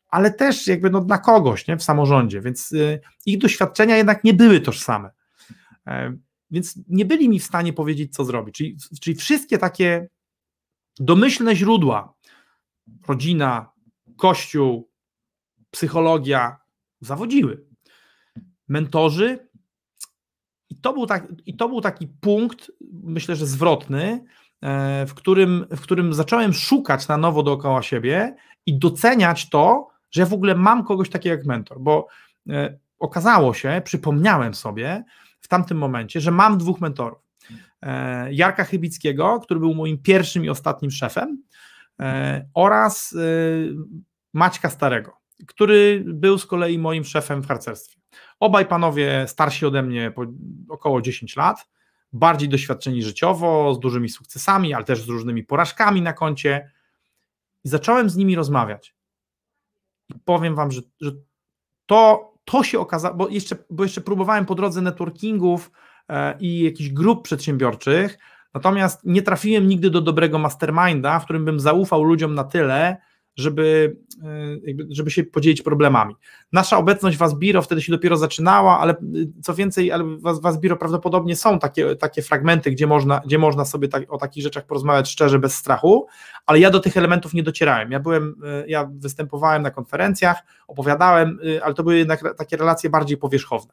ale 0.09 0.31
też 0.31 0.66
jakby 0.66 0.91
no, 0.91 1.01
dla 1.01 1.18
kogoś 1.18 1.66
nie, 1.66 1.77
w 1.77 1.83
samorządzie, 1.83 2.41
więc 2.41 2.73
y, 2.73 3.01
ich 3.27 3.39
doświadczenia 3.39 3.97
jednak 3.97 4.25
nie 4.25 4.35
były 4.35 4.61
tożsame. 4.61 5.11
E, 5.87 6.16
więc 6.51 6.79
nie 6.89 7.05
byli 7.05 7.29
mi 7.29 7.41
w 7.41 7.45
stanie 7.45 7.73
powiedzieć, 7.73 8.14
co 8.14 8.25
zrobić. 8.25 8.55
Czyli, 8.55 8.77
czyli 9.01 9.16
wszystkie 9.16 9.59
takie 9.59 10.09
domyślne 10.99 11.57
źródła, 11.57 12.14
rodzina, 13.09 13.71
kościół, 14.16 14.91
psychologia, 15.71 16.57
zawodziły 17.01 17.70
mentorzy. 18.71 19.49
I 20.71 20.77
to 20.77 20.93
był, 20.93 21.07
tak, 21.07 21.27
i 21.47 21.57
to 21.57 21.68
był 21.68 21.81
taki 21.81 22.09
punkt, 22.21 22.73
myślę, 22.93 23.37
że 23.37 23.47
zwrotny, 23.47 24.25
e, 24.62 25.07
w 25.07 25.14
którym, 25.14 25.66
w 25.71 25.81
którym 25.81 26.14
zacząłem 26.14 26.53
szukać 26.53 27.09
na 27.09 27.16
nowo 27.16 27.43
dookoła 27.43 27.83
siebie 27.83 28.37
i 28.66 28.79
doceniać 28.79 29.51
to, 29.51 29.89
że 30.11 30.21
ja 30.21 30.27
w 30.27 30.33
ogóle 30.33 30.55
mam 30.55 30.85
kogoś 30.85 31.11
takiego 31.11 31.37
jak 31.37 31.47
mentor, 31.47 31.81
bo 31.81 32.07
e, 32.49 32.79
okazało 32.99 33.55
się, 33.55 33.83
przypomniałem 33.85 34.55
sobie 34.55 35.05
w 35.41 35.49
tamtym 35.49 35.79
momencie, 35.79 36.21
że 36.21 36.31
mam 36.31 36.59
dwóch 36.59 36.81
mentorów. 36.81 37.18
E, 37.83 38.33
Jarka 38.33 38.64
Chybickiego, 38.64 39.41
który 39.41 39.61
był 39.61 39.75
moim 39.75 39.99
pierwszym 39.99 40.45
i 40.45 40.49
ostatnim 40.49 40.91
szefem, 40.91 41.43
oraz 42.55 43.16
Maćka 44.35 44.71
Starego, 44.71 45.20
który 45.47 46.05
był 46.07 46.38
z 46.38 46.47
kolei 46.47 46.78
moim 46.78 47.05
szefem 47.05 47.43
w 47.43 47.47
harcerstwie. 47.47 48.01
Obaj 48.41 48.66
panowie 48.66 49.24
starsi 49.28 49.66
ode 49.66 49.82
mnie 49.82 50.12
około 50.68 51.03
10 51.03 51.36
lat, 51.36 51.68
bardziej 52.12 52.49
doświadczeni 52.49 53.03
życiowo, 53.03 53.74
z 53.74 53.80
dużymi 53.80 54.09
sukcesami, 54.09 54.74
ale 54.74 54.84
też 54.84 55.03
z 55.03 55.09
różnymi 55.09 55.45
porażkami 55.45 56.03
na 56.03 56.12
koncie. 56.12 56.70
I 57.64 57.68
zacząłem 57.68 58.11
z 58.11 58.16
nimi 58.16 58.36
rozmawiać. 58.36 58.95
I 60.09 60.14
powiem 60.24 60.55
wam, 60.55 60.70
że, 60.72 60.80
że 61.01 61.12
to, 61.86 62.32
to 62.45 62.64
się 62.64 62.80
okazało, 62.80 63.16
bo 63.16 63.28
jeszcze, 63.28 63.57
bo 63.70 63.82
jeszcze 63.82 64.01
próbowałem 64.01 64.47
po 64.47 64.55
drodze 64.55 64.80
networkingów 64.80 65.70
e, 66.09 66.38
i 66.41 66.64
jakichś 66.64 66.91
grup 66.91 67.24
przedsiębiorczych, 67.24 68.18
natomiast 68.55 69.01
nie 69.05 69.22
trafiłem 69.22 69.68
nigdy 69.68 69.91
do 69.91 70.01
dobrego 70.01 70.38
masterminda, 70.38 71.18
w 71.18 71.24
którym 71.24 71.45
bym 71.45 71.61
zaufał 71.61 72.03
ludziom 72.03 72.34
na 72.34 72.45
tyle, 72.45 72.97
żeby, 73.37 73.97
e, 74.22 74.85
żeby 74.91 75.11
się 75.11 75.24
podzielić 75.24 75.62
problemami. 75.62 76.14
Nasza 76.53 76.78
obecność 76.78 77.16
w 77.16 77.22
Asbiro 77.22 77.62
wtedy 77.62 77.83
się 77.83 77.93
dopiero 77.93 78.16
zaczynała, 78.16 78.78
ale 78.78 78.93
e, 78.93 78.97
co 79.43 79.55
więcej, 79.55 79.93
ale 79.93 80.05
w 80.41 80.47
Asbiro 80.47 80.76
prawdopodobnie 80.76 81.37
są 81.37 81.59
takie, 81.59 81.97
takie 81.97 82.22
fragmenty, 82.22 82.70
gdzie 82.70 82.87
można, 82.87 83.20
gdzie 83.24 83.39
można 83.39 83.64
sobie 83.64 83.89
tak, 83.89 84.12
o 84.12 84.18
takich 84.18 84.43
rzeczach 84.43 84.66
porozmawiać 84.66 85.11
szczerze, 85.11 85.39
bez 85.39 85.55
strachu, 85.55 86.07
ale 86.47 86.59
ja 86.59 86.70
do 86.70 86.81
tych 86.81 86.97
elementów 86.97 87.35
nie 87.35 87.43
docierałem. 87.43 87.93
Ja 87.93 88.01
byłem, 88.01 88.35
e, 88.45 88.68
ja 88.68 88.91
występowałem 88.93 89.62
na 89.62 89.70
konferencjach, 89.70 90.43
opowiadałem, 90.68 91.39
ale 91.62 91.74
to 91.74 91.83
były 91.83 91.99
jednak 91.99 92.37
takie 92.37 92.57
relacje 92.57 92.91
bardziej 92.91 93.16
powierzchowne 93.16 93.72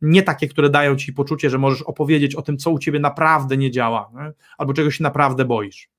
nie 0.00 0.22
takie, 0.22 0.48
które 0.48 0.70
dają 0.70 0.96
ci 0.96 1.12
poczucie, 1.12 1.50
że 1.50 1.58
możesz 1.58 1.82
opowiedzieć 1.82 2.34
o 2.34 2.42
tym, 2.42 2.58
co 2.58 2.70
u 2.70 2.78
ciebie 2.78 2.98
naprawdę 2.98 3.56
nie 3.56 3.70
działa, 3.70 4.10
nie? 4.14 4.32
albo 4.58 4.72
czego 4.72 4.90
się 4.90 5.02
naprawdę 5.02 5.44
boisz. 5.44 5.90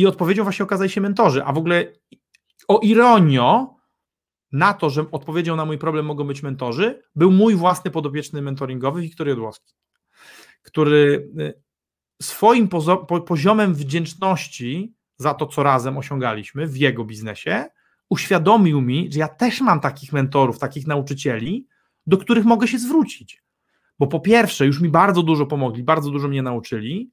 I 0.00 0.06
odpowiedzią 0.06 0.42
właśnie 0.42 0.62
okazali 0.62 0.90
się 0.90 1.00
mentorzy. 1.00 1.44
A 1.44 1.52
w 1.52 1.58
ogóle 1.58 1.92
o 2.68 2.78
ironio 2.78 3.76
na 4.52 4.74
to, 4.74 4.90
że 4.90 5.10
odpowiedzią 5.10 5.56
na 5.56 5.64
mój 5.64 5.78
problem 5.78 6.06
mogą 6.06 6.24
być 6.24 6.42
mentorzy, 6.42 7.02
był 7.16 7.30
mój 7.30 7.54
własny 7.54 7.90
podopieczny 7.90 8.42
mentoringowy, 8.42 9.02
Wiktor 9.02 9.28
Jodłowski, 9.28 9.74
który 10.62 11.30
y, 11.40 11.62
swoim 12.22 12.68
poziomem 13.26 13.74
wdzięczności 13.74 14.94
za 15.16 15.34
to, 15.34 15.46
co 15.46 15.62
razem 15.62 15.98
osiągaliśmy 15.98 16.66
w 16.66 16.76
jego 16.76 17.04
biznesie, 17.04 17.64
uświadomił 18.10 18.80
mi, 18.80 19.12
że 19.12 19.18
ja 19.18 19.28
też 19.28 19.60
mam 19.60 19.80
takich 19.80 20.12
mentorów, 20.12 20.58
takich 20.58 20.86
nauczycieli, 20.86 21.66
do 22.06 22.16
których 22.16 22.44
mogę 22.44 22.68
się 22.68 22.78
zwrócić. 22.78 23.42
Bo 23.98 24.06
po 24.06 24.20
pierwsze, 24.20 24.66
już 24.66 24.80
mi 24.80 24.88
bardzo 24.88 25.22
dużo 25.22 25.46
pomogli, 25.46 25.82
bardzo 25.82 26.10
dużo 26.10 26.28
mnie 26.28 26.42
nauczyli, 26.42 27.10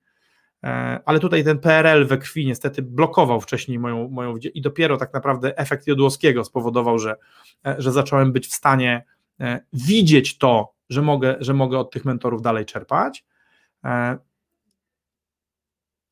ale 1.06 1.20
tutaj 1.20 1.44
ten 1.44 1.60
PRL 1.60 2.06
we 2.06 2.18
krwi 2.18 2.46
niestety 2.46 2.82
blokował 2.82 3.42
wcześniej 3.42 3.80
moją, 3.80 4.10
moją 4.10 4.38
i 4.38 4.62
dopiero 4.62 4.98
tak 4.98 5.14
naprawdę 5.14 5.58
efekt 5.58 5.88
Jodłowskiego 5.88 6.44
spowodował, 6.44 7.00
że, 7.00 7.16
że 7.78 7.92
zacząłem 7.92 8.32
być 8.32 8.48
w 8.48 8.54
stanie 8.54 9.04
widzieć 9.74 10.38
to, 10.38 10.74
że 10.90 11.02
mogę, 11.02 11.36
że 11.40 11.54
mogę 11.54 11.80
od 11.80 11.92
tych 11.92 12.06
mentorów 12.06 12.42
dalej 12.42 12.66
czerpać. 12.66 13.26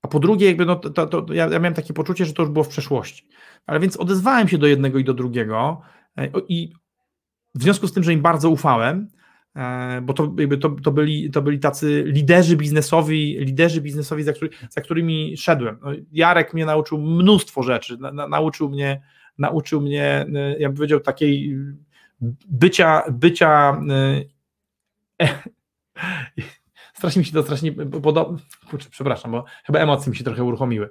A 0.02 0.08
po 0.08 0.20
drugie, 0.20 0.48
jakby 0.48 0.66
no, 0.66 0.76
to, 0.76 1.08
to, 1.08 1.34
ja, 1.34 1.44
ja 1.44 1.60
miałem 1.60 1.74
takie 1.74 1.94
poczucie, 1.94 2.26
że 2.26 2.34
to 2.34 2.42
już 2.44 2.52
było 2.52 2.64
w 2.64 2.70
przeszłości. 2.70 3.28
Ale 3.66 3.80
więc 3.80 3.98
odezwałem 3.98 4.48
się 4.48 4.58
do 4.58 4.68
jednego 4.68 5.00
i 5.00 5.04
do 5.04 5.14
drugiego 5.14 5.82
i 6.48 6.74
w 7.56 7.64
związku 7.64 7.88
z 7.88 7.94
tym, 7.94 8.04
że 8.04 8.14
im 8.14 8.22
bardzo 8.22 8.50
ufałem, 8.50 9.08
e, 9.08 9.15
bo 10.02 10.14
to, 10.14 10.34
jakby 10.38 10.58
to, 10.58 10.70
to, 10.70 10.92
byli, 10.92 11.32
to 11.32 11.42
byli 11.42 11.60
tacy 11.60 12.04
liderzy 12.08 12.58
biznesowi, 12.58 13.38
liderzy 13.40 13.82
biznesowi, 13.82 14.24
za, 14.24 14.34
który, 14.34 14.50
za 14.70 14.82
którymi 14.82 15.38
szedłem. 15.38 15.80
No, 15.82 15.92
Jarek 16.12 16.54
mnie 16.54 16.66
nauczył 16.66 17.02
mnóstwo 17.02 17.64
rzeczy, 17.64 17.98
na, 17.98 18.12
na, 18.12 18.28
nauczył 18.28 18.70
mnie, 18.70 19.02
nauczył 19.38 19.82
mnie, 19.82 20.26
e, 20.36 20.60
ja 20.60 20.70
bym 20.70 20.76
powiedział, 20.76 21.00
takiej 21.00 21.58
bycia, 22.48 23.04
bycia 23.12 23.82
e, 23.90 25.26
strasznie 26.98 27.20
mi 27.20 27.26
się 27.26 27.34
to 27.34 27.44
strasznie 27.44 27.72
podoba, 27.74 28.38
przepraszam, 28.90 29.32
bo 29.32 29.46
chyba 29.66 29.80
emocje 29.80 30.10
mi 30.10 30.18
się 30.18 30.24
trochę 30.24 30.44
uruchomiły. 30.44 30.90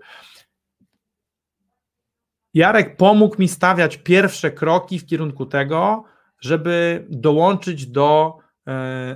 Jarek 2.55 2.97
pomógł 2.97 3.37
mi 3.39 3.49
stawiać 3.49 3.97
pierwsze 3.97 4.51
kroki 4.51 4.99
w 4.99 5.07
kierunku 5.07 5.47
tego, 5.47 6.05
żeby 6.41 7.07
dołączyć 7.11 7.87
do 7.87 8.39
e, 8.39 8.44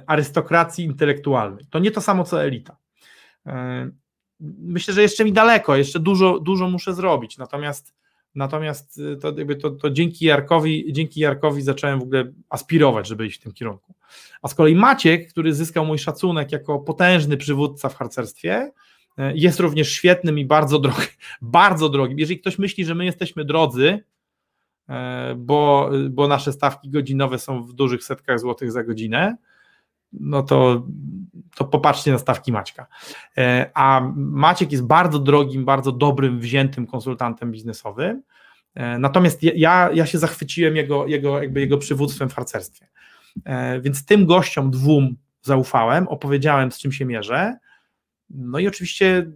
arystokracji 0.07 0.85
intelektualnej. 0.85 1.65
To 1.71 1.79
nie 1.79 1.91
to 1.91 2.01
samo 2.01 2.25
co 2.25 2.45
elita. 2.45 2.77
E, 3.47 3.91
myślę, 4.41 4.95
że 4.95 5.03
jeszcze 5.03 5.25
mi 5.25 5.33
daleko, 5.33 5.77
jeszcze 5.77 6.01
dużo, 6.01 6.39
dużo 6.39 6.69
muszę 6.69 6.95
zrobić, 6.95 7.39
natomiast 7.39 7.99
natomiast 8.35 9.01
e, 9.13 9.17
to, 9.17 9.29
jakby 9.29 9.57
to, 9.57 9.71
to 9.71 9.91
dzięki, 9.91 10.25
Jarkowi, 10.25 10.93
dzięki 10.93 11.21
Jarkowi 11.21 11.63
zacząłem 11.63 12.01
w 12.01 12.03
ogóle 12.03 12.33
aspirować, 12.49 13.09
żeby 13.09 13.27
iść 13.27 13.41
w 13.41 13.43
tym 13.43 13.53
kierunku. 13.53 13.95
A 14.43 14.49
z 14.49 14.55
kolei 14.55 14.75
Maciek, 14.75 15.31
który 15.31 15.55
zyskał 15.55 15.87
mój 15.87 15.99
szacunek 15.99 16.53
jako 16.53 16.79
potężny 16.79 17.37
przywódca 17.37 17.89
w 17.89 17.97
harcerstwie, 17.97 18.73
jest 19.35 19.61
również 19.61 19.93
świetnym 19.93 20.39
i 20.39 20.45
bardzo 20.45 20.79
drogim, 20.79 21.07
bardzo 21.43 21.89
drogim. 21.89 22.19
Jeżeli 22.19 22.41
ktoś 22.41 22.59
myśli, 22.59 22.85
że 22.85 22.95
my 22.95 23.05
jesteśmy 23.05 23.45
drodzy, 23.45 24.01
E, 24.01 24.18
bo, 25.37 25.91
bo 26.11 26.29
nasze 26.29 26.53
stawki 26.53 26.91
godzinowe 26.91 27.39
są 27.39 27.65
w 27.65 27.73
dużych 27.73 28.05
setkach 28.05 28.41
złotych 28.41 28.73
za 28.73 28.85
godzinę, 28.85 29.37
no 30.13 30.43
to, 30.43 30.87
to 31.57 31.65
popatrzcie 31.65 32.13
na 32.13 32.19
stawki 32.19 32.53
Maćka. 32.53 32.87
E, 33.39 33.71
a 33.75 34.13
Maciek 34.17 34.73
jest 34.73 34.85
bardzo 34.85 35.19
drogim, 35.19 35.65
bardzo 35.65 35.93
dobrym, 35.93 36.41
wziętym 36.41 36.87
konsultantem 36.87 37.53
biznesowym. 37.53 38.23
E, 38.75 38.99
natomiast 38.99 39.43
ja, 39.43 39.91
ja 39.95 40.07
się 40.07 40.19
zachwyciłem 40.19 40.77
jego, 40.77 41.07
jego, 41.07 41.43
jakby 41.43 41.61
jego 41.61 41.79
przywództwem 41.79 42.29
w 42.29 42.35
harcerstwie. 42.35 42.89
Więc 43.81 44.05
tym 44.05 44.27
gościom 44.27 44.71
dwóm 44.71 45.17
zaufałem, 45.43 46.09
opowiedziałem, 46.09 46.73
z 46.73 46.79
czym 46.79 46.93
się 46.93 47.05
mierzę. 47.05 47.57
No 48.31 48.59
i 48.59 48.69
oczywiście 48.69 49.31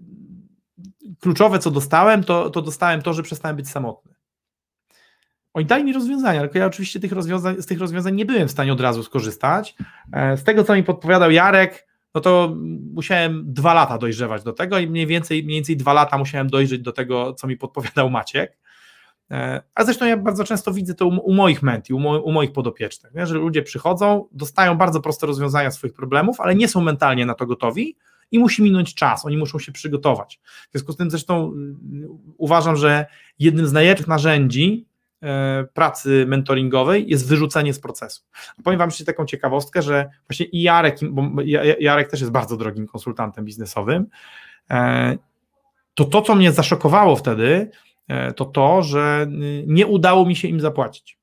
kluczowe, 1.20 1.59
co 1.59 1.70
dostałem, 1.70 2.24
to, 2.24 2.50
to 2.50 2.62
dostałem 2.62 3.03
to, 3.03 3.12
że 3.12 3.22
przestałem 3.22 3.57
być 3.57 3.68
samotny. 3.68 4.12
Oj, 5.55 5.66
daj 5.66 5.84
mi 5.84 5.92
rozwiązania, 5.92 6.40
tylko 6.40 6.59
ja 6.59 6.66
oczywiście 6.66 7.00
tych 7.00 7.12
rozwiązań, 7.12 7.62
z 7.62 7.66
tych 7.66 7.78
rozwiązań 7.78 8.14
nie 8.14 8.26
byłem 8.26 8.48
w 8.48 8.50
stanie 8.50 8.72
od 8.72 8.80
razu 8.80 9.03
skorzystać. 9.03 9.74
E, 10.12 10.36
z 10.36 10.44
tego, 10.44 10.64
co 10.64 10.74
mi 10.74 10.82
podpowiadał 10.82 11.30
Jarek, 11.30 11.86
no 12.14 12.20
to 12.20 12.57
musiałem 12.94 13.53
dwa 13.53 13.74
lata 13.74 13.98
dojrzewać 13.98 14.42
do 14.42 14.53
tego 14.53 14.78
i 14.78 14.86
mniej 14.86 15.07
więcej, 15.07 15.44
mniej 15.44 15.57
więcej 15.57 15.76
dwa 15.76 15.92
lata 15.92 16.18
musiałem 16.18 16.48
dojrzeć 16.48 16.82
do 16.82 16.92
tego, 16.92 17.34
co 17.34 17.46
mi 17.46 17.57
podpowiadał 17.57 18.11
Maciek. 18.11 18.59
E, 19.30 19.62
a 19.74 19.84
zresztą 19.84 20.07
ja 20.07 20.16
bardzo 20.16 20.44
często 20.44 20.72
widzę 20.72 20.94
to 20.94 21.07
u, 21.07 21.32
moich 21.32 21.62
menti, 21.62 21.94
u, 21.94 21.98
mo, 21.98 22.18
u, 22.18 22.32
moich 22.32 22.53
podopiecznych, 22.53 23.14
nie? 23.14 23.26
że 23.26 23.34
ludzie 23.34 23.62
przychodzą, 23.62 24.28
dostają 24.32 24.74
bardzo 24.74 25.00
proste 25.00 25.26
rozwiązania 25.26 25.70
swoich 25.70 25.92
problemów, 25.92 26.40
ale 26.40 26.55
nie 26.55 26.68
są 26.68 26.80
mentalnie 26.80 27.26
na 27.26 27.34
to 27.34 27.46
gotowi 27.46 27.96
i 28.30 28.38
musi 28.38 28.62
minąć 28.62 28.94
czas, 28.94 29.26
oni 29.26 29.36
muszą 29.36 29.59
się 29.59 29.72
przygotować. 29.72 30.40
W 30.68 30.72
związku 30.72 30.92
z 30.92 30.96
tym 30.96 31.11
zresztą 31.11 31.53
y, 31.53 32.07
uważam, 32.38 32.76
że 32.76 33.07
jednym 33.38 33.66
z 33.66 33.72
najlepszych 33.72 34.09
narzędzi 34.09 34.86
pracy 35.75 36.25
mentoringowej 36.29 37.09
jest 37.09 37.29
wyrzucenie 37.29 37.75
z 37.75 37.81
procesu. 37.81 38.23
Powiem 38.64 38.79
Wam 38.79 38.89
jeszcze 38.89 39.05
taką 39.05 39.27
ciekawostkę, 39.27 39.83
że 39.83 40.11
właśnie 40.29 40.47
i 40.47 40.62
Jarek, 40.62 40.99
bo 41.11 41.43
Jarek 41.81 42.11
też 42.11 42.20
jest 42.20 42.33
bardzo 42.33 42.57
drogim 42.57 42.87
konsultantem 42.87 43.45
biznesowym, 43.45 44.07
e, 44.70 45.18
to 45.95 46.05
to, 46.05 46.23
co 46.23 46.35
mnie 46.35 46.53
zaszokowało 46.53 47.16
wtedy, 47.16 47.70
e, 48.09 48.33
to 48.33 48.45
to, 48.45 48.83
że 48.83 49.27
nie 49.66 49.87
udało 49.87 50.27
mi 50.27 50.37
się 50.37 50.49
im 50.49 50.61
zapłacić. 50.61 51.18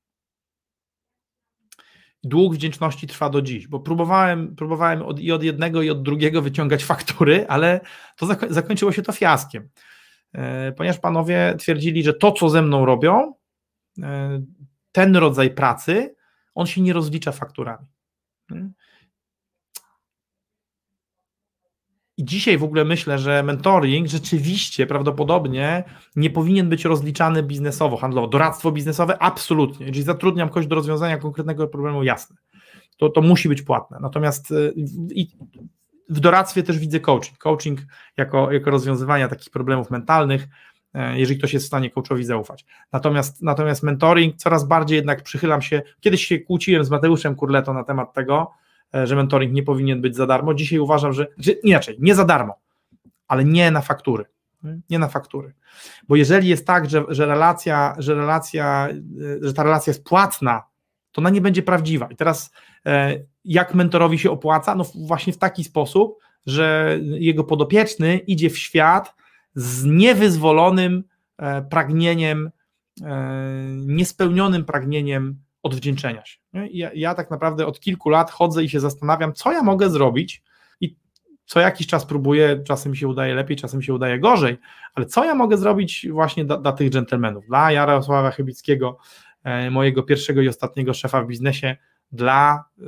Dług 2.24 2.54
wdzięczności 2.54 3.06
trwa 3.06 3.30
do 3.30 3.42
dziś, 3.42 3.68
bo 3.68 3.80
próbowałem, 3.80 4.56
próbowałem 4.56 5.02
od, 5.02 5.20
i 5.20 5.32
od 5.32 5.42
jednego, 5.42 5.82
i 5.82 5.90
od 5.90 6.02
drugiego 6.02 6.42
wyciągać 6.42 6.84
faktury, 6.84 7.46
ale 7.48 7.80
to 8.16 8.26
zakończyło 8.48 8.92
się 8.92 9.02
to 9.02 9.12
fiaskiem. 9.12 9.68
Ponieważ 10.76 10.98
panowie 10.98 11.54
twierdzili, 11.58 12.02
że 12.02 12.14
to, 12.14 12.32
co 12.32 12.48
ze 12.48 12.62
mną 12.62 12.84
robią, 12.84 13.32
E, 13.32 13.39
ten 14.92 15.16
rodzaj 15.16 15.50
pracy, 15.50 16.14
on 16.54 16.66
się 16.66 16.80
nie 16.80 16.92
rozlicza 16.92 17.32
fakturami. 17.32 17.86
I 22.16 22.24
dzisiaj 22.24 22.58
w 22.58 22.64
ogóle 22.64 22.84
myślę, 22.84 23.18
że 23.18 23.42
mentoring 23.42 24.08
rzeczywiście 24.08 24.86
prawdopodobnie 24.86 25.84
nie 26.16 26.30
powinien 26.30 26.68
być 26.68 26.84
rozliczany 26.84 27.42
biznesowo, 27.42 27.96
handlowo. 27.96 28.28
Doradztwo 28.28 28.72
biznesowe 28.72 29.22
absolutnie. 29.22 29.86
Jeżeli 29.86 30.04
zatrudniam 30.04 30.48
kogoś 30.48 30.66
do 30.66 30.74
rozwiązania 30.74 31.18
konkretnego 31.18 31.68
problemu, 31.68 32.02
jasne. 32.02 32.36
To, 32.96 33.08
to 33.08 33.22
musi 33.22 33.48
być 33.48 33.62
płatne. 33.62 33.98
Natomiast 34.00 34.52
e, 34.52 34.72
i 35.14 35.28
w 36.08 36.20
doradztwie 36.20 36.62
też 36.62 36.78
widzę 36.78 37.00
coaching. 37.00 37.38
Coaching 37.38 37.80
jako, 38.16 38.52
jako 38.52 38.70
rozwiązywania 38.70 39.28
takich 39.28 39.50
problemów 39.50 39.90
mentalnych 39.90 40.48
E, 40.48 40.69
jeżeli 40.94 41.38
ktoś 41.38 41.52
jest 41.52 41.66
w 41.66 41.68
stanie 41.68 41.90
coachowi 41.90 42.24
zaufać. 42.24 42.64
Natomiast, 42.92 43.42
natomiast 43.42 43.82
mentoring 43.82 44.36
coraz 44.36 44.64
bardziej 44.64 44.96
jednak 44.96 45.22
przychylam 45.22 45.62
się, 45.62 45.82
kiedyś 46.00 46.26
się 46.26 46.38
kłóciłem 46.38 46.84
z 46.84 46.90
Mateuszem 46.90 47.34
Kurletą 47.34 47.74
na 47.74 47.84
temat 47.84 48.12
tego, 48.12 48.50
e, 48.94 49.06
że 49.06 49.16
mentoring 49.16 49.52
nie 49.52 49.62
powinien 49.62 50.00
być 50.00 50.16
za 50.16 50.26
darmo. 50.26 50.54
Dzisiaj 50.54 50.78
uważam, 50.78 51.12
że, 51.12 51.26
że 51.38 51.52
inaczej, 51.52 51.96
nie 52.00 52.14
za 52.14 52.24
darmo, 52.24 52.54
ale 53.28 53.44
nie 53.44 53.70
na 53.70 53.80
faktury. 53.80 54.24
Nie 54.90 54.98
na 54.98 55.08
faktury. 55.08 55.54
Bo 56.08 56.16
jeżeli 56.16 56.48
jest 56.48 56.66
tak, 56.66 56.90
że, 56.90 57.04
że 57.08 57.26
relacja, 57.26 57.94
że 57.98 58.14
relacja, 58.14 58.88
e, 58.90 58.96
że 59.40 59.54
ta 59.54 59.62
relacja 59.62 59.90
jest 59.90 60.04
płatna, 60.04 60.62
to 61.12 61.20
ona 61.20 61.30
nie 61.30 61.40
będzie 61.40 61.62
prawdziwa. 61.62 62.06
I 62.06 62.16
teraz 62.16 62.50
jak 63.44 63.74
mentorowi 63.74 64.18
się 64.18 64.30
opłaca? 64.30 64.74
No 64.74 64.84
właśnie 64.94 65.32
w 65.32 65.38
taki 65.38 65.64
sposób, 65.64 66.18
że 66.46 66.98
jego 67.02 67.44
podopieczny 67.44 68.18
idzie 68.18 68.50
w 68.50 68.58
świat 68.58 69.14
z 69.54 69.84
niewyzwolonym 69.84 71.04
e, 71.38 71.62
pragnieniem, 71.62 72.50
e, 73.02 73.64
niespełnionym 73.76 74.64
pragnieniem 74.64 75.40
odwdzięczenia 75.62 76.24
się. 76.24 76.38
Ja, 76.72 76.90
ja, 76.94 77.14
tak 77.14 77.30
naprawdę 77.30 77.66
od 77.66 77.80
kilku 77.80 78.08
lat 78.08 78.30
chodzę 78.30 78.64
i 78.64 78.68
się 78.68 78.80
zastanawiam, 78.80 79.32
co 79.32 79.52
ja 79.52 79.62
mogę 79.62 79.90
zrobić 79.90 80.42
i 80.80 80.96
co 81.44 81.60
jakiś 81.60 81.86
czas 81.86 82.06
próbuję, 82.06 82.62
czasem 82.66 82.92
mi 82.92 82.98
się 82.98 83.08
udaje 83.08 83.34
lepiej, 83.34 83.56
czasem 83.56 83.82
się 83.82 83.94
udaje 83.94 84.18
gorzej, 84.18 84.58
ale 84.94 85.06
co 85.06 85.24
ja 85.24 85.34
mogę 85.34 85.56
zrobić 85.56 86.06
właśnie 86.10 86.44
dla, 86.44 86.56
dla 86.56 86.72
tych 86.72 86.90
dżentelmenów, 86.90 87.46
dla 87.46 87.72
Jarosława 87.72 88.30
Chybickiego, 88.30 88.98
e, 89.44 89.70
mojego 89.70 90.02
pierwszego 90.02 90.42
i 90.42 90.48
ostatniego 90.48 90.94
szefa 90.94 91.22
w 91.22 91.26
biznesie, 91.26 91.76
dla 92.12 92.64
y, 92.78 92.82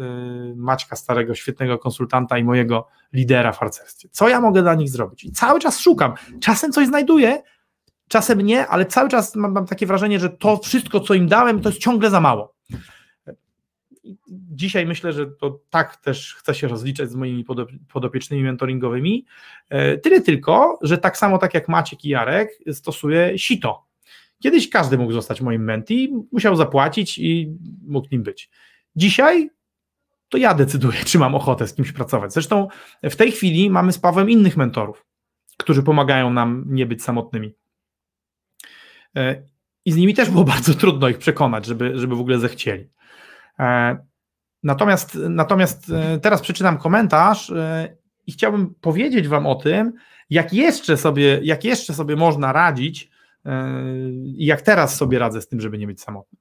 Maćka 0.57 0.97
Starego, 0.97 1.35
świetnego 1.35 1.79
konsultanta 1.79 2.39
i 2.39 2.45
mojego 2.45 2.89
lidera 3.12 3.53
w 3.53 3.59
harcerstwie. 3.59 4.09
Co 4.12 4.29
ja 4.29 4.41
mogę 4.41 4.62
dla 4.62 4.75
nich 4.75 4.91
zrobić? 4.91 5.25
I 5.25 5.33
cały 5.33 5.61
czas 5.61 5.81
szukam. 5.81 6.14
Czasem 6.41 6.73
coś 6.73 6.87
znajduję, 6.87 7.43
czasem 8.09 8.41
nie, 8.41 8.66
ale 8.66 8.87
cały 8.87 9.09
czas 9.09 9.37
mam, 9.37 9.53
mam 9.53 9.66
takie 9.66 9.87
wrażenie, 9.87 10.20
że 10.20 10.31
to 10.31 10.57
wszystko, 10.57 11.01
co 11.01 11.14
im 11.14 11.29
dałem, 11.29 11.61
to 11.61 11.68
jest 11.68 11.81
ciągle 11.81 12.11
za 12.11 12.20
mało. 12.20 12.55
Dzisiaj 14.29 14.87
myślę, 14.87 15.12
że 15.12 15.27
to 15.27 15.61
tak 15.70 15.97
też 15.97 16.35
chcę 16.35 16.55
się 16.55 16.68
rozliczać 16.68 17.11
z 17.11 17.14
moimi 17.14 17.45
podopiecznymi 17.93 18.43
mentoringowymi. 18.43 19.27
E, 19.68 19.99
tyle 19.99 20.20
tylko, 20.20 20.79
że 20.83 20.99
tak 20.99 21.16
samo 21.16 21.39
tak 21.39 21.55
jak 21.55 21.68
Maciek 21.68 22.05
i 22.05 22.09
Jarek 22.09 22.51
stosuję 22.73 23.39
sito. 23.39 23.85
Kiedyś 24.43 24.70
każdy 24.70 24.99
mógł 24.99 25.12
zostać 25.12 25.41
moim 25.41 25.64
menti, 25.64 26.12
musiał 26.33 26.57
zapłacić 26.57 27.18
i 27.18 27.57
mógł 27.87 28.09
nim 28.12 28.23
być. 28.23 28.51
Dzisiaj 28.97 29.51
to 30.28 30.38
ja 30.38 30.55
decyduję, 30.55 31.05
czy 31.11 31.18
mam 31.18 31.34
ochotę 31.34 31.68
z 31.68 31.74
kimś 31.74 31.93
pracować. 31.93 32.32
Zresztą 32.32 32.68
w 33.03 33.16
tej 33.16 33.32
chwili 33.32 33.70
mamy 33.70 33.93
z 33.93 33.99
Pawłem 33.99 34.30
innych 34.30 34.57
mentorów, 34.57 35.07
którzy 35.59 35.82
pomagają 35.82 36.30
nam 36.30 36.64
nie 36.66 36.86
być 36.86 37.03
samotnymi. 37.03 37.55
E, 39.16 39.43
I 39.84 39.93
z 39.93 39.97
nimi 39.97 40.14
też 40.14 40.30
było 40.30 40.45
bardzo 40.55 40.74
trudno 40.74 41.09
ich 41.09 41.18
przekonać, 41.18 41.66
żeby, 41.66 41.99
żeby 41.99 42.16
w 42.16 42.20
ogóle 42.20 42.38
zechcieli. 42.38 42.90
E, 43.59 43.97
natomiast, 44.62 45.18
natomiast 45.28 45.90
e, 45.90 46.18
teraz 46.18 46.40
przeczytam 46.40 46.78
komentarz 46.78 47.53
i 48.26 48.32
chciałbym 48.32 48.74
powiedzieć 48.74 49.28
Wam 49.28 49.47
o 49.47 49.55
tym, 49.55 49.93
jak 50.30 50.53
jeszcze 50.53 50.97
sobie, 50.97 51.40
jak 51.43 51.64
jeszcze 51.64 51.95
sobie 51.95 52.16
można 52.16 52.53
radzić 52.53 53.11
i 54.24 54.47
jak 54.47 54.62
teraz 54.62 54.97
sobie 54.97 55.18
radzę 55.18 55.43
z 55.43 55.49
tym, 55.49 55.61
żeby 55.61 55.78
nie 55.78 55.86
być 55.86 56.03
samotny. 56.03 56.38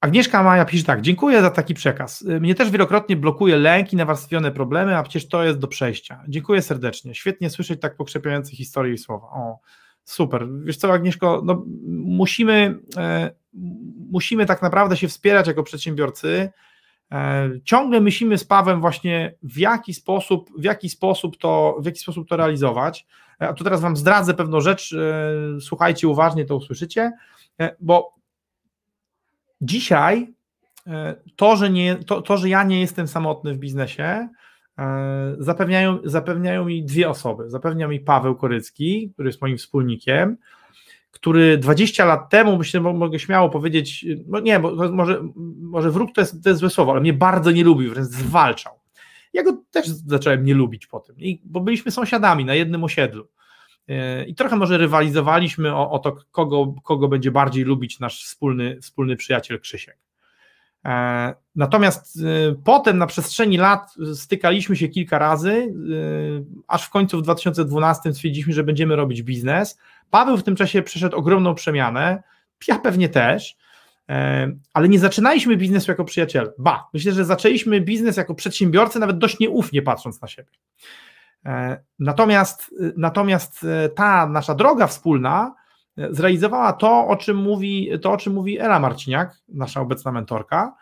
Agnieszka 0.00 0.42
Maja 0.42 0.64
pisze 0.64 0.84
tak, 0.84 1.00
dziękuję 1.00 1.42
za 1.42 1.50
taki 1.50 1.74
przekaz. 1.74 2.24
Mnie 2.40 2.54
też 2.54 2.70
wielokrotnie 2.70 3.16
blokuje 3.16 3.56
lęk 3.56 3.92
i 3.92 3.96
nawarstwione 3.96 4.52
problemy, 4.52 4.96
a 4.96 5.02
przecież 5.02 5.28
to 5.28 5.44
jest 5.44 5.58
do 5.58 5.68
przejścia. 5.68 6.24
Dziękuję 6.28 6.62
serdecznie. 6.62 7.14
Świetnie 7.14 7.50
słyszeć 7.50 7.80
tak 7.80 7.96
pokrzepiające 7.96 8.56
historie 8.56 8.94
i 8.94 8.98
słowa. 8.98 9.26
O, 9.26 9.58
super. 10.04 10.46
Wiesz 10.64 10.76
co, 10.76 10.92
Agnieszko, 10.92 11.42
no, 11.44 11.64
musimy, 11.88 12.78
e, 12.96 13.30
musimy 14.10 14.46
tak 14.46 14.62
naprawdę 14.62 14.96
się 14.96 15.08
wspierać 15.08 15.46
jako 15.46 15.62
przedsiębiorcy. 15.62 16.50
E, 17.12 17.50
ciągle 17.64 18.00
myślimy 18.00 18.38
z 18.38 18.44
Pawem 18.44 18.80
właśnie 18.80 19.34
w 19.42 19.58
jaki 19.58 19.94
sposób, 19.94 20.50
w 20.58 20.64
jaki 20.64 20.88
sposób 20.88 21.36
to, 21.36 21.76
w 21.80 21.86
jaki 21.86 21.98
sposób 21.98 22.28
to 22.28 22.36
realizować. 22.36 23.06
E, 23.42 23.48
a 23.48 23.52
tu 23.52 23.64
teraz 23.64 23.80
wam 23.80 23.96
zdradzę 23.96 24.34
pewną 24.34 24.60
rzecz, 24.60 24.92
e, 24.92 25.60
słuchajcie 25.60 26.08
uważnie, 26.08 26.44
to 26.44 26.56
usłyszycie, 26.56 27.12
e, 27.60 27.76
bo 27.80 28.17
dzisiaj 29.60 30.34
e, 30.86 31.14
to, 31.36 31.56
że, 31.56 31.70
nie, 31.70 31.96
to, 31.96 32.22
to, 32.22 32.36
że 32.36 32.48
ja 32.48 32.64
nie 32.64 32.80
jestem 32.80 33.08
samotny 33.08 33.54
w 33.54 33.58
biznesie, 33.58 34.28
zapewniają, 35.38 35.98
zapewniają 36.04 36.64
mi 36.64 36.84
dwie 36.84 37.10
osoby. 37.10 37.50
Zapewnia 37.50 37.88
mi 37.88 38.00
Paweł 38.00 38.36
Korycki, 38.36 39.10
który 39.14 39.28
jest 39.28 39.40
moim 39.40 39.58
wspólnikiem, 39.58 40.36
który 41.10 41.58
20 41.58 42.04
lat 42.04 42.30
temu, 42.30 42.56
myślę, 42.56 42.80
mogę 42.80 43.18
śmiało 43.18 43.50
powiedzieć, 43.50 44.06
no 44.26 44.40
nie, 44.40 44.60
bo 44.60 44.92
może, 44.92 45.22
może 45.60 45.90
wróg 45.90 46.14
to 46.14 46.20
jest, 46.20 46.42
to 46.42 46.48
jest 46.48 46.60
złe 46.60 46.70
słowo, 46.70 46.92
ale 46.92 47.00
mnie 47.00 47.12
bardzo 47.12 47.50
nie 47.50 47.64
lubił, 47.64 47.90
wręcz 47.90 48.08
zwalczał. 48.08 48.72
Ja 49.32 49.42
go 49.42 49.62
też 49.70 49.88
zacząłem 49.88 50.44
nie 50.44 50.54
lubić 50.54 50.86
po 50.86 51.00
tym, 51.00 51.16
bo 51.44 51.60
byliśmy 51.60 51.90
sąsiadami 51.90 52.44
na 52.44 52.54
jednym 52.54 52.84
osiedlu. 52.84 53.28
E, 53.88 54.24
I 54.24 54.34
trochę 54.34 54.56
może 54.56 54.78
rywalizowaliśmy 54.78 55.74
o, 55.74 55.90
o 55.90 55.98
to, 55.98 56.16
kogo, 56.30 56.74
kogo 56.84 57.08
będzie 57.08 57.30
bardziej 57.30 57.64
lubić 57.64 58.00
nasz 58.00 58.24
wspólny, 58.24 58.80
wspólny 58.80 59.16
przyjaciel 59.16 59.60
Krzysiek. 59.60 59.98
E, 60.84 61.34
natomiast 61.56 62.18
e, 62.18 62.54
potem 62.64 62.98
na 62.98 63.06
przestrzeni 63.06 63.56
lat 63.56 63.94
stykaliśmy 64.14 64.76
się 64.76 64.88
kilka 64.88 65.18
razy, 65.18 65.74
aż 66.66 66.84
w 66.84 66.90
końcu 66.90 67.18
w 67.18 67.22
2012 67.22 68.12
stwierdziliśmy, 68.14 68.52
że 68.52 68.64
będziemy 68.64 68.96
robić 68.96 69.22
biznes. 69.22 69.78
Paweł 70.10 70.36
w 70.36 70.42
tym 70.42 70.56
czasie 70.56 70.82
przeszedł 70.82 71.16
ogromną 71.16 71.54
przemianę, 71.54 72.22
ja 72.68 72.78
pewnie 72.78 73.08
też, 73.08 73.56
ale 74.74 74.88
nie 74.88 74.98
zaczynaliśmy 74.98 75.56
biznesu 75.56 75.90
jako 75.90 76.04
przyjaciele. 76.04 76.52
Ba, 76.58 76.88
myślę, 76.94 77.12
że 77.12 77.24
zaczęliśmy 77.24 77.80
biznes 77.80 78.16
jako 78.16 78.34
przedsiębiorcy, 78.34 78.98
nawet 78.98 79.18
dość 79.18 79.38
nieufnie 79.38 79.82
patrząc 79.82 80.22
na 80.22 80.28
siebie. 80.28 80.50
E, 81.46 81.84
natomiast, 81.98 82.74
natomiast 82.96 83.64
e, 83.64 83.88
ta 83.88 84.26
nasza 84.26 84.54
droga 84.54 84.86
wspólna 84.86 85.54
e, 85.96 86.14
zrealizowała 86.14 86.72
to, 86.72 87.06
o 87.06 87.16
czym 87.16 87.36
mówi, 87.36 87.90
to, 88.02 88.12
o 88.12 88.16
czym 88.16 88.32
mówi 88.32 88.58
Ela 88.58 88.80
Marciniak, 88.80 89.38
nasza 89.48 89.80
obecna 89.80 90.12
mentorka, 90.12 90.76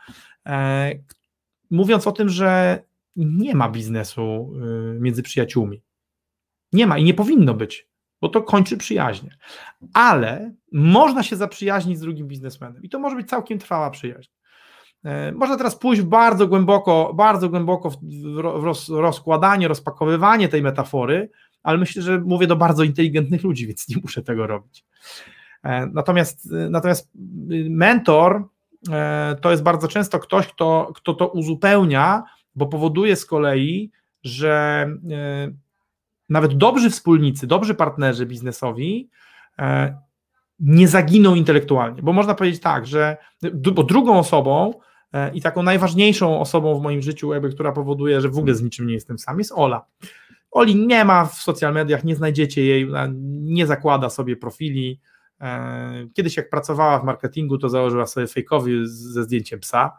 mówiąc 1.71 2.07
o 2.07 2.13
tym, 2.13 2.29
że 2.29 2.83
nie 3.17 3.55
ma 3.55 3.69
biznesu 3.69 4.53
między 5.01 5.23
przyjaciółmi. 5.23 5.83
Nie 6.73 6.87
ma 6.87 6.99
i 6.99 7.05
nie 7.05 7.15
powinno 7.15 7.55
być, 7.55 7.89
bo 8.21 8.29
to 8.29 8.43
kończy 8.43 8.77
przyjaźnie. 8.77 9.37
Ale 9.95 10.55
można 10.73 11.23
się 11.23 11.37
zaprzyjaźnić 11.37 11.99
z 11.99 12.01
drugim 12.01 12.29
biznesmenem 12.29 12.83
i 12.83 12.89
to 12.89 12.99
może 12.99 13.17
być 13.17 13.29
całkiem 13.29 13.59
trwała 13.59 13.91
przyjaźń. 13.91 14.31
E, 15.07 15.33
można 15.33 15.57
teraz 15.57 15.77
pójść 15.77 16.03
bardzo 16.03 16.47
głęboko, 16.47 17.13
bardzo 17.15 17.49
głęboko 17.49 17.91
w 17.91 17.97
roz, 18.37 18.89
rozkładanie, 18.89 19.69
rozpakowywanie 19.69 20.49
tej 20.49 20.63
metafory, 20.63 21.31
ale 21.63 21.79
myślę, 21.79 22.03
że 22.03 22.21
mówię 22.21 22.47
do 22.47 22.57
bardzo 22.57 22.83
inteligentnych 22.83 23.43
ludzi, 23.43 23.67
więc 23.67 23.89
nie 23.89 23.97
muszę 24.03 24.23
tego 24.23 24.47
robić. 24.47 24.85
E, 25.63 25.87
natomiast, 25.87 26.49
natomiast 26.71 27.11
mentor 27.71 28.49
e, 28.91 29.37
to 29.41 29.51
jest 29.51 29.63
bardzo 29.63 29.89
często 29.89 30.19
ktoś, 30.19 30.47
kto, 30.47 30.93
kto 30.95 31.15
to 31.15 31.29
uzupełnia, 31.29 32.23
bo 32.55 32.67
powoduje 32.67 33.17
z 33.17 33.27
kolei, 33.27 33.91
że 34.25 34.89
nawet 36.29 36.57
dobrzy 36.57 36.91
wspólnicy, 36.91 37.47
dobrzy 37.47 37.75
partnerzy 37.75 38.27
biznesowi 38.27 39.11
nie 40.61 40.89
zaginą 40.89 41.35
intelektualnie, 41.35 42.03
bo 42.03 42.13
można 42.13 42.35
powiedzieć 42.35 42.61
tak, 42.61 42.87
że 42.87 43.17
bo 43.75 43.83
drugą 43.83 44.19
osobą 44.19 44.73
E, 44.73 44.96
I 45.35 45.43
taką 45.43 45.63
najważniejszą 45.63 46.41
osobą 46.41 46.79
w 46.79 46.83
moim 46.83 47.03
życiu, 47.03 47.33
jakby, 47.33 47.51
która 47.51 47.73
powoduje, 47.73 48.21
że 48.21 48.29
w 48.29 48.39
ogóle 48.39 48.55
z 48.55 48.63
niczym 48.63 48.87
nie 48.87 48.95
jestem 48.95 49.19
sam, 49.19 49.39
jest 49.39 49.53
Ola. 49.55 49.87
Oli 50.51 50.87
nie 50.87 51.05
ma 51.05 51.27
w 51.27 51.35
social 51.35 51.75
mediach, 51.75 52.05
nie 52.05 52.17
znajdziecie 52.17 52.65
jej, 52.65 52.89
nie 53.43 53.67
zakłada 53.67 54.11
sobie 54.11 54.37
profili. 54.37 55.01
E, 55.41 56.07
kiedyś 56.15 56.37
jak 56.37 56.51
pracowała 56.51 56.99
w 56.99 57.05
marketingu, 57.05 57.59
to 57.59 57.69
założyła 57.69 58.07
sobie 58.07 58.27
fejkowy 58.27 58.89
ze 58.89 59.25
zdjęciem 59.25 59.61
psa. 59.61 59.99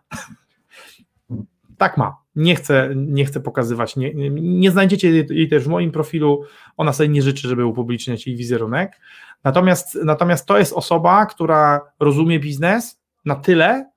Tak 1.77 1.97
ma. 1.97 2.17
Nie 2.35 2.55
chcę, 2.55 2.93
nie 2.95 3.25
chcę 3.25 3.39
pokazywać, 3.39 3.95
nie, 3.95 4.13
nie 4.31 4.71
znajdziecie 4.71 5.25
jej 5.29 5.49
też 5.49 5.63
w 5.63 5.67
moim 5.67 5.91
profilu. 5.91 6.43
Ona 6.77 6.93
sobie 6.93 7.09
nie 7.09 7.21
życzy, 7.21 7.47
żeby 7.47 7.65
upubliczniać 7.65 8.27
jej 8.27 8.35
wizerunek. 8.35 8.99
Natomiast, 9.43 9.97
natomiast 10.05 10.45
to 10.45 10.57
jest 10.57 10.73
osoba, 10.73 11.25
która 11.25 11.81
rozumie 11.99 12.39
biznes 12.39 13.01
na 13.25 13.35
tyle, 13.35 13.91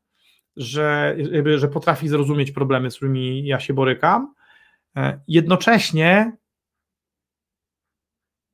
że, 0.57 1.17
że 1.57 1.69
potrafi 1.69 2.09
zrozumieć 2.09 2.53
problemy, 2.53 2.91
z 2.91 2.97
którymi 2.97 3.47
ja 3.47 3.61
się 3.61 3.75
borykam. 3.75 4.35
E, 4.97 5.21
jednocześnie 5.29 6.33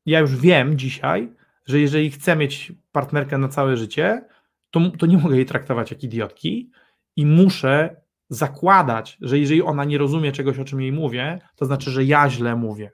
ja 0.06 0.20
już 0.20 0.36
wiem 0.36 0.78
dzisiaj, 0.78 1.32
że 1.66 1.80
jeżeli 1.80 2.10
chcę 2.10 2.36
mieć 2.36 2.72
partnerkę 2.92 3.38
na 3.38 3.48
całe 3.48 3.76
życie, 3.76 4.24
to, 4.70 4.80
to 4.98 5.06
nie 5.06 5.18
mogę 5.18 5.36
jej 5.36 5.46
traktować 5.46 5.90
jak 5.90 6.04
idiotki 6.04 6.70
i 7.16 7.26
muszę 7.26 8.00
zakładać, 8.28 9.18
że 9.20 9.38
jeżeli 9.38 9.62
ona 9.62 9.84
nie 9.84 9.98
rozumie 9.98 10.32
czegoś, 10.32 10.58
o 10.58 10.64
czym 10.64 10.80
jej 10.80 10.92
mówię, 10.92 11.38
to 11.56 11.66
znaczy, 11.66 11.90
że 11.90 12.04
ja 12.04 12.30
źle 12.30 12.56
mówię, 12.56 12.92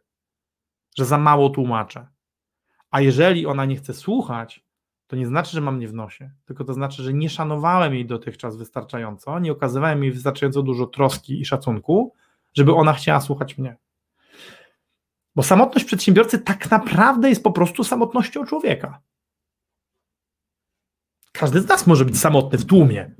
że 0.98 1.04
za 1.04 1.18
mało 1.18 1.50
tłumaczę. 1.50 2.06
A 2.90 3.00
jeżeli 3.00 3.46
ona 3.46 3.64
nie 3.64 3.76
chce 3.76 3.94
słuchać, 3.94 4.64
to 5.12 5.16
nie 5.16 5.26
znaczy, 5.26 5.50
że 5.50 5.60
mam 5.60 5.78
nie 5.78 5.88
w 5.88 5.94
nosie, 5.94 6.30
tylko 6.44 6.64
to 6.64 6.74
znaczy, 6.74 7.02
że 7.02 7.12
nie 7.12 7.30
szanowałem 7.30 7.94
jej 7.94 8.06
dotychczas 8.06 8.56
wystarczająco, 8.56 9.38
nie 9.38 9.52
okazywałem 9.52 10.02
jej 10.02 10.12
wystarczająco 10.12 10.62
dużo 10.62 10.86
troski 10.86 11.40
i 11.40 11.44
szacunku, 11.44 12.14
żeby 12.54 12.74
ona 12.74 12.92
chciała 12.92 13.20
słuchać 13.20 13.58
mnie. 13.58 13.76
Bo 15.34 15.42
samotność 15.42 15.86
przedsiębiorcy 15.86 16.38
tak 16.38 16.70
naprawdę 16.70 17.28
jest 17.28 17.42
po 17.42 17.52
prostu 17.52 17.84
samotnością 17.84 18.44
człowieka. 18.44 19.00
Każdy 21.32 21.60
z 21.60 21.68
nas 21.68 21.86
może 21.86 22.04
być 22.04 22.18
samotny 22.18 22.58
w 22.58 22.66
tłumie. 22.66 23.14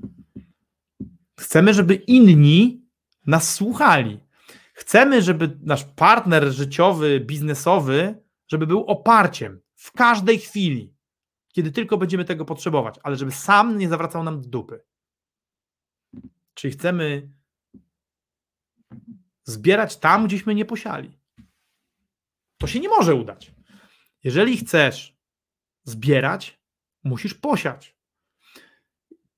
Chcemy, 1.41 1.75
żeby 1.75 1.95
inni 1.95 2.85
nas 3.27 3.55
słuchali. 3.55 4.21
Chcemy, 4.75 5.23
żeby 5.23 5.59
nasz 5.63 5.85
partner 5.85 6.53
życiowy, 6.53 7.21
biznesowy, 7.21 8.23
żeby 8.49 8.67
był 8.67 8.85
oparciem 8.85 9.61
w 9.75 9.93
każdej 9.93 10.39
chwili 10.39 10.92
kiedy 11.53 11.73
tylko 11.73 11.97
będziemy 11.99 12.25
tego 12.25 12.45
potrzebować, 12.45 13.01
ale 13.03 13.17
żeby 13.17 13.33
sam 13.33 13.79
nie 13.79 13.89
zawracał 13.89 14.25
nam 14.25 14.41
dupy. 14.41 14.85
Czyli 16.55 16.73
chcemy 16.73 17.31
zbierać 19.45 19.97
tam, 19.97 20.27
gdzieśmy 20.27 20.55
nie 20.55 20.65
posiali. 20.65 21.19
To 22.59 22.67
się 22.67 22.81
nie 22.81 22.89
może 22.89 23.15
udać. 23.15 23.55
Jeżeli 24.25 24.57
chcesz 24.57 25.17
zbierać, 25.85 26.61
musisz 27.05 27.35
posiać. 27.35 27.97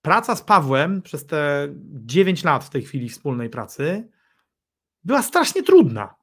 Praca 0.03 0.37
z 0.37 0.43
Pawłem 0.43 1.03
przez 1.03 1.27
te 1.27 1.69
9 1.91 2.45
lat 2.45 2.65
w 2.65 2.71
tej 2.71 2.83
chwili 2.83 3.09
wspólnej 3.09 3.51
pracy 3.51 4.11
była 5.05 5.23
strasznie 5.23 5.63
trudna. 5.63 6.15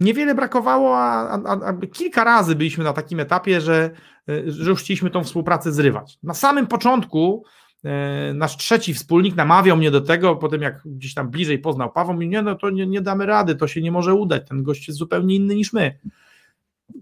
Niewiele 0.00 0.34
brakowało, 0.34 0.98
a, 0.98 1.40
a, 1.44 1.60
a 1.64 1.72
kilka 1.92 2.24
razy 2.24 2.54
byliśmy 2.54 2.84
na 2.84 2.92
takim 2.92 3.20
etapie, 3.20 3.60
że 3.60 3.90
E, 4.28 4.50
że 4.50 4.70
już 4.70 4.80
chcieliśmy 4.80 5.10
tą 5.10 5.24
współpracę 5.24 5.72
zrywać. 5.72 6.18
Na 6.22 6.34
samym 6.34 6.66
początku 6.66 7.44
e, 7.84 8.32
nasz 8.34 8.56
trzeci 8.56 8.94
wspólnik 8.94 9.36
namawiał 9.36 9.76
mnie 9.76 9.90
do 9.90 10.00
tego, 10.00 10.36
potem 10.36 10.62
jak 10.62 10.82
gdzieś 10.84 11.14
tam 11.14 11.30
bliżej 11.30 11.58
poznał 11.58 11.92
Paweł, 11.92 12.14
mówi, 12.14 12.28
nie, 12.28 12.42
no 12.42 12.54
to 12.54 12.70
nie, 12.70 12.86
nie 12.86 13.00
damy 13.00 13.26
rady, 13.26 13.54
to 13.54 13.68
się 13.68 13.82
nie 13.82 13.92
może 13.92 14.14
udać, 14.14 14.48
ten 14.48 14.62
gość 14.62 14.88
jest 14.88 14.98
zupełnie 14.98 15.34
inny 15.34 15.54
niż 15.54 15.72
my. 15.72 15.98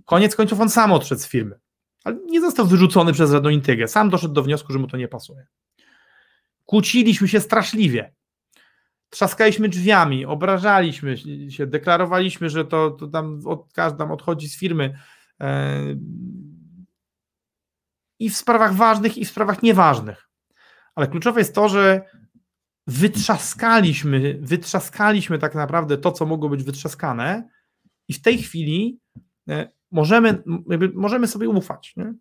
Koniec 0.05 0.37
końców 0.37 0.61
on 0.61 0.71
sam 0.71 0.93
odszedł 0.93 1.21
z 1.21 1.27
firmy, 1.27 1.59
ale 2.05 2.17
nie 2.27 2.41
został 2.41 2.67
wyrzucony 2.67 3.13
przez 3.13 3.31
żadną 3.31 3.51
intygę, 3.51 3.89
sam 3.89 4.11
doszedł 4.11 4.35
do 4.35 4.43
wniosku, 4.43 4.73
że 4.73 4.79
mu 4.79 4.87
to 4.87 4.97
nie 4.97 5.09
pasuje. 5.09 5.47
Kłóciliśmy 6.67 7.29
się 7.29 7.41
straszliwie, 7.41 8.13
trzaskaliśmy 9.11 9.69
drzwiami, 9.69 10.27
obrażaliśmy 10.27 11.17
się, 11.51 11.67
deklarowaliśmy, 11.67 12.51
że 12.51 12.65
to, 12.65 12.91
to 12.91 13.07
tam 13.07 13.41
od, 13.45 13.73
każdy 13.73 13.99
tam 13.99 14.11
odchodzi 14.11 14.49
z 14.49 14.59
firmy, 14.59 14.99
e, 15.41 15.81
i 18.19 18.31
w 18.31 18.37
sprawach 18.37 18.75
ważnych, 18.75 19.19
i 19.19 19.25
w 19.25 19.31
sprawach 19.31 19.63
nieważnych. 19.63 20.29
Ale 20.95 21.09
kluczowe 21.09 21.41
jest 21.41 21.55
to, 21.55 21.69
że 21.69 22.03
wytrzaskaliśmy, 22.87 24.39
wytrzaskaliśmy 24.41 25.39
tak 25.39 25.55
naprawdę 25.55 25.99
to, 25.99 26.13
co 26.13 26.27
mogło 26.27 26.49
być 26.49 26.63
wytrzaskane, 26.63 27.49
i 28.09 28.13
w 28.13 28.23
tej 28.23 28.39
chwili 28.39 29.01
możemy, 29.91 30.43
możemy 30.95 31.27
sobie 31.27 31.49
ufać. 31.49 31.97
Nie? 31.97 32.15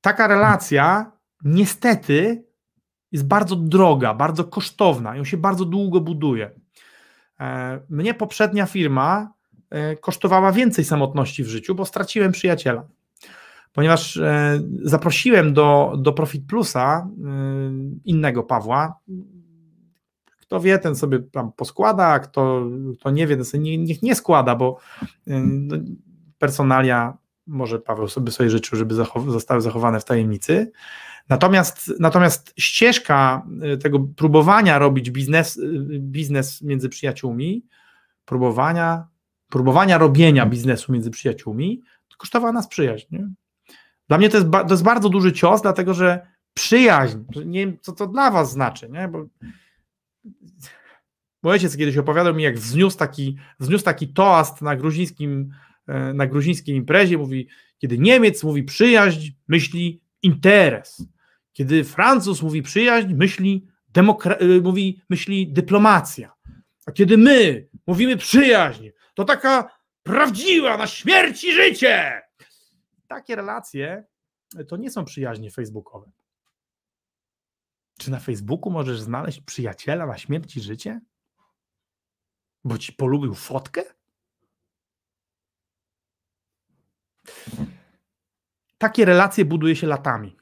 Taka 0.00 0.26
relacja 0.26 1.12
niestety 1.44 2.44
jest 3.12 3.26
bardzo 3.26 3.56
droga, 3.56 4.14
bardzo 4.14 4.44
kosztowna, 4.44 5.16
ją 5.16 5.24
się 5.24 5.36
bardzo 5.36 5.64
długo 5.64 6.00
buduje. 6.00 6.50
E, 7.40 7.80
mnie 7.90 8.14
poprzednia 8.14 8.66
firma 8.66 9.32
e, 9.70 9.96
kosztowała 9.96 10.52
więcej 10.52 10.84
samotności 10.84 11.44
w 11.44 11.48
życiu, 11.48 11.74
bo 11.74 11.84
straciłem 11.84 12.32
przyjaciela. 12.32 12.86
Ponieważ 13.72 14.16
e, 14.16 14.60
zaprosiłem 14.82 15.54
do, 15.54 15.94
do 15.98 16.12
Profit 16.12 16.46
Plusa 16.46 17.08
innego 18.04 18.42
Pawła. 18.42 18.98
Kto 20.40 20.60
wie, 20.60 20.78
ten 20.78 20.96
sobie 20.96 21.18
tam 21.18 21.52
poskłada, 21.52 22.18
kto, 22.18 22.66
kto 22.98 23.10
nie 23.10 23.26
wie, 23.26 23.36
ten 23.36 23.44
sobie 23.44 23.62
nie, 23.62 23.78
niech 23.78 24.02
nie 24.02 24.14
składa, 24.14 24.56
bo 24.56 24.78
no, 25.26 25.76
personalia 26.38 27.16
może 27.46 27.78
Paweł 27.78 28.08
sobie 28.08 28.32
sobie 28.32 28.50
życzył, 28.50 28.78
żeby 28.78 28.94
zachow 28.94 29.24
zostały 29.26 29.60
zachowane 29.60 30.00
w 30.00 30.04
tajemnicy. 30.04 30.72
Natomiast, 31.28 31.92
natomiast 32.00 32.54
ścieżka 32.58 33.46
y, 33.74 33.78
tego 33.78 34.00
próbowania 34.16 34.78
robić 34.78 35.10
biznes, 35.10 35.56
y, 35.56 35.98
biznes 35.98 36.62
między 36.62 36.88
przyjaciółmi, 36.88 37.66
próbowania, 38.24 39.06
próbowania 39.48 39.98
robienia 39.98 40.46
biznesu 40.46 40.92
między 40.92 41.10
przyjaciółmi, 41.10 41.82
to 42.08 42.16
kosztowała 42.16 42.52
nas 42.52 42.68
przyjaźń. 42.68 43.06
Nie? 43.10 43.28
Dla 44.08 44.18
mnie 44.18 44.28
to 44.28 44.36
jest, 44.36 44.50
to 44.50 44.70
jest 44.70 44.82
bardzo 44.82 45.08
duży 45.08 45.32
cios, 45.32 45.62
dlatego 45.62 45.94
że 45.94 46.26
przyjaźń, 46.54 47.18
nie 47.44 47.66
wiem, 47.66 47.78
co 47.80 47.92
to 47.92 48.06
dla 48.06 48.30
was 48.30 48.52
znaczy, 48.52 48.88
nie? 48.88 49.08
bo 49.08 49.26
mój 51.42 51.52
ojciec 51.52 51.76
kiedyś 51.76 51.96
opowiadał 51.96 52.34
mi, 52.34 52.42
jak 52.42 52.58
wzniósł 52.58 52.98
taki, 52.98 53.36
wzniósł 53.60 53.84
taki 53.84 54.08
toast 54.08 54.62
na 54.62 54.76
gruzińskim, 54.76 55.52
e, 55.86 56.14
na 56.14 56.26
gruzińskiej 56.26 56.76
imprezie, 56.76 57.18
mówi, 57.18 57.48
kiedy 57.78 57.98
Niemiec 57.98 58.44
mówi 58.44 58.62
przyjaźń, 58.62 59.30
myśli 59.48 60.00
interes. 60.22 61.06
Kiedy 61.52 61.84
Francuz 61.84 62.42
mówi 62.42 62.62
przyjaźń, 62.62 63.14
myśli, 63.14 63.66
demokra- 63.92 64.42
y, 64.42 64.62
mówi, 64.62 65.02
myśli 65.10 65.52
dyplomacja. 65.52 66.32
A 66.86 66.92
kiedy 66.92 67.18
my 67.18 67.68
mówimy 67.86 68.16
przyjaźń, 68.16 68.88
to 69.14 69.24
taka 69.24 69.78
prawdziwa 70.02 70.76
na 70.76 70.86
śmierć 70.86 71.44
i 71.44 71.52
życie. 71.52 72.22
Takie 73.08 73.36
relacje 73.36 74.04
to 74.68 74.76
nie 74.76 74.90
są 74.90 75.04
przyjaźnie 75.04 75.50
facebookowe. 75.50 76.10
Czy 77.98 78.10
na 78.10 78.20
Facebooku 78.20 78.72
możesz 78.72 79.00
znaleźć 79.00 79.40
przyjaciela 79.40 80.06
na 80.06 80.18
śmierć 80.18 80.56
i 80.56 80.60
życie? 80.60 81.00
Bo 82.64 82.78
ci 82.78 82.92
polubił 82.92 83.34
fotkę? 83.34 83.82
Takie 88.78 89.04
relacje 89.04 89.44
buduje 89.44 89.76
się 89.76 89.86
latami. 89.86 90.36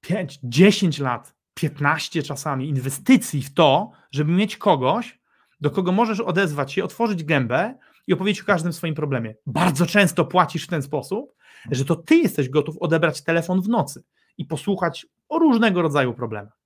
5, 0.00 0.38
10 0.42 0.98
lat, 0.98 1.34
15 1.54 2.22
czasami 2.22 2.68
inwestycji 2.68 3.42
w 3.42 3.54
to, 3.54 3.90
żeby 4.10 4.32
mieć 4.32 4.56
kogoś, 4.56 5.18
do 5.60 5.70
kogo 5.70 5.92
możesz 5.92 6.20
odezwać 6.20 6.72
się, 6.72 6.84
otworzyć 6.84 7.24
gębę 7.24 7.74
i 8.06 8.12
opowiedzieć 8.12 8.42
o 8.42 8.46
każdym 8.46 8.72
swoim 8.72 8.94
problemie. 8.94 9.34
Bardzo 9.46 9.86
często 9.86 10.24
płacisz 10.24 10.64
w 10.64 10.68
ten 10.68 10.82
sposób, 10.82 11.34
że 11.70 11.84
to 11.84 11.96
ty 11.96 12.16
jesteś 12.16 12.48
gotów 12.48 12.78
odebrać 12.78 13.24
telefon 13.24 13.62
w 13.62 13.68
nocy 13.68 14.02
i 14.38 14.44
posłuchać 14.44 15.06
o 15.28 15.38
różnego 15.38 15.82
rodzaju 15.82 16.14
problemach. 16.14 16.58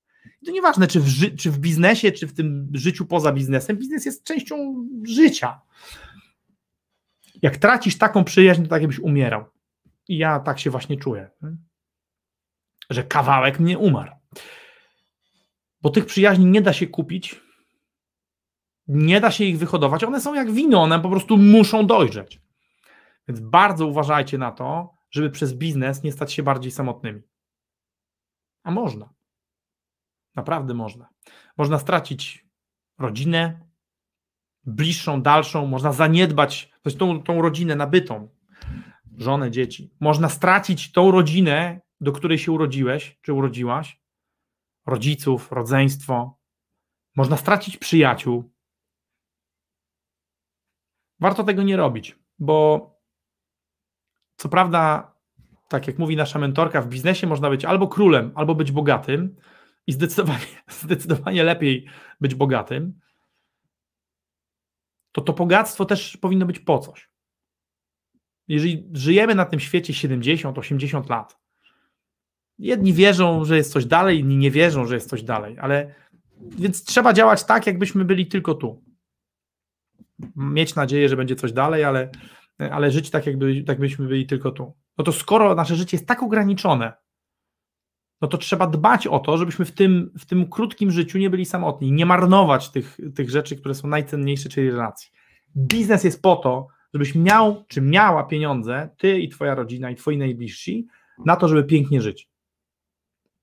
To 0.47 0.51
nieważne, 0.51 0.87
czy 0.87 1.01
w, 1.01 1.37
czy 1.39 1.51
w 1.51 1.59
biznesie, 1.59 2.12
czy 2.12 2.26
w 2.26 2.35
tym 2.35 2.70
życiu 2.74 3.07
poza 3.07 3.33
biznesem, 3.33 3.76
biznes 3.76 4.07
jest 4.07 4.24
częścią 4.24 4.87
życia. 5.05 5.61
Jak 7.43 7.57
tracisz 7.57 7.99
taką 7.99 8.24
przyjaźń, 8.24 8.62
to 8.62 8.68
tak 8.68 8.83
jakbyś 8.83 8.99
umierał. 8.99 9.45
I 10.09 10.16
ja 10.16 10.41
tak 10.41 10.59
się 10.59 10.70
właśnie 10.70 10.97
czuję 10.97 11.30
że 12.91 13.05
kawałek 13.05 13.61
mnie 13.61 13.78
umarł. 13.78 14.12
Bo 15.83 15.91
tych 15.91 16.07
przyjaźni 16.07 16.47
nie 16.47 16.62
da 16.62 16.72
się 16.72 16.87
kupić, 16.87 17.41
nie 18.89 19.20
da 19.20 19.30
się 19.30 19.45
ich 19.45 19.59
wyhodować. 19.59 20.05
One 20.05 20.20
są 20.20 20.35
jak 20.35 20.53
wino, 20.53 20.83
one 20.83 21.01
po 21.01 21.11
prostu 21.11 21.37
muszą 21.37 21.87
dojrzeć. 21.87 22.41
Więc 23.28 23.41
bardzo 23.41 23.87
uważajcie 23.87 24.39
na 24.39 24.53
to, 24.53 24.95
żeby 25.11 25.30
przez 25.30 25.55
biznes 25.55 26.03
nie 26.03 26.12
stać 26.12 26.33
się 26.33 26.43
bardziej 26.43 26.72
samotnymi. 26.72 27.22
A 28.62 28.70
można. 28.70 29.12
Naprawdę 30.35 30.74
można. 30.74 31.09
Można 31.57 31.78
stracić 31.78 32.47
rodzinę, 32.99 33.61
bliższą, 34.64 35.22
dalszą, 35.22 35.66
można 35.66 35.93
zaniedbać 35.93 36.72
tą, 36.99 37.22
tą 37.22 37.43
rodzinę 37.43 37.76
nabytą, 37.76 38.28
żonę, 39.18 39.51
dzieci. 39.51 39.95
Można 40.01 40.28
stracić 40.28 40.93
tą 40.93 41.11
rodzinę, 41.11 41.80
do 42.03 42.12
której 42.12 42.38
się 42.38 42.53
urodziłeś, 42.53 43.18
czy 43.22 43.32
urodziłaś, 43.32 44.00
rodziców, 44.86 45.53
rodzeństwo. 45.53 46.38
Można 47.16 47.36
stracić 47.36 47.76
przyjaciół. 47.76 48.53
Warto 51.20 51.44
tego 51.44 51.62
nie 51.62 51.76
robić, 51.76 52.18
bo 52.38 52.90
co 54.36 54.48
prawda, 54.48 55.14
tak 55.68 55.86
jak 55.86 55.98
mówi 55.98 56.16
nasza 56.16 56.38
mentorka, 56.38 56.82
w 56.82 56.88
biznesie 56.88 57.26
można 57.26 57.50
być 57.50 57.64
albo 57.64 57.88
królem, 57.88 58.32
albo 58.34 58.55
być 58.55 58.72
bogatym 58.72 59.36
i 59.86 59.92
zdecydowanie, 59.92 60.62
zdecydowanie 60.82 61.44
lepiej 61.44 61.86
być 62.20 62.34
bogatym, 62.34 63.00
to 65.12 65.20
to 65.20 65.32
bogactwo 65.32 65.84
też 65.84 66.16
powinno 66.16 66.46
być 66.46 66.59
po 66.59 66.78
coś. 66.78 67.11
Jeżeli 68.48 68.90
żyjemy 68.92 69.34
na 69.34 69.44
tym 69.44 69.61
świecie 69.61 69.94
70, 69.94 70.59
80 70.59 71.09
lat, 71.09 71.41
jedni 72.62 72.92
wierzą, 72.92 73.44
że 73.44 73.56
jest 73.56 73.72
coś 73.72 73.86
dalej, 73.86 74.18
inni 74.18 74.36
nie 74.36 74.50
wierzą, 74.50 74.86
że 74.86 74.94
jest 74.94 75.08
coś 75.08 75.22
dalej, 75.22 75.56
ale 75.60 75.94
więc 76.40 76.84
trzeba 76.84 77.12
działać 77.12 77.44
tak, 77.44 77.66
jakbyśmy 77.66 78.04
byli 78.04 78.26
tylko 78.26 78.54
tu. 78.54 78.82
Mieć 80.36 80.74
nadzieję, 80.74 81.08
że 81.08 81.16
będzie 81.16 81.36
coś 81.36 81.52
dalej, 81.52 81.84
ale, 81.84 82.10
ale 82.58 82.90
żyć 82.90 83.10
tak, 83.10 83.26
jakby, 83.26 83.62
tak 83.62 83.78
byli 83.98 84.26
tylko 84.26 84.50
tu. 84.50 84.72
No 84.98 85.04
to 85.04 85.12
skoro 85.12 85.54
nasze 85.54 85.76
życie 85.76 85.96
jest 85.96 86.06
tak 86.06 86.22
ograniczone, 86.22 86.92
no 88.20 88.28
to 88.28 88.38
trzeba 88.38 88.66
dbać 88.66 89.06
o 89.06 89.18
to, 89.18 89.38
żebyśmy 89.38 89.64
w 89.64 89.72
tym, 89.72 90.10
w 90.18 90.26
tym 90.26 90.48
krótkim 90.48 90.90
życiu 90.90 91.18
nie 91.18 91.30
byli 91.30 91.44
samotni, 91.44 91.92
nie 91.92 92.06
marnować 92.06 92.70
tych, 92.70 92.98
tych 93.14 93.30
rzeczy, 93.30 93.56
które 93.56 93.74
są 93.74 93.88
najcenniejsze, 93.88 94.48
czyli 94.48 94.70
relacji. 94.70 95.10
Biznes 95.56 96.04
jest 96.04 96.22
po 96.22 96.36
to, 96.36 96.68
żebyś 96.94 97.14
miał 97.14 97.64
czy 97.68 97.80
miała 97.80 98.24
pieniądze, 98.24 98.88
ty 98.98 99.18
i 99.18 99.28
twoja 99.28 99.54
rodzina 99.54 99.90
i 99.90 99.94
twoi 99.94 100.18
najbliżsi, 100.18 100.86
na 101.26 101.36
to, 101.36 101.48
żeby 101.48 101.64
pięknie 101.64 102.02
żyć. 102.02 102.32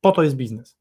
Po 0.01 0.11
to 0.11 0.23
jest 0.23 0.35
biznes. 0.35 0.77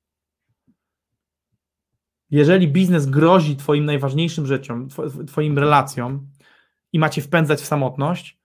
Jeżeli 2.30 2.68
biznes 2.68 3.06
grozi 3.06 3.56
Twoim 3.56 3.84
najważniejszym 3.84 4.46
rzeczom, 4.46 4.88
Twoim 5.26 5.58
relacjom 5.58 6.26
i 6.92 6.98
macie 6.98 7.22
wpędzać 7.22 7.60
w 7.60 7.66
samotność, 7.66 8.38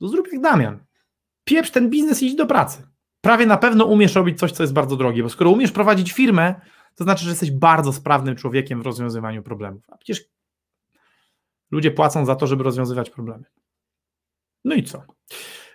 to 0.00 0.08
zrób 0.08 0.32
jak 0.32 0.42
Damian. 0.42 0.84
Pieprz 1.44 1.70
ten 1.70 1.90
biznes 1.90 2.22
i 2.22 2.26
idź 2.26 2.34
do 2.34 2.46
pracy. 2.46 2.86
Prawie 3.20 3.46
na 3.46 3.56
pewno 3.56 3.84
umiesz 3.84 4.14
robić 4.14 4.38
coś, 4.38 4.52
co 4.52 4.62
jest 4.62 4.72
bardzo 4.72 4.96
drogie, 4.96 5.22
bo 5.22 5.28
skoro 5.28 5.50
umiesz 5.50 5.72
prowadzić 5.72 6.12
firmę, 6.12 6.54
to 6.94 7.04
znaczy, 7.04 7.24
że 7.24 7.30
jesteś 7.30 7.50
bardzo 7.50 7.92
sprawnym 7.92 8.36
człowiekiem 8.36 8.82
w 8.82 8.86
rozwiązywaniu 8.86 9.42
problemów. 9.42 9.90
A 9.90 9.96
przecież 9.96 10.24
ludzie 11.70 11.90
płacą 11.90 12.24
za 12.24 12.36
to, 12.36 12.46
żeby 12.46 12.64
rozwiązywać 12.64 13.10
problemy. 13.10 13.44
No 14.64 14.74
i 14.74 14.82
co? 14.82 15.02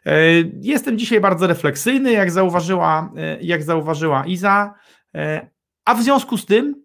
E, 0.06 0.22
jestem 0.62 0.98
dzisiaj 0.98 1.20
bardzo 1.22 1.48
refleksyjny, 1.48 2.12
jak 2.12 2.32
zauważyła, 2.32 3.14
e, 3.18 3.42
jak 3.42 3.64
zauważyła 3.64 4.26
Iza, 4.26 4.74
e, 5.16 5.50
a 5.86 5.96
w 5.96 6.04
związku 6.04 6.38
z 6.38 6.46
tym, 6.46 6.84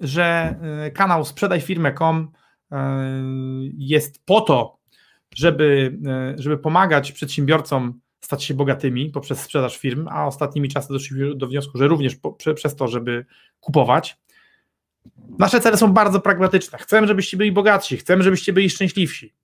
że 0.00 0.56
kanał 0.94 1.24
sprzedajfirmę.com 1.24 2.32
jest 3.78 4.24
po 4.24 4.40
to, 4.40 4.78
żeby, 5.34 5.98
żeby 6.38 6.58
pomagać 6.58 7.12
przedsiębiorcom 7.12 8.00
stać 8.20 8.44
się 8.44 8.54
bogatymi 8.54 9.10
poprzez 9.10 9.40
sprzedaż 9.40 9.78
firm, 9.78 10.08
a 10.10 10.26
ostatnimi 10.26 10.68
czasy 10.68 10.88
doszliśmy 10.92 11.34
do 11.34 11.46
wniosku, 11.46 11.78
że 11.78 11.88
również 11.88 12.16
po, 12.16 12.32
prze, 12.32 12.54
przez 12.54 12.76
to, 12.76 12.88
żeby 12.88 13.26
kupować. 13.60 14.18
Nasze 15.38 15.60
cele 15.60 15.76
są 15.76 15.92
bardzo 15.92 16.20
pragmatyczne. 16.20 16.78
Chcemy, 16.78 17.06
żebyście 17.06 17.36
byli 17.36 17.52
bogatsi, 17.52 17.96
chcemy, 17.96 18.22
żebyście 18.22 18.52
byli 18.52 18.70
szczęśliwsi. 18.70 19.34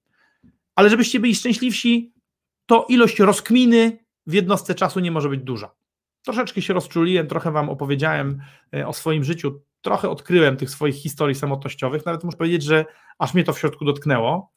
Ale 0.74 0.90
żebyście 0.90 1.20
byli 1.20 1.34
szczęśliwsi, 1.34 2.13
to 2.66 2.86
ilość 2.88 3.18
rozkminy 3.18 4.04
w 4.26 4.34
jednostce 4.34 4.74
czasu 4.74 5.00
nie 5.00 5.10
może 5.10 5.28
być 5.28 5.40
duża. 5.40 5.74
Troszeczkę 6.22 6.62
się 6.62 6.74
rozczuliłem, 6.74 7.26
trochę 7.26 7.52
Wam 7.52 7.70
opowiedziałem 7.70 8.40
e, 8.74 8.86
o 8.86 8.92
swoim 8.92 9.24
życiu, 9.24 9.62
trochę 9.80 10.10
odkryłem 10.10 10.56
tych 10.56 10.70
swoich 10.70 10.94
historii 10.94 11.34
samotnościowych, 11.34 12.06
nawet 12.06 12.24
muszę 12.24 12.36
powiedzieć, 12.36 12.62
że 12.62 12.84
aż 13.18 13.34
mnie 13.34 13.44
to 13.44 13.52
w 13.52 13.58
środku 13.58 13.84
dotknęło, 13.84 14.52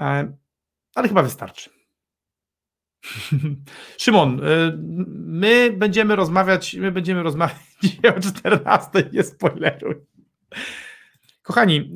e, 0.00 0.32
ale 0.94 1.08
chyba 1.08 1.22
wystarczy. 1.22 1.70
Szymon, 3.98 4.40
e, 4.44 4.72
my 5.16 5.72
będziemy 5.76 6.16
rozmawiać, 6.16 6.74
my 6.74 6.92
będziemy 6.92 7.22
rozmawiać 7.22 7.56
o 8.16 8.20
14, 8.20 8.90
nie 9.12 9.22
spoileruj. 9.22 9.94
Kochani, 11.42 11.94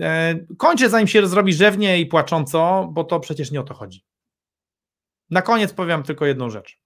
kończę 0.58 0.88
zanim 0.88 1.06
się 1.06 1.26
zrobi 1.26 1.52
rzewnie 1.52 2.00
i 2.00 2.06
płacząco, 2.06 2.88
bo 2.92 3.04
to 3.04 3.20
przecież 3.20 3.50
nie 3.50 3.60
o 3.60 3.64
to 3.64 3.74
chodzi. 3.74 4.04
Na 5.32 5.42
koniec 5.42 5.72
powiem 5.72 6.02
tylko 6.02 6.26
jedną 6.26 6.50
rzecz. 6.50 6.78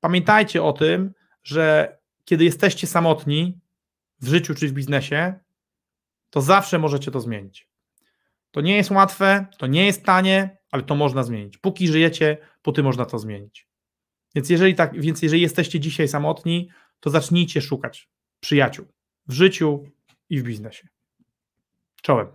Pamiętajcie 0.00 0.62
o 0.62 0.72
tym, 0.72 1.14
że 1.42 1.98
kiedy 2.24 2.44
jesteście 2.44 2.86
samotni 2.86 3.60
w 4.20 4.28
życiu 4.28 4.54
czy 4.54 4.68
w 4.68 4.72
biznesie, 4.72 5.34
to 6.30 6.40
zawsze 6.40 6.78
możecie 6.78 7.10
to 7.10 7.20
zmienić. 7.20 7.68
To 8.50 8.60
nie 8.60 8.76
jest 8.76 8.90
łatwe, 8.90 9.46
to 9.58 9.66
nie 9.66 9.86
jest 9.86 10.04
tanie, 10.04 10.58
ale 10.70 10.82
to 10.82 10.94
można 10.94 11.22
zmienić. 11.22 11.58
Póki 11.58 11.88
żyjecie, 11.88 12.38
póty 12.62 12.82
można 12.82 13.04
to 13.04 13.18
zmienić. 13.18 13.68
Więc 14.34 14.50
jeżeli, 14.50 14.74
tak, 14.74 15.00
więc 15.00 15.22
jeżeli 15.22 15.42
jesteście 15.42 15.80
dzisiaj 15.80 16.08
samotni, 16.08 16.70
to 17.00 17.10
zacznijcie 17.10 17.60
szukać 17.60 18.08
przyjaciół 18.40 18.86
w 19.26 19.32
życiu 19.32 19.84
i 20.30 20.40
w 20.40 20.42
biznesie. 20.42 20.88
Czołem. 22.02 22.26